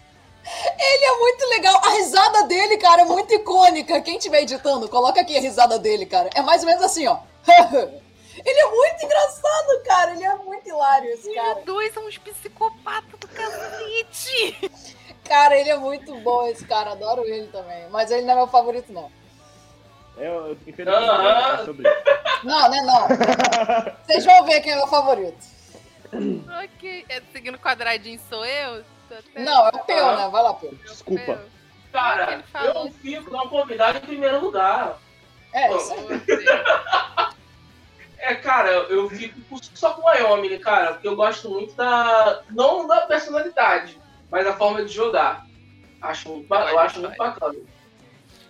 [0.78, 1.80] Ele é muito legal.
[1.84, 4.00] A risada dele, cara, é muito icônica.
[4.00, 6.30] Quem estiver editando, coloca aqui a risada dele, cara.
[6.34, 7.18] É mais ou menos assim, ó.
[8.44, 10.12] Ele é muito engraçado, cara.
[10.12, 11.58] Ele é muito hilário, esse cara.
[11.58, 14.70] Os dois são uns psicopatas do cacete.
[15.24, 16.92] Cara, ele é muito bom, esse cara.
[16.92, 17.88] Adoro ele também.
[17.90, 19.10] Mas ele não é meu favorito, não.
[20.16, 21.10] Eu, eu, infelizmente,
[21.60, 22.18] é sobre isso.
[22.44, 23.08] Não, né, não.
[24.06, 25.38] Vocês vão ver quem é meu favorito.
[26.64, 27.04] ok.
[27.08, 28.84] É, seguindo quadradinho sou eu?
[29.36, 30.28] Não, é o Peu, né?
[30.30, 30.72] Vai lá, Peu.
[30.84, 31.44] Desculpa.
[31.92, 34.98] Cara, eu fico na convidada em primeiro lugar.
[35.52, 35.94] É, isso.
[38.18, 39.40] É, cara, eu fico
[39.74, 42.42] só com o Wyoming, cara, porque eu gosto muito da.
[42.50, 43.98] Não da personalidade,
[44.30, 45.46] mas da forma de jogar.
[46.02, 47.54] Acho muito, ba- eu acho muito bacana.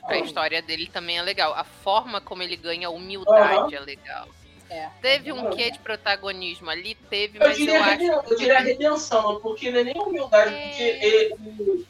[0.04, 1.52] A história dele também é legal.
[1.54, 4.26] A forma como ele ganha humildade é legal.
[4.70, 4.88] É.
[5.00, 6.94] Teve um quê de protagonismo ali?
[6.94, 10.54] Teve, Eu mas eu, diria, acho reden- eu diria redenção, porque não é nem humildade,
[10.54, 10.68] É.
[10.68, 11.86] porque ele-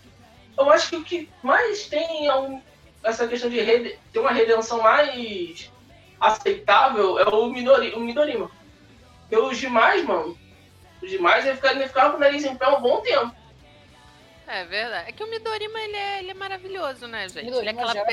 [0.56, 2.62] eu acho que o que mais tem é um-
[3.02, 5.70] essa questão de rede- ter uma redenção mais
[6.20, 8.50] aceitável é o, Minori, o Midorima.
[9.28, 10.38] Porque os demais, mano,
[11.02, 13.34] os demais ele ficava, ele ficava com o nariz em pé um bom tempo.
[14.46, 15.10] É verdade.
[15.10, 17.38] É que o Midorima, ele é, ele é maravilhoso, né, gente?
[17.38, 18.04] ele é, Midorima aquela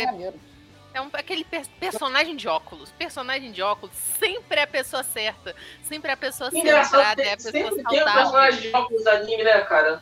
[0.96, 2.89] é um- aquele per- personagem de óculos.
[2.91, 5.56] Personagem de óculos sempre é a pessoa certa.
[5.84, 8.14] Sempre é a pessoa Engraçado, centrada, é a pessoa sempre tem um saudável.
[8.22, 10.02] personagem de óculos anime, né, cara?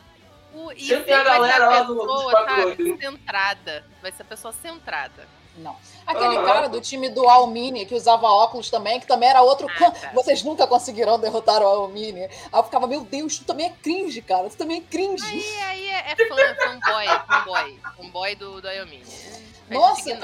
[0.54, 2.98] O- e Sempre tem a vai ser galera lá do- sabe, olhos.
[3.00, 3.84] centrada.
[4.00, 5.26] Vai ser a pessoa centrada.
[5.56, 5.76] Não.
[6.04, 6.44] Aquele Aham.
[6.44, 9.68] cara do time do Almini, que usava óculos também, que também era outro.
[9.68, 10.10] Ah, tá.
[10.12, 12.24] Vocês nunca conseguirão derrotar o Almini.
[12.24, 14.48] Aí eu ficava, meu Deus, tu também é cringe, cara.
[14.50, 15.24] Tu também é cringe.
[15.24, 17.80] Aí, aí é, é fã, fanboy, fanboy.
[17.96, 19.04] Fanboy do, do Ayomini.
[19.70, 20.20] A Nossa, gente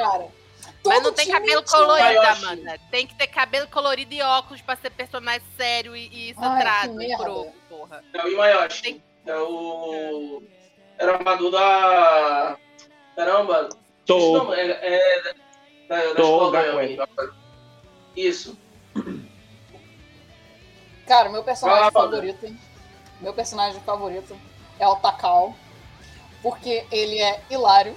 [0.82, 0.94] cara.
[0.94, 2.20] Mas Todo não tem cabelo colorido.
[2.20, 2.80] Amanda.
[2.90, 7.16] Tem que ter cabelo colorido e óculos pra ser personagem sério e, e centrado e
[7.16, 8.02] croco, porra.
[8.14, 8.82] É o Imayoshi.
[8.82, 10.42] Tem- É o.
[10.98, 12.56] Era o armador da.
[13.16, 13.68] Caramba.
[14.06, 14.44] Tô.
[14.44, 15.22] Não, é, é
[15.88, 16.22] da, da Tô,
[16.52, 16.60] escola.
[16.76, 16.98] Wyoming.
[18.16, 18.58] Isso.
[21.06, 21.92] Cara, meu personagem Wanda.
[21.92, 22.58] favorito, hein?
[23.20, 24.36] Meu personagem favorito
[24.78, 25.54] é o Takao.
[26.42, 27.94] Porque ele é hilário.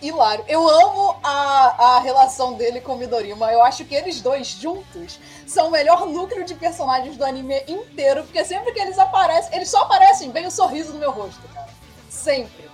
[0.00, 0.44] Hilário.
[0.46, 3.50] Eu amo a, a relação dele com o Midorima.
[3.52, 8.22] Eu acho que eles dois juntos são o melhor núcleo de personagens do anime inteiro.
[8.24, 11.68] Porque sempre que eles aparecem, eles só aparecem, vem o sorriso no meu rosto, cara.
[12.10, 12.65] Sempre.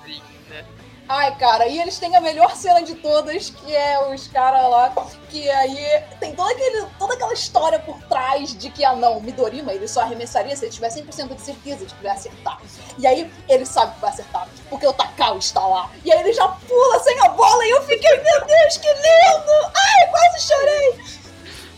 [1.14, 4.90] Ai, cara, e eles têm a melhor cena de todas, que é os caras lá,
[5.28, 9.74] que aí tem toda, aquele, toda aquela história por trás de que, ah não, Midorima,
[9.74, 12.58] ele só arremessaria se ele tiver 100% de certeza de que vai acertar.
[12.96, 15.90] E aí ele sabe que vai acertar, porque o Takao está lá.
[16.02, 19.70] E aí ele já pula sem a bola e eu fiquei, meu Deus, que lindo!
[19.76, 21.22] Ai, quase chorei!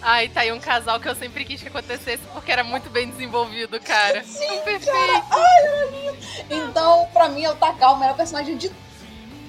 [0.00, 3.10] Ai, tá aí um casal que eu sempre quis que acontecesse porque era muito bem
[3.10, 4.22] desenvolvido, cara.
[4.22, 4.86] Sim, Perfeito.
[4.86, 5.24] cara.
[5.28, 6.18] Ai, lindo.
[6.50, 8.70] Então, pra mim, o Takao, o melhor personagem de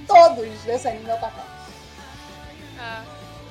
[0.07, 1.45] todos desse anime o Takao.
[2.79, 3.03] Ah,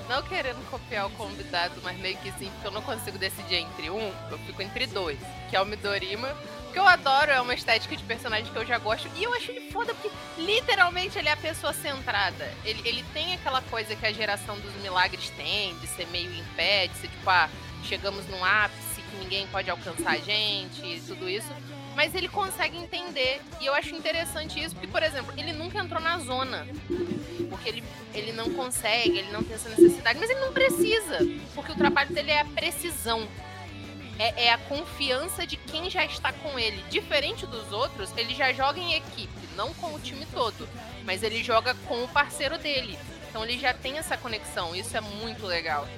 [0.09, 3.91] não querendo copiar o convidado, mas meio que sim, porque eu não consigo decidir entre
[3.91, 6.35] um, eu fico entre dois, que é o Midorima,
[6.73, 9.51] que eu adoro, é uma estética de personagem que eu já gosto, e eu acho
[9.51, 12.53] ele foda porque literalmente ele é a pessoa centrada.
[12.65, 16.45] Ele, ele tem aquela coisa que a geração dos milagres tem, de ser meio em
[16.57, 17.49] pé, de ser tipo, ah,
[17.85, 21.49] chegamos num ápice que ninguém pode alcançar a gente e tudo isso.
[21.95, 23.41] Mas ele consegue entender.
[23.61, 26.67] E eu acho interessante isso, porque, por exemplo, ele nunca entrou na zona.
[27.49, 31.19] Porque ele, ele não consegue, ele não tem essa necessidade, mas ele não precisa.
[31.55, 33.27] Porque o trabalho dele é a precisão.
[34.19, 36.83] É, é a confiança de quem já está com ele.
[36.91, 40.69] Diferente dos outros, ele já joga em equipe, não com o time todo.
[41.05, 42.99] Mas ele joga com o parceiro dele.
[43.29, 44.75] Então ele já tem essa conexão.
[44.75, 45.89] Isso é muito legal.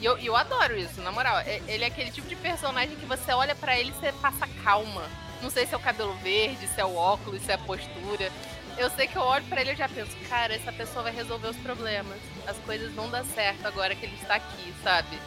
[0.00, 1.38] E eu, eu adoro isso, na moral.
[1.40, 4.46] É- Ele é aquele tipo de personagem que você olha pra ele e você passa
[4.62, 5.02] calma.
[5.44, 8.32] Não sei se é o cabelo verde, se é o óculos, se é a postura.
[8.78, 11.48] Eu sei que eu olho pra ele e já penso, cara, essa pessoa vai resolver
[11.48, 12.16] os problemas.
[12.46, 15.18] As coisas vão dar certo agora que ele está aqui, sabe?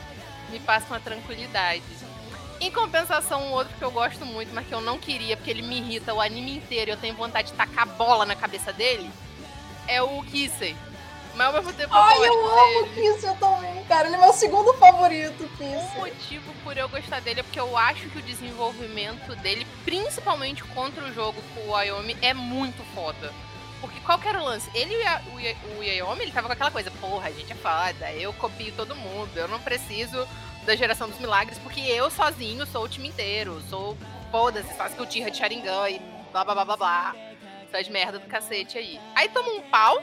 [0.49, 1.83] Me passa uma tranquilidade.
[2.59, 5.61] Em compensação, um outro que eu gosto muito, mas que eu não queria, porque ele
[5.61, 8.73] me irrita o anime inteiro e eu tenho vontade de tacar a bola na cabeça
[8.73, 9.11] dele,
[9.87, 10.75] é o Kissei.
[11.35, 13.13] Mas ao mesmo tempo Ai, gosto eu amo o dele.
[13.13, 14.07] Kiss, eu também, cara.
[14.07, 15.97] Ele é meu segundo favorito, O Kiss.
[15.97, 21.03] motivo por eu gostar dele é porque eu acho que o desenvolvimento dele, principalmente contra
[21.05, 23.33] o jogo com o Wyoming, é muito foda.
[23.79, 24.69] Porque qual que era o lance?
[24.73, 28.11] Ele e o, o Wyoming, ele tava com aquela coisa, porra, a gente é foda,
[28.13, 30.27] eu copio todo mundo, eu não preciso
[30.65, 33.97] da geração dos milagres, porque eu sozinho sou o time inteiro, sou
[34.31, 35.99] foda-se, faço que eu tira de Sharingan e
[36.31, 37.15] blá blá blá blá blá.
[37.71, 38.99] Essas merda do cacete aí.
[39.15, 40.01] Aí toma um pau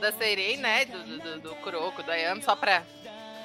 [0.00, 0.84] da Serei, né?
[0.84, 2.82] Do, do, do, do Kuroko, do Ayami, só pra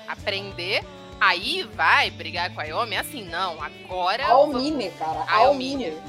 [0.08, 0.84] aprender.
[1.22, 4.24] Aí vai brigar com a Ayumi, assim, não, agora.
[4.24, 5.26] eu vou- Almine, cara.
[5.30, 5.86] Almine.
[5.92, 6.02] Almine.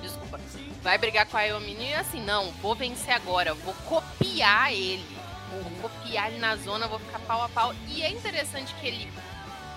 [0.00, 0.38] Desculpa.
[0.82, 5.04] Vai brigar com a Ayumi e assim, não, vou vencer agora, vou copiar ele.
[5.50, 7.74] Vou copiar ele na zona, vou ficar pau a pau.
[7.88, 9.10] E é interessante que ele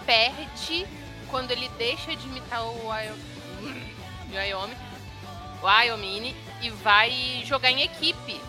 [0.06, 0.86] perde
[1.32, 3.95] quando ele deixa de imitar o Ayumi,
[5.64, 8.39] o Ayomine, e vai jogar em equipe.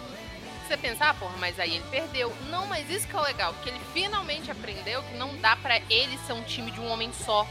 [0.71, 2.33] Você pensa, ah, porra, mas aí ele perdeu.
[2.49, 5.81] Não, mas isso que é o legal, que ele finalmente aprendeu que não dá pra
[5.91, 7.45] ele ser um time de um homem só.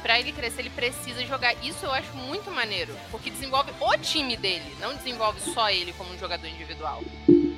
[0.00, 1.56] Pra ele crescer, ele precisa jogar.
[1.60, 6.14] Isso eu acho muito maneiro, porque desenvolve o time dele, não desenvolve só ele como
[6.14, 7.02] um jogador individual.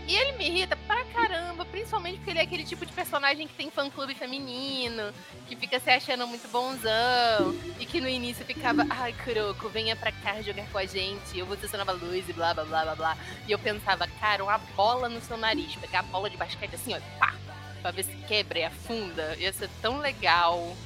[0.06, 3.54] E ele me irrita pra caramba, principalmente porque ele é aquele tipo de personagem que
[3.54, 5.12] tem fã-clube feminino,
[5.48, 10.12] que fica se achando muito bonzão, e que no início ficava, ai, Kuroko, venha pra
[10.12, 13.18] cá jogar com a gente, eu vou nova luz e blá blá blá blá blá.
[13.48, 16.94] E eu pensava, cara, uma bola no seu nariz, pegar a bola de basquete assim,
[16.94, 17.34] ó, pá,
[17.80, 20.76] pra ver se quebra e afunda, ia ser tão legal.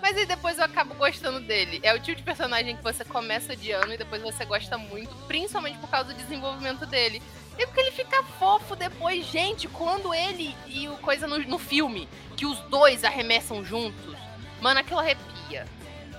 [0.00, 1.80] Mas aí depois eu acabo gostando dele.
[1.82, 5.78] É o tipo de personagem que você começa odiando e depois você gosta muito, principalmente
[5.78, 7.22] por causa do desenvolvimento dele.
[7.58, 12.08] E porque ele fica fofo depois, gente, quando ele e o coisa no, no filme,
[12.36, 14.14] que os dois arremessam juntos,
[14.60, 15.66] mano, aquilo arrepia.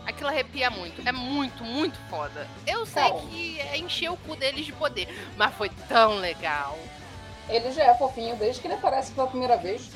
[0.05, 1.07] Aquilo arrepia muito.
[1.07, 2.47] É muito, muito foda.
[2.65, 3.15] Eu sei Cara.
[3.15, 6.77] que é encher o cu deles de poder, mas foi tão legal.
[7.49, 9.91] Ele já é fofinho desde que ele aparece pela primeira vez.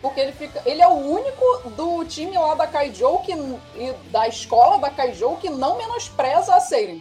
[0.00, 0.62] Porque ele fica.
[0.64, 5.36] Ele é o único do time lá da Kaijou que, e da escola da Kaijou
[5.36, 7.00] que não menospreza a Seiren.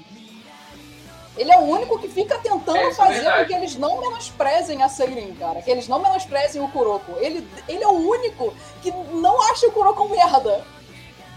[1.38, 4.84] Ele é o único que fica tentando É, é fazer com que eles não menosprezem
[4.84, 5.61] a Seiren, cara.
[5.61, 7.13] Que eles não menosprezem o Kuroko.
[7.17, 10.65] Ele, ele é o único que não acha o Kuroko um merda.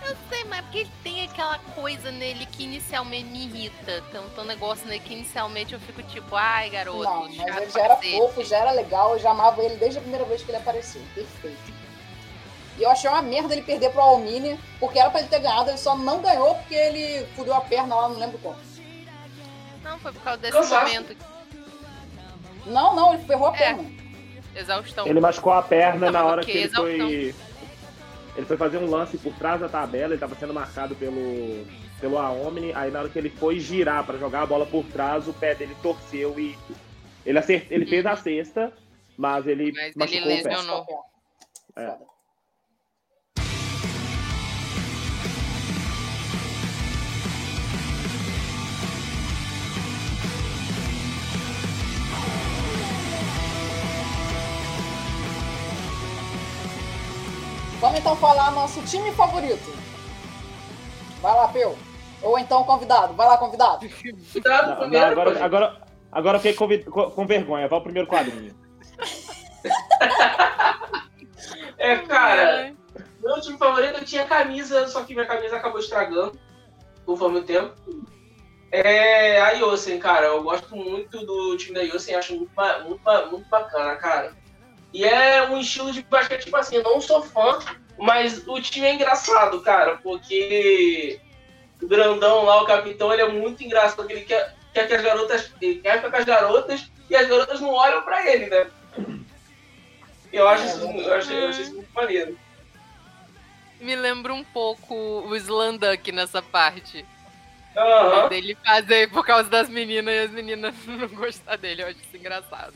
[0.06, 4.02] Eu sei, mas porque ele tem aquela coisa nele que inicialmente me irrita.
[4.12, 7.80] Tem um, negócio nele que inicialmente eu fico tipo, ai garoto, não, mas ele já
[7.80, 8.18] era cacete.
[8.18, 9.12] fofo, já era legal.
[9.12, 11.00] Eu já amava ele desde a primeira vez que ele apareceu.
[11.14, 11.72] Perfeito.
[12.76, 15.70] E eu achei uma merda ele perder pro Almini, porque era pra ele ter ganhado,
[15.70, 18.56] ele só não ganhou porque ele fudeu a perna lá, não lembro como.
[19.84, 20.86] Não, foi por causa desse Cansaço.
[20.86, 21.16] momento.
[22.66, 23.58] Não, não, ele ferrou a É.
[23.58, 23.90] perna.
[24.56, 25.06] Exaustão.
[25.06, 26.94] Ele machucou a perna Não, na hora que ele foi.
[26.94, 27.44] Exaustão.
[28.36, 31.64] Ele foi fazer um lance por trás da tabela, ele tava sendo marcado pelo,
[32.00, 35.28] pelo Aomni, aí na hora que ele foi girar pra jogar a bola por trás,
[35.28, 36.56] o pé dele torceu e.
[37.24, 37.66] Ele, acert...
[37.70, 38.72] ele fez a cesta,
[39.16, 40.48] mas ele Mas ele machucou o pé.
[40.48, 40.86] lesionou.
[41.76, 41.94] É.
[57.84, 59.70] Vamos então falar nosso time favorito.
[61.20, 61.76] Vai lá, Peu.
[62.22, 63.12] Ou então convidado.
[63.12, 63.86] Vai lá, convidado.
[64.32, 65.04] Cuidado Não, primeiro.
[65.04, 67.68] não, agora, agora, agora eu fiquei com vergonha.
[67.68, 68.56] Vai o primeiro quadrinho.
[71.76, 72.72] É, cara,
[73.22, 76.40] Meu time favorito eu tinha camisa, só que minha camisa acabou estragando
[77.04, 77.74] conforme o tempo.
[78.72, 80.28] É a Yosen, cara.
[80.28, 82.50] Eu gosto muito do time da Yosen, acho muito,
[82.88, 84.32] muito, muito bacana, cara.
[84.94, 87.58] E é um estilo de basquete, tipo assim, não sou fã,
[87.98, 91.20] mas o time é engraçado, cara, porque
[91.82, 95.52] o grandão lá, o capitão, ele é muito engraçado, ele quer, quer que as garotas.
[95.60, 98.70] Ele quer ficar com as garotas e as garotas não olham pra ele, né?
[100.32, 102.38] Eu acho, isso, eu acho, eu acho isso muito maneiro.
[103.80, 107.04] Me lembra um pouco o Slanduck nessa parte.
[107.76, 108.28] Aham.
[108.28, 111.82] Dele fazer por causa das meninas e as meninas não gostar dele.
[111.82, 112.74] Eu acho isso engraçado.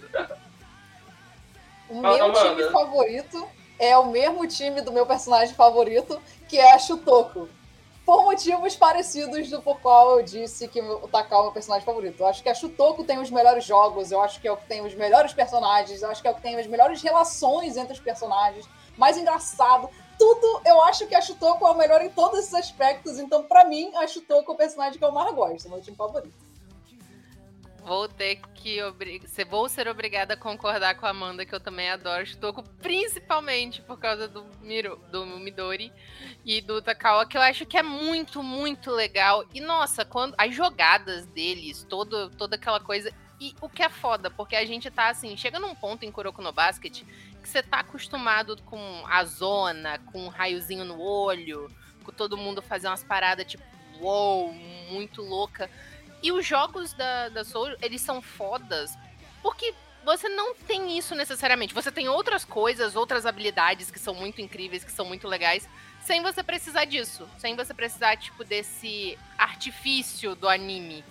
[1.90, 2.50] O Fala, meu Amanda.
[2.50, 7.48] time favorito é o mesmo time do meu personagem favorito, que é a Shutoko.
[8.04, 11.84] Por motivos parecidos do por qual eu disse que o Takao é o meu personagem
[11.84, 12.20] favorito.
[12.20, 14.66] Eu acho que a Shutoko tem os melhores jogos, eu acho que é o que
[14.66, 17.92] tem os melhores personagens, eu acho que é o que tem as melhores relações entre
[17.92, 18.66] os personagens,
[18.96, 19.90] mais engraçado.
[20.18, 23.64] Tudo, eu acho que a Shutoko é o melhor em todos esses aspectos, então pra
[23.66, 26.47] mim, a Shutoko é o personagem que eu mais gosto, é o meu time favorito.
[27.88, 29.22] Vou ter que obri...
[29.26, 33.80] se- vou ser obrigada a concordar com a Amanda, que eu também adoro Shutoko, principalmente
[33.80, 35.00] por causa do, Miro...
[35.10, 35.90] do Midori
[36.44, 39.42] e do Takawa, que eu acho que é muito, muito legal.
[39.54, 43.10] E nossa, quando as jogadas deles, todo, toda aquela coisa.
[43.40, 46.42] E o que é foda, porque a gente tá assim, chega num ponto em Kuroko
[46.42, 47.02] no Basket
[47.42, 51.70] que você tá acostumado com a zona, com um raiozinho no olho,
[52.04, 53.64] com todo mundo fazer umas paradas tipo,
[53.98, 54.52] uou,
[54.90, 55.70] muito louca.
[56.22, 58.96] E os jogos da, da Soul, eles são fodas,
[59.42, 61.74] porque você não tem isso necessariamente.
[61.74, 65.68] Você tem outras coisas, outras habilidades que são muito incríveis, que são muito legais,
[66.00, 67.28] sem você precisar disso.
[67.38, 71.04] Sem você precisar, tipo, desse artifício do anime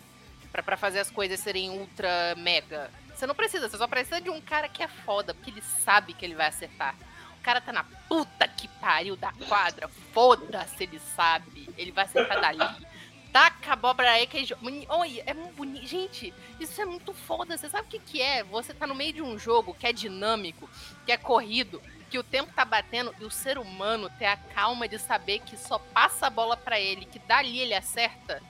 [0.52, 2.90] pra fazer as coisas serem ultra mega.
[3.14, 6.14] Você não precisa, você só precisa de um cara que é foda, porque ele sabe
[6.14, 6.96] que ele vai acertar.
[7.40, 11.70] O cara tá na puta que pariu da quadra, foda-se, ele sabe.
[11.78, 12.88] Ele vai acertar dali.
[13.32, 14.48] Taca a abóbora aí que
[14.90, 15.86] Olha, é muito bonito.
[15.86, 17.58] Gente, isso é muito foda.
[17.58, 18.44] Você sabe o que, que é?
[18.44, 20.70] Você tá no meio de um jogo que é dinâmico,
[21.06, 24.88] que é corrido, que o tempo tá batendo e o ser humano ter a calma
[24.88, 28.42] de saber que só passa a bola pra ele, que dali ele acerta.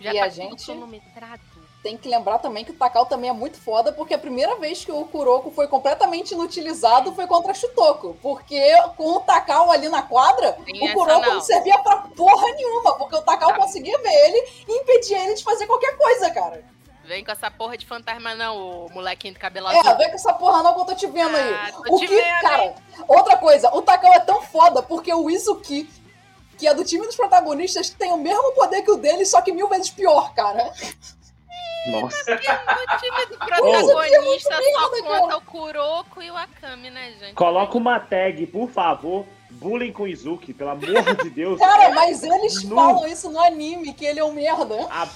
[0.00, 1.42] Já E tá a gente- cronometrado.
[1.86, 4.84] Tem que lembrar também que o Takao também é muito foda, porque a primeira vez
[4.84, 8.16] que o Kuroko foi completamente inutilizado foi contra Shutoko.
[8.20, 8.60] Porque
[8.96, 11.34] com o Takao ali na quadra, Tem o Kuroko não.
[11.34, 13.58] não servia pra porra nenhuma, porque o Takao Tá.
[13.58, 16.64] conseguia ver ele e impedia ele de fazer qualquer coisa, cara.
[17.04, 19.96] Vem com essa porra de fantasma, não, o molequinho de cabelo É, azul.
[19.96, 21.54] vem com essa porra não que eu tô te vendo aí.
[21.54, 22.74] Ah, o que, vendo, cara,
[23.06, 25.88] outra coisa, o Takao é tão foda porque o Izuki,
[26.58, 29.52] que é do time dos protagonistas, tem o mesmo poder que o dele, só que
[29.52, 30.72] mil vezes pior, cara.
[31.90, 32.32] Nossa.
[32.32, 35.36] O time do é protagonista só conta cara.
[35.36, 37.34] o Kuroko e o Akami, né, gente?
[37.34, 39.24] Coloca uma tag, por favor.
[39.50, 41.58] Bullying com Izuki, pelo amor de Deus.
[41.58, 42.74] Cara, mas eles Nu.
[42.74, 44.86] falam isso no anime, que ele é um merda.
[44.90, 45.08] A-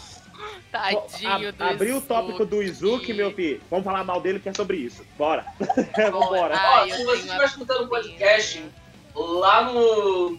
[0.72, 3.60] Tadinho a- do Abriu o tópico do Izuki, meu filho.
[3.70, 5.04] Vamos falar mal dele que é sobre isso.
[5.18, 5.44] Bora.
[6.10, 6.56] Vambora.
[6.56, 8.64] Ai, Ó, eu se você estiver escutando o podcast,
[9.14, 10.38] lá no.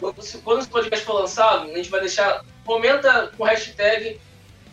[0.00, 0.18] Quando
[0.60, 2.44] esse podcast for lançado, a gente vai deixar.
[2.64, 4.20] Comenta com o hashtag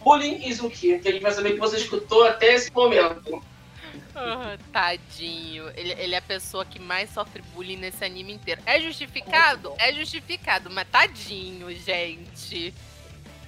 [0.03, 3.43] Bullying que a gente vai saber que você escutou até esse momento.
[4.15, 5.69] Ah, tadinho.
[5.75, 8.61] Ele, ele é a pessoa que mais sofre bullying nesse anime inteiro.
[8.65, 9.73] É justificado?
[9.77, 12.73] É justificado, mas tadinho, gente.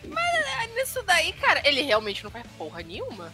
[0.08, 3.32] Mas nisso daí, cara, ele realmente não faz porra nenhuma.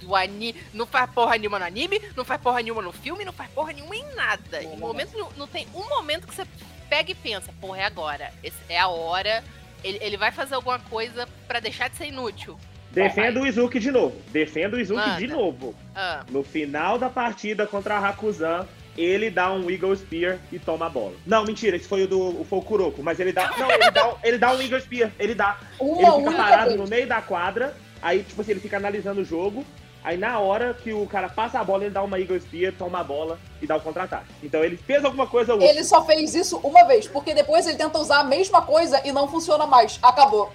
[0.00, 0.54] Do, ani...
[0.74, 3.72] Não faz porra nenhuma no anime, não faz porra nenhuma no filme, não faz porra
[3.72, 4.62] nenhuma em nada.
[4.62, 6.46] Em momento, nenhum- não tem um momento que você
[6.88, 8.32] pega e pensa, porra, é agora.
[8.42, 9.42] Esse- é a hora.
[9.84, 12.58] Ele, ele vai fazer alguma coisa pra deixar de ser inútil.
[12.90, 14.16] Defenda o Izuki de novo.
[14.32, 15.16] Defenda o Izuki Manda.
[15.18, 15.74] de novo.
[15.94, 18.66] Ah, No final da partida contra a Hakuzan,
[18.96, 21.14] ele dá um Eagle Spear e toma a bola.
[21.26, 23.52] Não, mentira, esse foi o do foi o Kuroko, mas ele dá.
[23.58, 25.58] Não, ele dá, ele dá um Eagle Spear, ele dá.
[25.78, 26.80] Uma Ele fica parado vez.
[26.80, 29.64] no meio da quadra, aí, tipo assim, ele fica analisando o jogo.
[30.04, 33.00] Aí na hora que o cara passa a bola, ele dá uma Eagle Spear, toma
[33.00, 34.26] a bola e dá o contra-ataque.
[34.42, 35.66] Então ele fez alguma coisa útil.
[35.68, 39.12] Ele só fez isso uma vez, porque depois ele tenta usar a mesma coisa e
[39.12, 39.98] não funciona mais.
[40.02, 40.52] Acabou.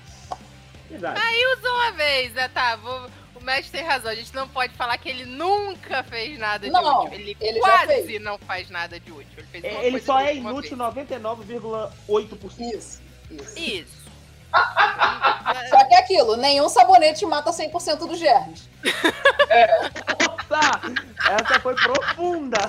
[0.90, 1.20] Verdade.
[1.58, 2.48] usa uma vez, né?
[2.50, 4.12] Tá, vou- o mestre tem razão.
[4.12, 7.14] A gente não pode falar que ele nunca fez nada de Não, útil.
[7.20, 8.22] Ele, ele já quase fez.
[8.22, 9.28] não faz nada de útil.
[9.38, 11.10] Ele, fez uma É, ele coisa só é inútil vez.
[11.10, 12.76] 99,8%.
[12.78, 13.02] Isso.
[13.32, 13.60] Isso.
[13.60, 14.03] Isso.
[15.70, 18.70] Só que é aquilo, nenhum sabonete mata 100% dos germes.
[20.50, 20.82] Nossa!
[21.32, 22.60] Essa foi profunda!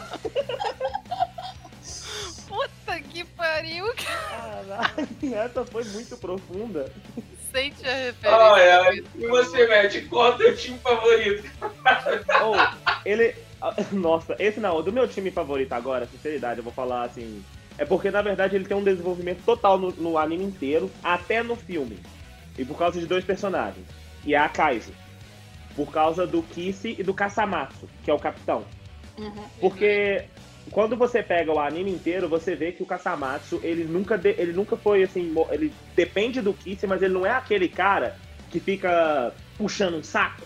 [2.48, 3.86] Puta que pariu.
[4.30, 6.90] Caralho, essa foi muito profunda.
[7.52, 8.52] Sente a referência.
[8.54, 9.04] Ai, ai.
[9.16, 11.50] E você, Matt, qual é o teu time favorito?
[12.42, 12.54] Ou,
[13.04, 13.34] ele.
[13.60, 17.44] ah, Nossa, esse não, do meu time favorito agora, sinceridade, eu vou falar assim.
[17.78, 21.56] É porque, na verdade, ele tem um desenvolvimento total no, no anime inteiro, até no
[21.56, 21.98] filme.
[22.56, 23.84] E por causa de dois personagens.
[24.24, 24.92] E é a Kaijo.
[25.74, 28.64] Por causa do Kishi e do Kasamatsu, que é o capitão.
[29.18, 29.44] Uhum.
[29.60, 30.22] Porque
[30.70, 34.52] quando você pega o anime inteiro, você vê que o Kasamatsu, ele nunca, de- ele
[34.52, 38.16] nunca foi assim, ele depende do Kishi, mas ele não é aquele cara
[38.50, 40.42] que fica puxando um saco.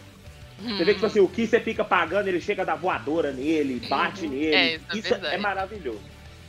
[0.61, 3.81] Você vê que tipo assim, o Kishi fica pagando, ele chega a dar voadora nele,
[3.87, 4.55] bate nele.
[4.55, 5.35] É, isso é isso verdade.
[5.35, 6.01] é maravilhoso.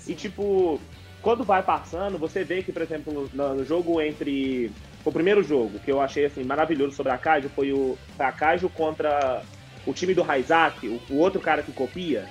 [0.10, 0.82] E tipo,
[1.22, 4.72] quando vai passando, você vê que, por exemplo, no, jogo entre.
[5.06, 8.68] O primeiro jogo que eu achei assim, maravilhoso sobre a Kaijo foi o a Kaijo
[8.70, 9.44] contra
[9.86, 12.28] o time do Raizaki, o, o outro cara que copia.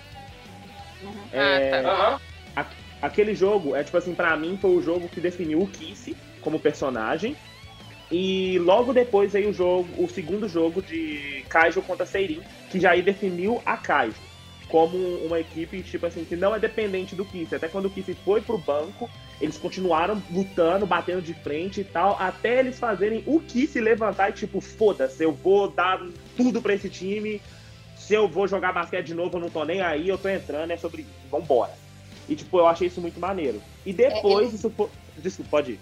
[1.33, 2.19] É, Aham.
[3.01, 6.59] aquele jogo, é tipo assim, pra mim foi o jogo que definiu o Kiss como
[6.59, 7.37] personagem.
[8.11, 12.91] E logo depois veio o jogo, o segundo jogo de Kaijo contra Seirin, que já
[12.91, 14.28] aí definiu a Kaijo
[14.71, 17.55] como uma equipe, tipo assim, que não é dependente do Kiss.
[17.55, 19.09] Até quando o Kiss foi pro banco,
[19.41, 24.33] eles continuaram lutando, batendo de frente e tal, até eles fazerem o Kiss levantar e
[24.33, 26.01] tipo, foda-se, eu vou dar
[26.37, 27.41] tudo pra esse time.
[27.97, 30.71] Se eu vou jogar basquete de novo, eu não tô nem aí, eu tô entrando,
[30.71, 31.73] é sobre isso, vambora.
[32.29, 33.61] E, tipo, eu achei isso muito maneiro.
[33.87, 34.89] E depois, É, isso foi...
[35.17, 35.81] Desculpa, pode ir.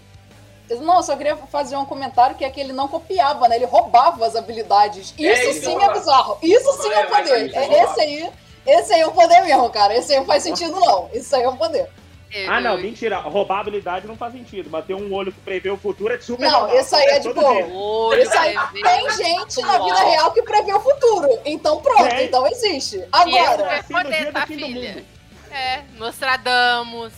[0.81, 3.55] Não, só queria fazer um comentário que é que ele não copiava, né?
[3.55, 5.13] Ele roubava as habilidades.
[5.17, 6.37] Isso É, sim é bizarro.
[6.41, 7.55] Isso sim é É, poder.
[7.55, 8.29] É, esse aí,
[8.67, 9.95] esse aí é o poder mesmo, cara.
[9.95, 11.09] Esse aí não faz sentido, não.
[11.13, 11.89] Isso aí é o poder.
[12.49, 13.19] Ah, não, mentira.
[13.19, 16.43] Roubar habilidade não faz sentido, mas ter um olho que prevê o futuro é super
[16.45, 16.77] Não, normal.
[16.77, 17.67] isso aí é tipo- dia.
[17.73, 21.39] Olho Isso aí tem o gente na vida real que prevê o futuro.
[21.45, 22.25] Então pronto, Tem.
[22.25, 22.97] então existe.
[22.97, 25.05] Esse Agora, no poder, tá, filha?
[25.51, 27.13] É, Nostradamus,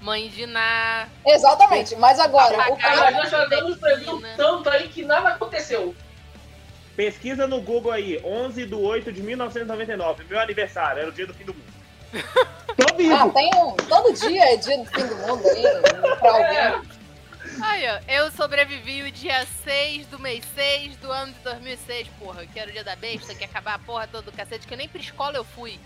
[0.00, 1.08] Mãe de Ná.
[1.26, 1.94] exatamente.
[1.96, 3.10] Mas agora, o Ah, cara.
[3.10, 5.94] Nostradamus previu tanto aí que nada aconteceu.
[6.96, 11.34] Pesquisa no Google aí, 11 de 8 de 1999, meu aniversário, era o dia do
[11.34, 11.74] fim do mundo.
[12.76, 13.14] Tô vivo!
[13.14, 13.72] Ah, tem um.
[13.76, 15.62] Todo dia é dia do fim do mundo aí,
[16.20, 16.94] pra alguém.
[17.62, 22.46] Aí, ó, eu sobrevivi o dia 6 do mês 6 do ano de 2006, porra,
[22.46, 24.74] que era o dia da besta, que ia acabar a porra toda do cacete, que
[24.74, 25.78] eu nem pra escola eu fui.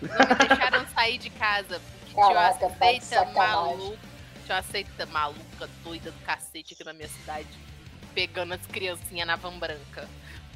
[0.00, 3.98] Não me deixaram sair de casa, porque Caraca, tinha tá uma de seita maluca,
[4.44, 7.48] tinha uma seita maluca, doida do cacete aqui na minha cidade,
[8.14, 10.08] pegando as criancinhas na van branca.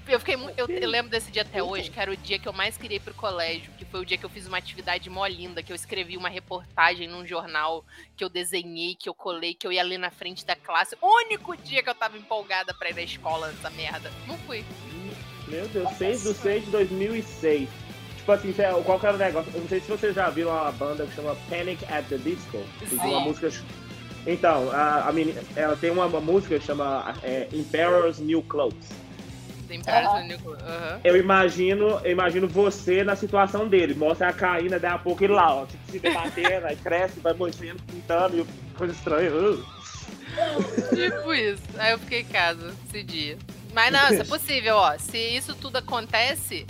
[0.08, 2.52] Eu fiquei eu, eu lembro desse dia até hoje, que era o dia que eu
[2.52, 5.26] mais queria ir pro colégio, que foi o dia que eu fiz uma atividade mó
[5.26, 7.84] linda, que eu escrevi uma reportagem num jornal,
[8.16, 10.96] que eu desenhei, que eu colei, que eu ia ler na frente da classe.
[11.02, 14.12] O único dia que eu tava empolgada pra ir na escola nessa merda.
[14.28, 14.64] Não fui.
[15.48, 17.68] Meu Deus, 6 de 6 de 2006.
[18.16, 18.54] Tipo assim,
[18.84, 19.52] qual que era o negócio?
[19.54, 22.64] Eu não sei se vocês já viram uma banda que chama Panic at the Disco.
[22.88, 23.50] Tem uma música.
[24.26, 29.05] Então, a, a menina, ela tem uma, uma música que chama é, Emperor's New Clothes.
[29.66, 31.00] Tem Aham.
[31.02, 33.94] Eu imagino, eu imagino você na situação dele.
[33.94, 37.34] Mostra a Caína, daí a pouco ele lá, ó, tipo, se debatendo, aí cresce, vai
[37.34, 39.30] mexendo, pintando, e coisa estranha.
[39.32, 39.64] Uh.
[40.94, 41.62] Tipo isso.
[41.78, 43.38] Aí eu fiquei em casa esse dia.
[43.72, 44.96] Mas não, isso é possível, ó.
[44.98, 46.66] Se isso tudo acontece,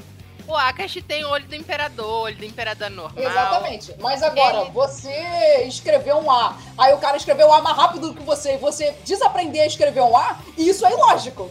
[0.47, 3.25] o Akashi tem o olho do imperador, o olho do imperador normal.
[3.25, 3.95] Exatamente.
[4.01, 8.15] Mas agora, Ele- você escreveu um A, aí o cara escreveu A mais rápido do
[8.15, 11.51] que você, e você desaprender a escrever um A, e isso é ilógico.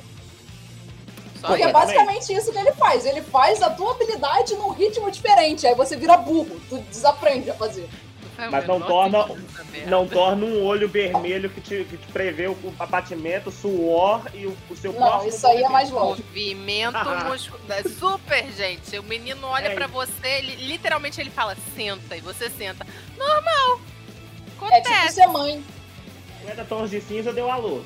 [1.46, 3.06] Só Porque é basicamente isso que ele faz.
[3.06, 5.68] Ele faz a tua habilidade num ritmo diferente.
[5.68, 6.60] Aí você vira burro.
[6.70, 7.88] Tu desaprende a fazer.
[8.36, 9.28] Faz o Mas não torna-.
[9.88, 14.58] Não torna um olho vermelho que te, que te prevê o abatimento, suor e o,
[14.70, 16.24] o seu Não, próximo isso aí é mais movimento.
[16.26, 16.28] lógico.
[16.30, 17.84] Movimento muscular.
[17.88, 18.98] Super, gente.
[18.98, 22.86] O menino olha É pra você, ele, literalmente ele fala, senta, e você senta.
[23.18, 23.80] Normal.
[23.80, 25.14] É tipo Acontece.
[25.16, 25.64] ser mãe.
[26.42, 27.82] 50 tons de cinza deu alô.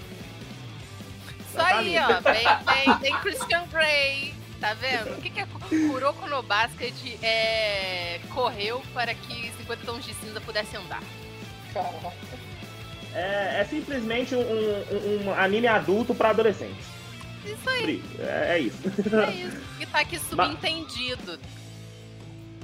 [1.64, 2.22] Isso aí, ó.
[2.22, 4.34] Bem, bem, bem Christian Grey.
[4.60, 5.14] Tá vendo?
[5.18, 5.48] O que, que é
[5.88, 6.94] Kuroko no Basket
[7.24, 11.02] é, correu para que 50 tons de cinza pudesse andar?
[11.74, 12.12] Caraca.
[13.16, 16.86] É, é simplesmente um, um- um anime adulto pra adolescentes.
[17.46, 18.78] Isso aí, É, é isso.
[19.16, 19.58] é isso.
[19.80, 21.40] E tá aqui subentendido.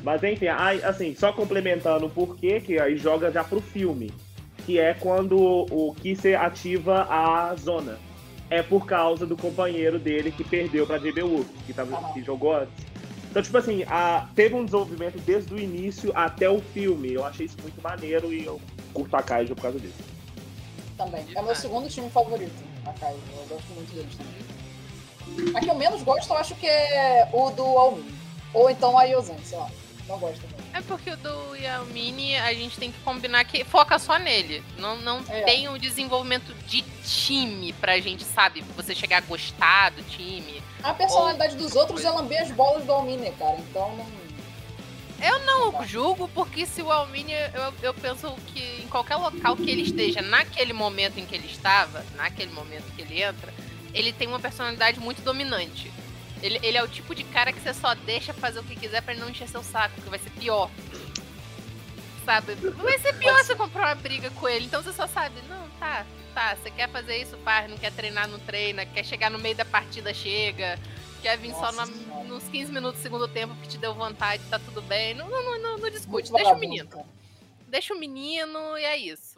[0.04, 4.12] Mas enfim, aí, assim, só complementando o porquê que aí joga já pro filme.
[4.66, 7.98] Que é quando o Kisser ativa a zona.
[8.50, 12.74] É por causa do companheiro dele que perdeu pra JB que, tava, que jogou antes.
[13.30, 17.12] Então, tipo assim, a- teve um desenvolvimento desde o início até o filme.
[17.14, 18.62] Eu achei isso muito maneiro e eu
[18.94, 19.96] curto a Kaiju por causa disso.
[20.96, 21.26] Também.
[21.36, 22.54] É meu segundo time favorito,
[22.86, 23.20] a Kaido.
[23.36, 25.56] Eu gosto muito deles também.
[25.56, 28.06] A que eu menos gosto, eu acho que é o do Almin.
[28.54, 29.70] Ou então a Yozen, sei lá.
[30.08, 30.66] Não gosto também.
[30.74, 34.64] É porque o do Yamini a gente tem que combinar que foca só nele.
[34.78, 35.42] Não, não É.
[35.42, 38.62] tem um desenvolvimento de time pra gente, sabe?
[38.76, 40.62] Você chegar a gostar do time.
[40.84, 43.58] A personalidade dos outros é lamber as bolas do Almine, cara.
[43.58, 44.26] Então não.
[45.22, 49.72] Eu não julgo, porque se o Almini, eu, eu penso que em qualquer local que
[49.72, 53.52] ele esteja, naquele momento em que ele estava, naquele momento que ele entra,
[53.94, 55.92] ele tem uma personalidade muito dominante.
[56.46, 59.02] Ele, ele é o tipo de cara que você só deixa fazer o que quiser
[59.02, 60.70] pra ele não encher seu saco, que vai ser pior.
[62.24, 62.54] Sabe?
[62.56, 64.66] Vai ser pior você comprar uma briga com ele.
[64.66, 68.28] Então você só sabe, não, tá, tá, você quer fazer isso, faz, não quer treinar,
[68.28, 70.80] não treina, quer chegar no meio da partida, chega.
[71.22, 74.44] Quer vir Nossa só na- nos 15 minutos do segundo tempo que te deu vontade,
[74.48, 75.16] tá tudo bem.
[75.16, 77.06] Não, não, não, não, não discute, Muito deixa o menino.
[77.68, 79.35] Deixa o menino e é isso.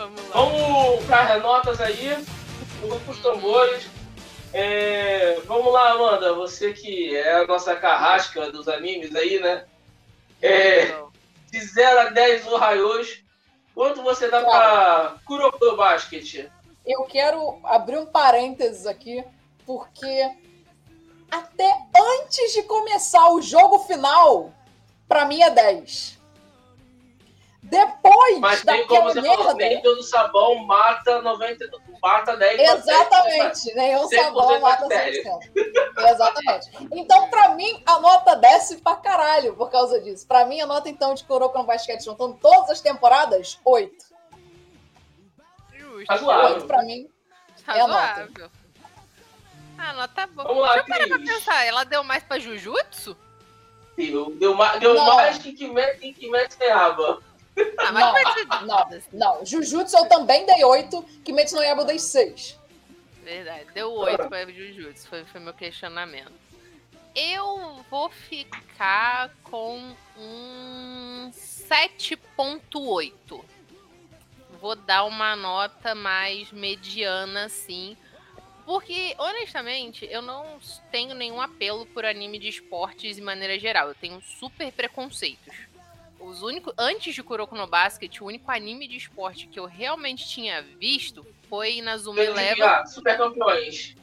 [0.00, 0.34] Vamos lá.
[0.34, 2.16] Vamos para as notas aí,
[2.80, 3.86] vamos pros tambores.
[4.50, 9.66] É, vamos lá, Amanda, você que é a nossa carrasca dos animes aí, né?
[10.40, 10.86] É,
[11.50, 13.22] de 0 a 10 Ohayos,
[13.74, 16.48] quanto você dá pra Kuroko Basket?
[16.86, 19.22] Eu quero abrir um parênteses aqui,
[19.66, 20.30] porque
[21.30, 24.50] até antes de começar o jogo final,
[25.06, 26.19] pra mim é 10.
[27.62, 29.54] Depois Mas tem como você falou, merda.
[29.74, 31.66] nem todo sabão mata 90,
[32.02, 35.22] mata 10 Exatamente, nenhum 100% sabão mata bactéria.
[35.22, 36.10] 100%.
[36.10, 36.70] Exatamente.
[36.92, 40.26] Então, pra mim, a nota desce pra caralho por causa disso.
[40.26, 44.04] Pra mim, a nota, então, de Kuroko no Basquete, juntando todas as temporadas, 8.
[45.76, 46.06] justo.
[46.08, 46.54] Razoável.
[46.56, 47.08] 8 pra mim.
[47.68, 48.00] é a nota.
[48.02, 48.50] Razoável.
[49.78, 50.48] Ah, nota boa.
[50.48, 51.64] Vamos lá, Deixa eu parar pra pensar.
[51.66, 53.16] Ela deu mais pra Jujutsu?
[53.96, 55.14] Deu, deu, ma- deu Não.
[55.16, 56.58] mais que Kimetsu em Kimetsu.
[57.78, 59.46] Ah, mas Não, ser Não, não.
[59.46, 62.58] Jujutsu eu também dei 8, Kimetsu no Yaiba eu dei 6.
[63.22, 66.32] Verdade, deu 8 pra Jujutsu, foi, foi meu questionamento.
[67.14, 73.44] Eu vou ficar com um 7.8.
[74.60, 77.96] Vou dar uma nota mais mediana, assim.
[78.64, 80.60] Porque, honestamente, eu não
[80.92, 83.88] tenho nenhum apelo por anime de esportes de maneira geral.
[83.88, 85.69] Eu tenho super preconceitos.
[86.20, 90.28] Os únicos, antes de Kuroko no Basket, o único anime de esporte que eu realmente
[90.28, 92.62] tinha visto foi Inazuma Eleven.
[92.62, 93.96] Ah, Super campeões.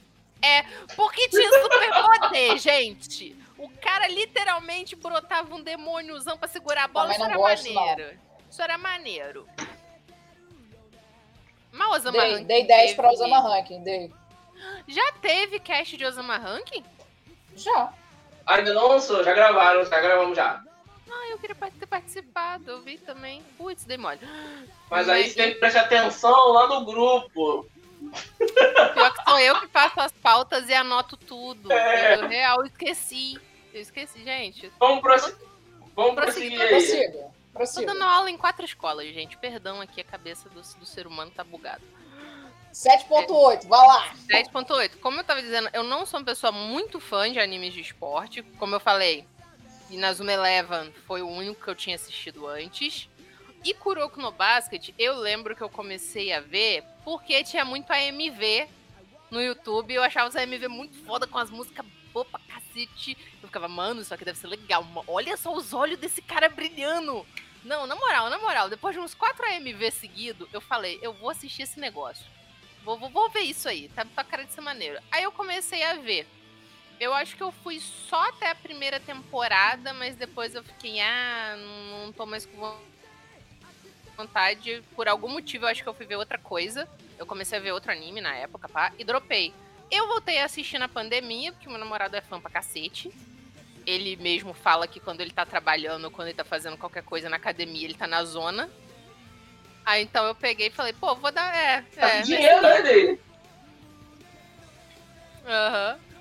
[0.95, 3.35] Porque tinha superpoder, gente.
[3.57, 7.11] O cara literalmente brotava um demôniozão pra segurar a bola.
[7.11, 8.19] Isso não era gosto, maneiro.
[8.49, 9.47] Isso era maneiro.
[11.71, 14.11] Mas Osama Dei, Ranking dei 10 pra teve- Osama Ranking, dei.
[14.87, 16.83] Já teve cast de Osama Ranking?
[17.55, 17.93] Já.
[18.45, 20.63] Ainda não lançou, já gravaram, já gravamos já.
[21.09, 22.69] Ah, eu queria ter participado.
[22.69, 23.43] Eu vi também.
[23.57, 24.19] Putz, dei mole.
[24.89, 27.67] Mas aí você tem que prestar atenção lá no grupo.
[28.93, 31.71] Pior que sou eu que faço as pautas e anoto tudo.
[31.71, 32.15] É.
[32.15, 33.39] Eu real esqueci.
[33.73, 34.71] Eu esqueci, gente.
[34.79, 35.47] Vamos, prosseguir.
[35.95, 37.27] Vamos Prosseguir, prosseguir.
[37.57, 37.87] Prossiga.
[37.87, 39.35] Tô dando aula em quatro escolas, gente.
[39.37, 41.81] Perdão aqui, a cabeça do, do ser humano tá bugada.
[42.71, 44.13] 7.8, vai lá.
[44.27, 44.99] 10.8.
[44.99, 48.43] Como eu tava dizendo, eu não sou uma pessoa muito fã de animes de esporte.
[48.43, 49.25] Como eu falei,
[49.89, 53.09] Inazuma Eleven foi o único que eu tinha assistido antes.
[53.63, 58.67] E Kuroko no Basket, eu lembro que eu comecei a ver porque tinha muito AMV
[59.31, 59.93] no YouTube.
[59.93, 63.17] Eu achava os AMV muito foda com as músicas boas pra cacete.
[63.41, 64.85] Eu ficava, mano, isso aqui deve ser legal.
[65.07, 67.25] Olha só os olhos desse cara brilhando.
[67.63, 71.29] Não, na moral, na moral, depois de uns 4 AMV seguidos, eu falei, eu vou
[71.29, 72.25] assistir esse negócio.
[72.83, 74.97] Vou, vou, vou ver isso aí, tá, tá cara de ser maneiro.
[75.11, 76.25] Aí eu comecei a ver.
[76.99, 81.55] Eu acho que eu fui só até a primeira temporada, mas depois eu fiquei, ah,
[81.57, 82.75] não, tô mais com
[84.15, 84.83] vontade.
[84.95, 86.89] Por algum motivo eu acho que eu fui ver outra coisa.
[87.19, 89.53] Eu comecei a ver outro anime na época, pá, e dropei.
[89.91, 93.11] Eu voltei a assistir na pandemia, porque meu namorado é fã pra cacete.
[93.85, 97.37] Ele mesmo fala que quando ele tá trabalhando, quando ele tá fazendo qualquer coisa na
[97.37, 98.69] academia, ele tá na zona.
[99.85, 101.55] Aí então eu peguei e falei, pô, vou dar.
[101.55, 102.21] É, Tá é.
[102.21, 103.19] dinheiro, né, dele?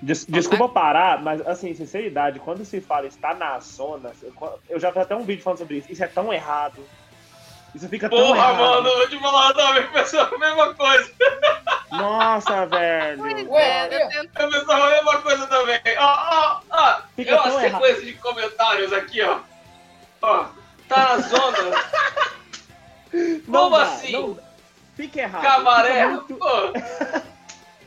[0.01, 4.11] Des- desculpa parar, mas assim, sinceridade, quando se fala estar na zona,
[4.69, 5.91] eu já vi até um vídeo falando sobre isso.
[5.91, 6.87] Isso é tão errado.
[7.75, 8.57] Isso fica tão Porra, errado.
[8.57, 11.11] mano, eu vou te falar, não, eu pensava a mesma coisa.
[11.91, 13.17] Nossa, velho.
[13.21, 14.39] Pois Ué, é, eu tento.
[14.39, 15.79] Eu pensava a mesma coisa também.
[15.97, 17.01] Ó, ó, ó.
[17.15, 19.39] Fica É uma tão sequência de comentários aqui, ó.
[20.21, 20.45] Ó,
[20.87, 21.83] tá na zona.
[23.47, 24.11] Não Como dá, assim?
[24.11, 24.37] não-
[24.95, 25.41] Fica errado.
[25.43, 25.93] Cabaré.
[25.93, 26.47] Fica muito, Pô,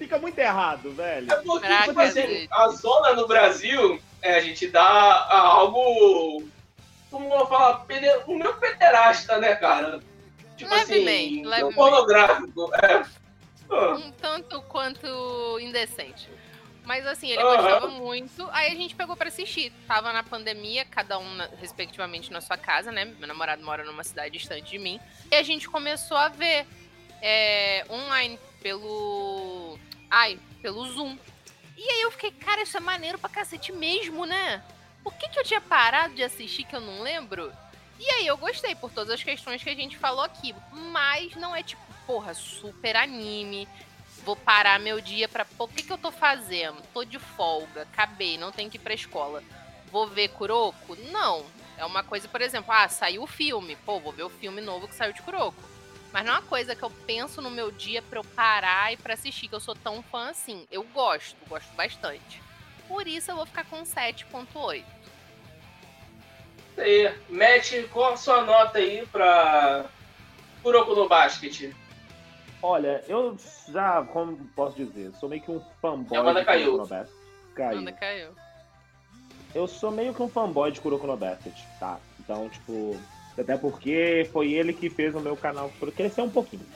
[0.01, 1.31] fica muito errado, velho.
[1.31, 2.49] é porque, Caraca, tipo assim, gente.
[2.51, 6.43] a zona no Brasil, é, a gente dá a algo.
[7.11, 7.81] Como eu vou falar?
[7.81, 10.01] Pede- O meu pederasta, né, cara?
[10.57, 11.75] Tipo Levemente, assim, levemente.
[11.75, 12.71] pornográfico.
[12.77, 13.05] É.
[13.69, 16.29] Pô, Um tanto quanto indecente.
[16.85, 17.57] Mas assim, ele Aham.
[17.57, 18.49] gostava muito.
[18.53, 19.71] Aí a gente pegou pra assistir.
[19.87, 23.05] Tava na pandemia, cada um na- respectivamente na sua casa, né?
[23.05, 24.99] Meu namorado mora numa cidade distante de mim.
[25.31, 26.67] E a gente começou a ver
[27.23, 29.79] é, online pelo.
[30.11, 31.17] Ai, pelo Zoom.
[31.77, 34.63] E aí eu fiquei, cara, isso é maneiro pra cacete mesmo, né?
[35.03, 37.53] Por que, que eu tinha parado de assistir que eu não lembro?
[37.99, 40.55] E aí eu gostei por todas as questões que a gente falou aqui.
[40.73, 43.69] Mas não é tipo, porra, super anime.
[44.25, 45.45] Vou parar meu dia pra.
[45.45, 46.83] Pô, o que, que eu tô fazendo?
[46.93, 49.43] Tô de folga, acabei, não tenho que ir pra escola.
[49.91, 50.97] Vou ver Kuroko?
[51.11, 51.45] Não.
[51.77, 53.77] É uma coisa, por exemplo, ah, saiu o filme.
[53.87, 55.63] Pô, vou ver o filme novo que saiu de Kuroko.
[56.13, 58.97] Mas não é uma coisa que eu penso no meu dia pra eu parar e
[58.97, 60.67] pra assistir, que eu sou tão fã assim.
[60.71, 62.43] Eu gosto, gosto bastante.
[62.89, 64.85] Por isso eu vou ficar com 7.8.
[66.71, 67.15] Isso aí.
[67.29, 69.87] Matt, qual a sua nota aí pra
[70.63, 71.73] Kuroko no Basket?
[72.63, 73.37] Olha, eu
[73.69, 76.73] já, como posso dizer, sou meio que um fanboy A banda de caiu.
[76.73, 77.17] Kuroko no Basket.
[77.55, 77.79] Caiu.
[77.79, 78.35] Anda caiu.
[79.55, 81.99] Eu sou meio que um fanboy de Kuroko no Basket, tá?
[82.19, 83.01] Então, tipo,
[83.39, 86.67] até porque foi ele que fez o meu canal crescer um pouquinho.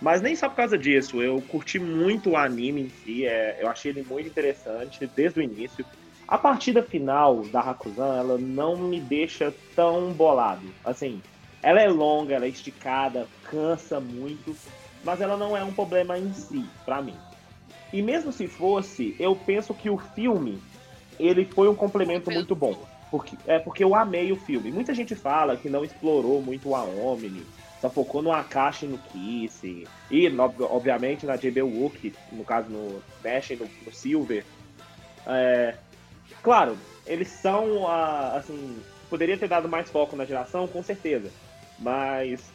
[0.00, 3.68] Mas nem só por causa disso, eu curti muito o anime em si, é, eu
[3.68, 5.84] achei ele muito interessante desde o início.
[6.28, 10.66] A partida final da Hakuzan, ela não me deixa tão bolado.
[10.84, 11.22] Assim,
[11.62, 14.56] ela é longa, ela é esticada, cansa muito,
[15.04, 17.16] mas ela não é um problema em si, pra mim.
[17.92, 20.60] E mesmo se fosse, eu penso que o filme,
[21.18, 22.76] ele foi um complemento muito bom.
[23.10, 24.72] Porque, é porque eu amei o filme.
[24.72, 27.46] Muita gente fala que não explorou muito a Omni,
[27.80, 29.86] só focou no Akashi e no Kiss.
[30.10, 34.44] E, no- obviamente, na JB Wook, no caso no Dash e no, no Silver.
[35.26, 35.74] É,
[36.42, 36.76] claro,
[37.06, 41.30] eles são, ah, assim, poderia ter dado mais foco na geração, com certeza.
[41.78, 42.52] Mas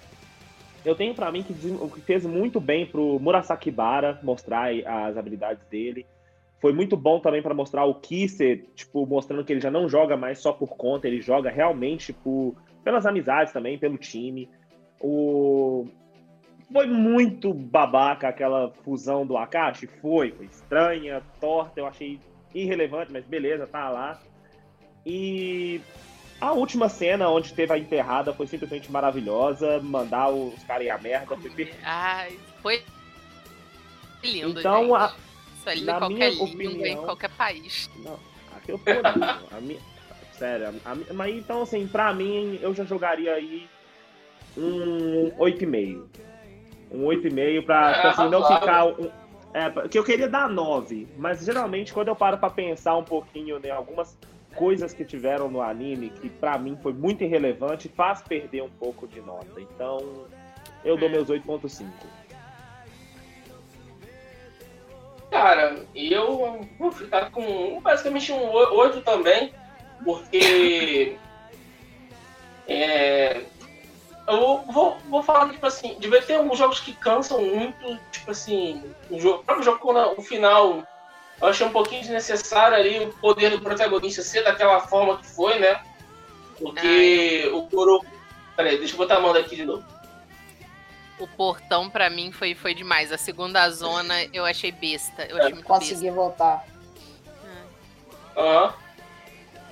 [0.84, 1.54] eu tenho pra mim que
[2.02, 6.06] fez muito bem pro Murasaki Bara mostrar as habilidades dele.
[6.62, 10.16] Foi muito bom também pra mostrar o Kisser, tipo, mostrando que ele já não joga
[10.16, 14.48] mais só por conta, ele joga realmente por, pelas amizades também, pelo time.
[15.00, 15.88] O...
[16.72, 19.88] Foi muito babaca aquela fusão do Akashi?
[19.88, 22.20] Foi, foi estranha, torta, eu achei
[22.54, 24.22] irrelevante, mas beleza, tá lá.
[25.04, 25.82] E
[26.40, 30.98] a última cena onde teve a enterrada foi simplesmente maravilhosa, mandar os caras ir a
[31.00, 31.74] merda, foi.
[31.84, 32.84] Ai, foi
[34.24, 34.94] lindo, Então, gente.
[34.96, 35.16] a-
[35.62, 37.90] Isso é lindo na em qualquer minha língua, opinião- em qualquer país.
[37.98, 38.20] Não,
[38.58, 39.48] aqui eu tô lindo.
[39.52, 39.80] A minha,
[40.34, 43.68] sério, a, a- mas então assim, pra mim, eu já jogaria aí
[44.58, 46.06] um 8,5.
[46.92, 48.86] Um 8,5 pra, tipo assim, não ficar.
[48.88, 49.10] Um,
[49.54, 53.60] é, que eu queria dar 9, mas geralmente quando eu paro pra pensar um pouquinho
[53.64, 54.18] em algumas
[54.56, 59.08] coisas que tiveram no anime, que pra mim foi muito irrelevante, faz perder um pouco
[59.08, 59.60] de nota.
[59.60, 60.26] Então,
[60.86, 61.86] eu dou meus 8,5.
[65.32, 69.54] Cara, eu vou ficar com basicamente um 8 também,
[70.04, 71.18] porque
[72.68, 73.42] é,
[74.28, 78.30] eu vou, vou falar que, tipo assim, devia ter alguns jogos que cansam muito, tipo
[78.30, 80.84] assim, o, jogo, o próprio jogo quando o final
[81.42, 85.58] eu achei um pouquinho desnecessário ali o poder do protagonista ser daquela forma que foi,
[85.58, 85.82] né?
[86.60, 88.06] Porque o Kuroko.
[88.56, 89.84] Peraí, deixa eu botar a mão daqui de novo.
[91.22, 93.12] O portão, pra mim, foi, foi demais.
[93.12, 95.24] A segunda zona, eu achei besta.
[95.24, 96.66] Eu achei muito Consegui voltar.
[98.36, 98.74] Aham.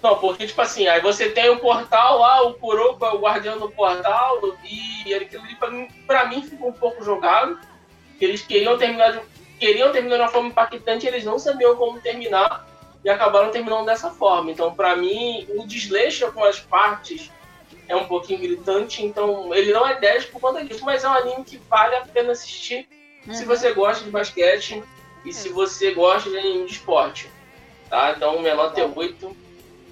[0.03, 3.57] Não, porque, tipo assim, aí você tem o portal lá, o Kuroko é o guardião
[3.57, 7.59] do portal, e aquilo ali pra mim, pra mim ficou um pouco jogado.
[8.21, 9.21] Eles queriam terminar de,
[9.59, 12.65] queriam terminar de uma forma impactante, eles não sabiam como terminar,
[13.03, 14.51] e acabaram terminando dessa forma.
[14.51, 17.31] Então, pra mim, o desleixo com as partes
[17.89, 21.13] é um pouquinho gritante, então ele não é 10 por conta disso, mas é um
[21.13, 22.87] anime que vale a pena assistir
[23.33, 24.81] se você gosta de basquete
[25.25, 27.29] e se você gosta de anime de esporte.
[27.89, 28.13] Tá?
[28.15, 29.35] Então minha nota é 8.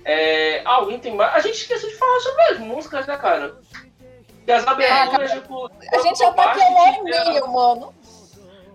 [0.05, 0.61] É...
[0.63, 1.33] Ah, alguém tem mais.
[1.35, 3.57] A gente esqueceu de falar sobre as músicas, né, cara?
[4.45, 7.93] E as aberturas de cu- A gente já tá há uma hora e meia, mano.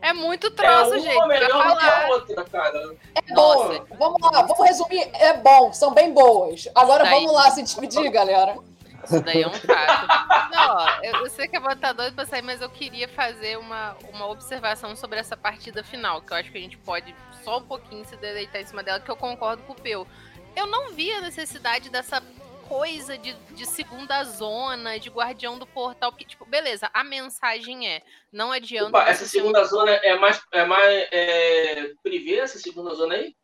[0.03, 1.15] É muito É troço, uma gente.
[1.17, 2.95] Pra melhor do que a outra, cara.
[3.15, 3.65] É bom.
[3.69, 3.85] Nossa.
[3.97, 5.09] Vamos lá, vamos resumir.
[5.15, 6.69] É bom, são bem boas.
[6.75, 7.15] Agora Daí.
[7.15, 8.57] vamos lá se despedir, galera.
[9.05, 10.07] Isso daí é um fato.
[10.53, 13.09] Não, ó, eu, eu sei que a boa tá doido pra sair, mas eu queria
[13.09, 17.15] fazer uma, uma observação sobre essa partida final, que eu acho que a gente pode
[17.43, 20.07] só um pouquinho se deleitar em cima dela, que eu concordo com o Peu.
[20.55, 22.23] Eu não vi a necessidade dessa
[22.69, 28.03] coisa de, de segunda zona, de guardião do portal, porque, tipo, beleza, a mensagem é,
[28.33, 28.89] não adianta...
[28.99, 30.41] Opa, essa ser um- segunda zona é mais.
[30.53, 31.09] É mais.
[31.11, 31.91] É...
[32.03, 33.35] Privê essa segunda zona aí?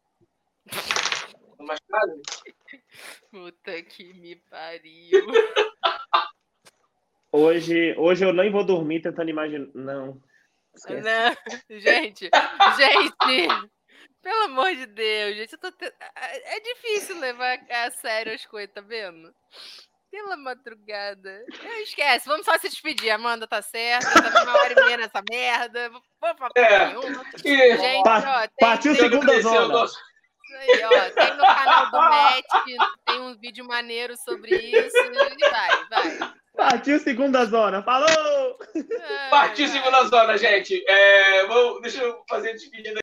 [1.58, 2.22] Mais caro?
[3.30, 5.26] Puta que me pariu.
[7.30, 9.68] Hoje, hoje eu nem vou dormir tentando imaginar.
[9.74, 10.18] Não.
[10.74, 11.02] Esquece.
[11.02, 12.30] Não, gente,
[12.78, 13.70] gente,
[14.22, 15.52] Pelo amor de Deus, gente.
[15.52, 15.84] Eu tô te...
[15.84, 19.34] É, é difícil levar a sério as coisas, tá vendo?
[20.10, 21.44] Pela madrugada.
[21.82, 23.10] Esquece, vamos só se despedir.
[23.10, 25.90] Amanda tá certa, tá uma hora e meia nessa merda.
[26.18, 26.86] Vamos falar É.
[26.86, 27.24] nenhuma.
[27.44, 29.86] Gente, ó, tem, partiu tem, segunda zona.
[30.50, 32.44] Nosso- aí, ó, tem no canal do Matt,
[33.06, 34.96] tem um vídeo maneiro sobre isso.
[34.96, 36.32] E vai, vai.
[36.56, 37.82] Partiu segunda zona.
[37.82, 38.58] Falou!
[38.76, 39.76] Ai, Partiu vai.
[39.78, 40.84] segunda zona, gente.
[40.88, 42.98] É, vou, deixa eu fazer a despedida.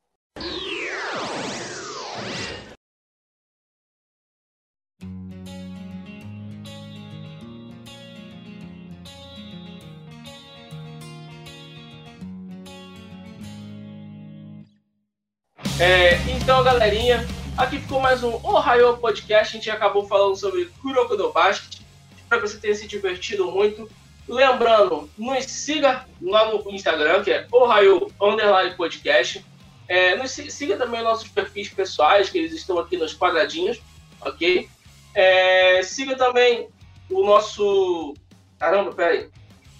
[15.80, 17.26] É, então, galerinha,
[17.58, 19.56] aqui ficou mais um Ohio Podcast.
[19.56, 21.82] A gente acabou falando sobre Kuroko no Basket.
[22.18, 23.90] Espero que você tenha se divertido muito.
[24.28, 29.46] Lembrando, nos siga lá no Instagram, que é Ohio Underline Podcast.
[29.88, 33.80] É, nos si- siga também nossos perfis pessoais, que eles estão aqui nos quadradinhos,
[34.22, 34.68] ok?
[35.14, 36.68] É, siga também
[37.10, 38.16] o nosso.
[38.58, 39.30] Caramba, peraí.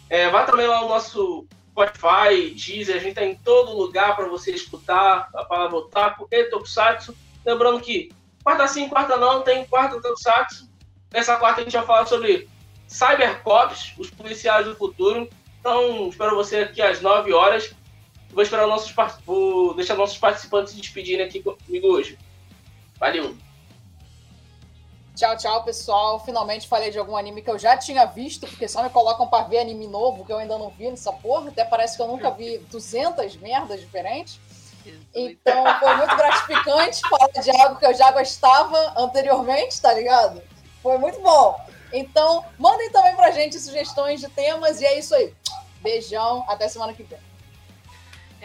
[0.10, 4.28] É, vá também lá no nosso Spotify, Deezer, a gente tá em todo lugar para
[4.28, 7.16] você escutar a palavra Otaku e Tokusatsu.
[7.46, 8.12] Lembrando que
[8.44, 10.70] quarta sim, quarta não, tem quarta Tokusatsu.
[11.14, 12.50] Nessa quarta a gente vai falar sobre
[12.88, 15.30] Cybercops, os policiais do futuro.
[15.60, 17.74] Então, espero você aqui às 9 horas.
[18.32, 18.94] Vou esperar nossos
[19.26, 22.18] vou deixar nossos participantes se despedirem aqui comigo hoje.
[23.00, 23.36] Valeu!
[25.16, 26.20] Tchau, tchau, pessoal.
[26.20, 29.44] Finalmente falei de algum anime que eu já tinha visto, porque só me colocam pra
[29.44, 31.50] ver anime novo que eu ainda não vi nessa porra.
[31.50, 34.40] Até parece que eu nunca vi 200 merdas diferentes.
[35.14, 40.42] Então foi muito gratificante falar de algo que eu já gostava anteriormente, tá ligado?
[40.82, 41.60] Foi muito bom.
[41.92, 45.34] Então, mandem também pra gente sugestões de temas e é isso aí.
[45.82, 47.20] Beijão, até semana que vem.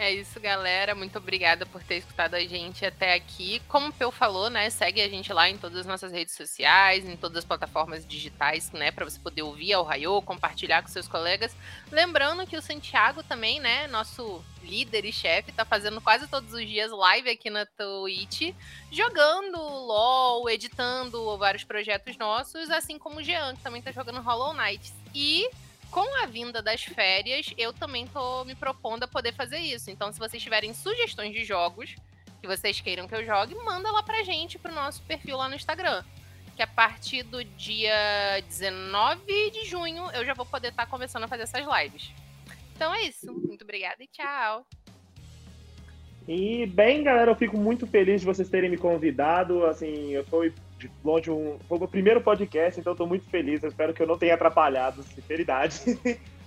[0.01, 0.95] É isso, galera.
[0.95, 3.61] Muito obrigada por ter escutado a gente até aqui.
[3.67, 4.67] Como o Peu falou, né?
[4.71, 8.71] Segue a gente lá em todas as nossas redes sociais, em todas as plataformas digitais,
[8.71, 8.89] né?
[8.89, 11.55] Para você poder ouvir ao Raio, compartilhar com seus colegas.
[11.91, 13.85] Lembrando que o Santiago também, né?
[13.89, 18.55] Nosso líder e chefe, tá fazendo quase todos os dias live aqui na Twitch,
[18.89, 24.55] jogando LOL, editando vários projetos nossos, assim como o Jean, que também tá jogando Hollow
[24.55, 24.91] Knight.
[25.13, 25.47] E
[25.91, 29.91] com a vinda das férias, eu também tô me propondo a poder fazer isso.
[29.91, 31.95] Então, se vocês tiverem sugestões de jogos
[32.39, 35.55] que vocês queiram que eu jogue, manda lá pra gente pro nosso perfil lá no
[35.55, 36.03] Instagram.
[36.55, 41.27] Que a partir do dia 19 de junho eu já vou poder estar começando a
[41.27, 42.11] fazer essas lives.
[42.73, 43.31] Então é isso.
[43.31, 44.65] Muito obrigada e tchau.
[46.27, 49.65] E bem, galera, eu fico muito feliz de vocês terem me convidado.
[49.65, 51.57] Assim, eu fui de longe um.
[51.67, 53.61] Foi o meu primeiro podcast, então eu tô muito feliz.
[53.61, 55.79] Eu espero que eu não tenha atrapalhado, sinceridade.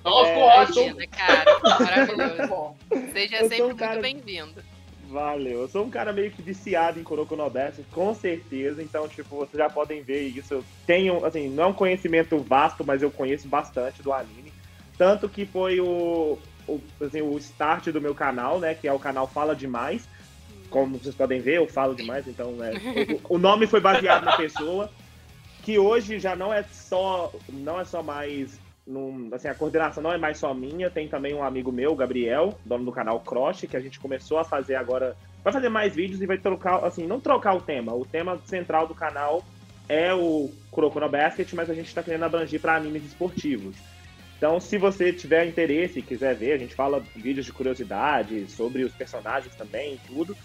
[0.05, 0.81] Não, É, ótimo.
[0.83, 1.61] Imagina, cara.
[1.81, 2.75] Maravilhoso.
[3.13, 4.63] Seja Eu sempre um cara- muito bem-vindo.
[5.09, 5.61] Valeu.
[5.63, 7.51] Eu sou um cara meio que viciado em Kuroko no
[7.93, 8.83] com certeza.
[8.83, 10.55] Então, tipo, vocês já podem ver isso.
[10.55, 14.53] Eu tenho, assim, não é um conhecimento vasto, mas eu conheço bastante do anime.
[14.99, 18.75] Tanto que foi o, o, assim, o start do meu canal, né?
[18.75, 20.09] Que é o canal Fala Demais.
[20.75, 22.73] Como vocês podem ver, eu falo demais, então é,
[23.29, 24.91] o, o nome foi baseado na pessoa.
[25.63, 27.33] Que hoje já não é só.
[27.49, 28.59] Não é só mais.
[28.85, 32.59] num- assim, a coordenação não é mais só minha, tem também um amigo meu, Gabriel,
[32.67, 35.17] dono do canal Cross, que a gente começou a fazer agora.
[35.45, 37.95] Vai fazer mais vídeos e vai trocar, assim, não trocar o tema.
[37.95, 39.45] O tema central do canal
[39.89, 43.77] é o Kuroko no Basket, mas a gente está querendo abranger para animes esportivos.
[44.37, 48.83] Então, se você tiver interesse e quiser ver, a gente fala vídeos de curiosidade sobre
[48.83, 50.37] os personagens também, tudo.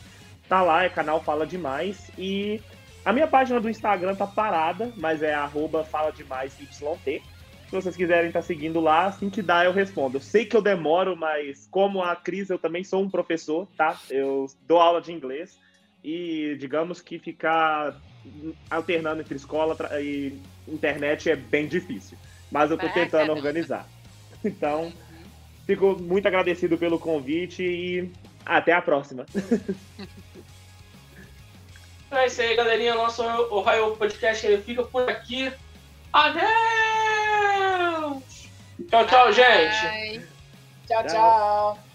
[0.50, 2.10] Tá lá, é canal Fala Demais.
[2.18, 2.60] E
[3.06, 7.22] a minha página do Instagram tá parada, mas é arroba Fala Demais YT.
[7.70, 10.18] Se vocês quiserem estar seguindo lá, assim que dá eu respondo.
[10.18, 13.96] Eu sei que eu demoro, mas como a Cris, eu também sou um professor, tá?
[14.10, 15.56] Eu dou aula de inglês.
[16.04, 17.96] E digamos que ficar
[18.72, 22.18] alternando entre escola e internet é bem difícil.
[22.52, 23.88] Mas eu tô Ah, tentando organizar.
[24.44, 24.92] Então,
[25.68, 28.12] fico muito agradecido pelo convite e
[28.46, 29.26] até a próxima.
[32.12, 32.96] É isso aí, galerinha.
[32.96, 35.52] Nosso Ohio Podcast ele fica por aqui.
[36.12, 36.50] Adeus!
[38.90, 39.82] Tchau, tchau, gente.
[39.84, 40.28] Bye.
[40.88, 41.08] Tchau, Tchau.
[41.08, 41.89] tchau.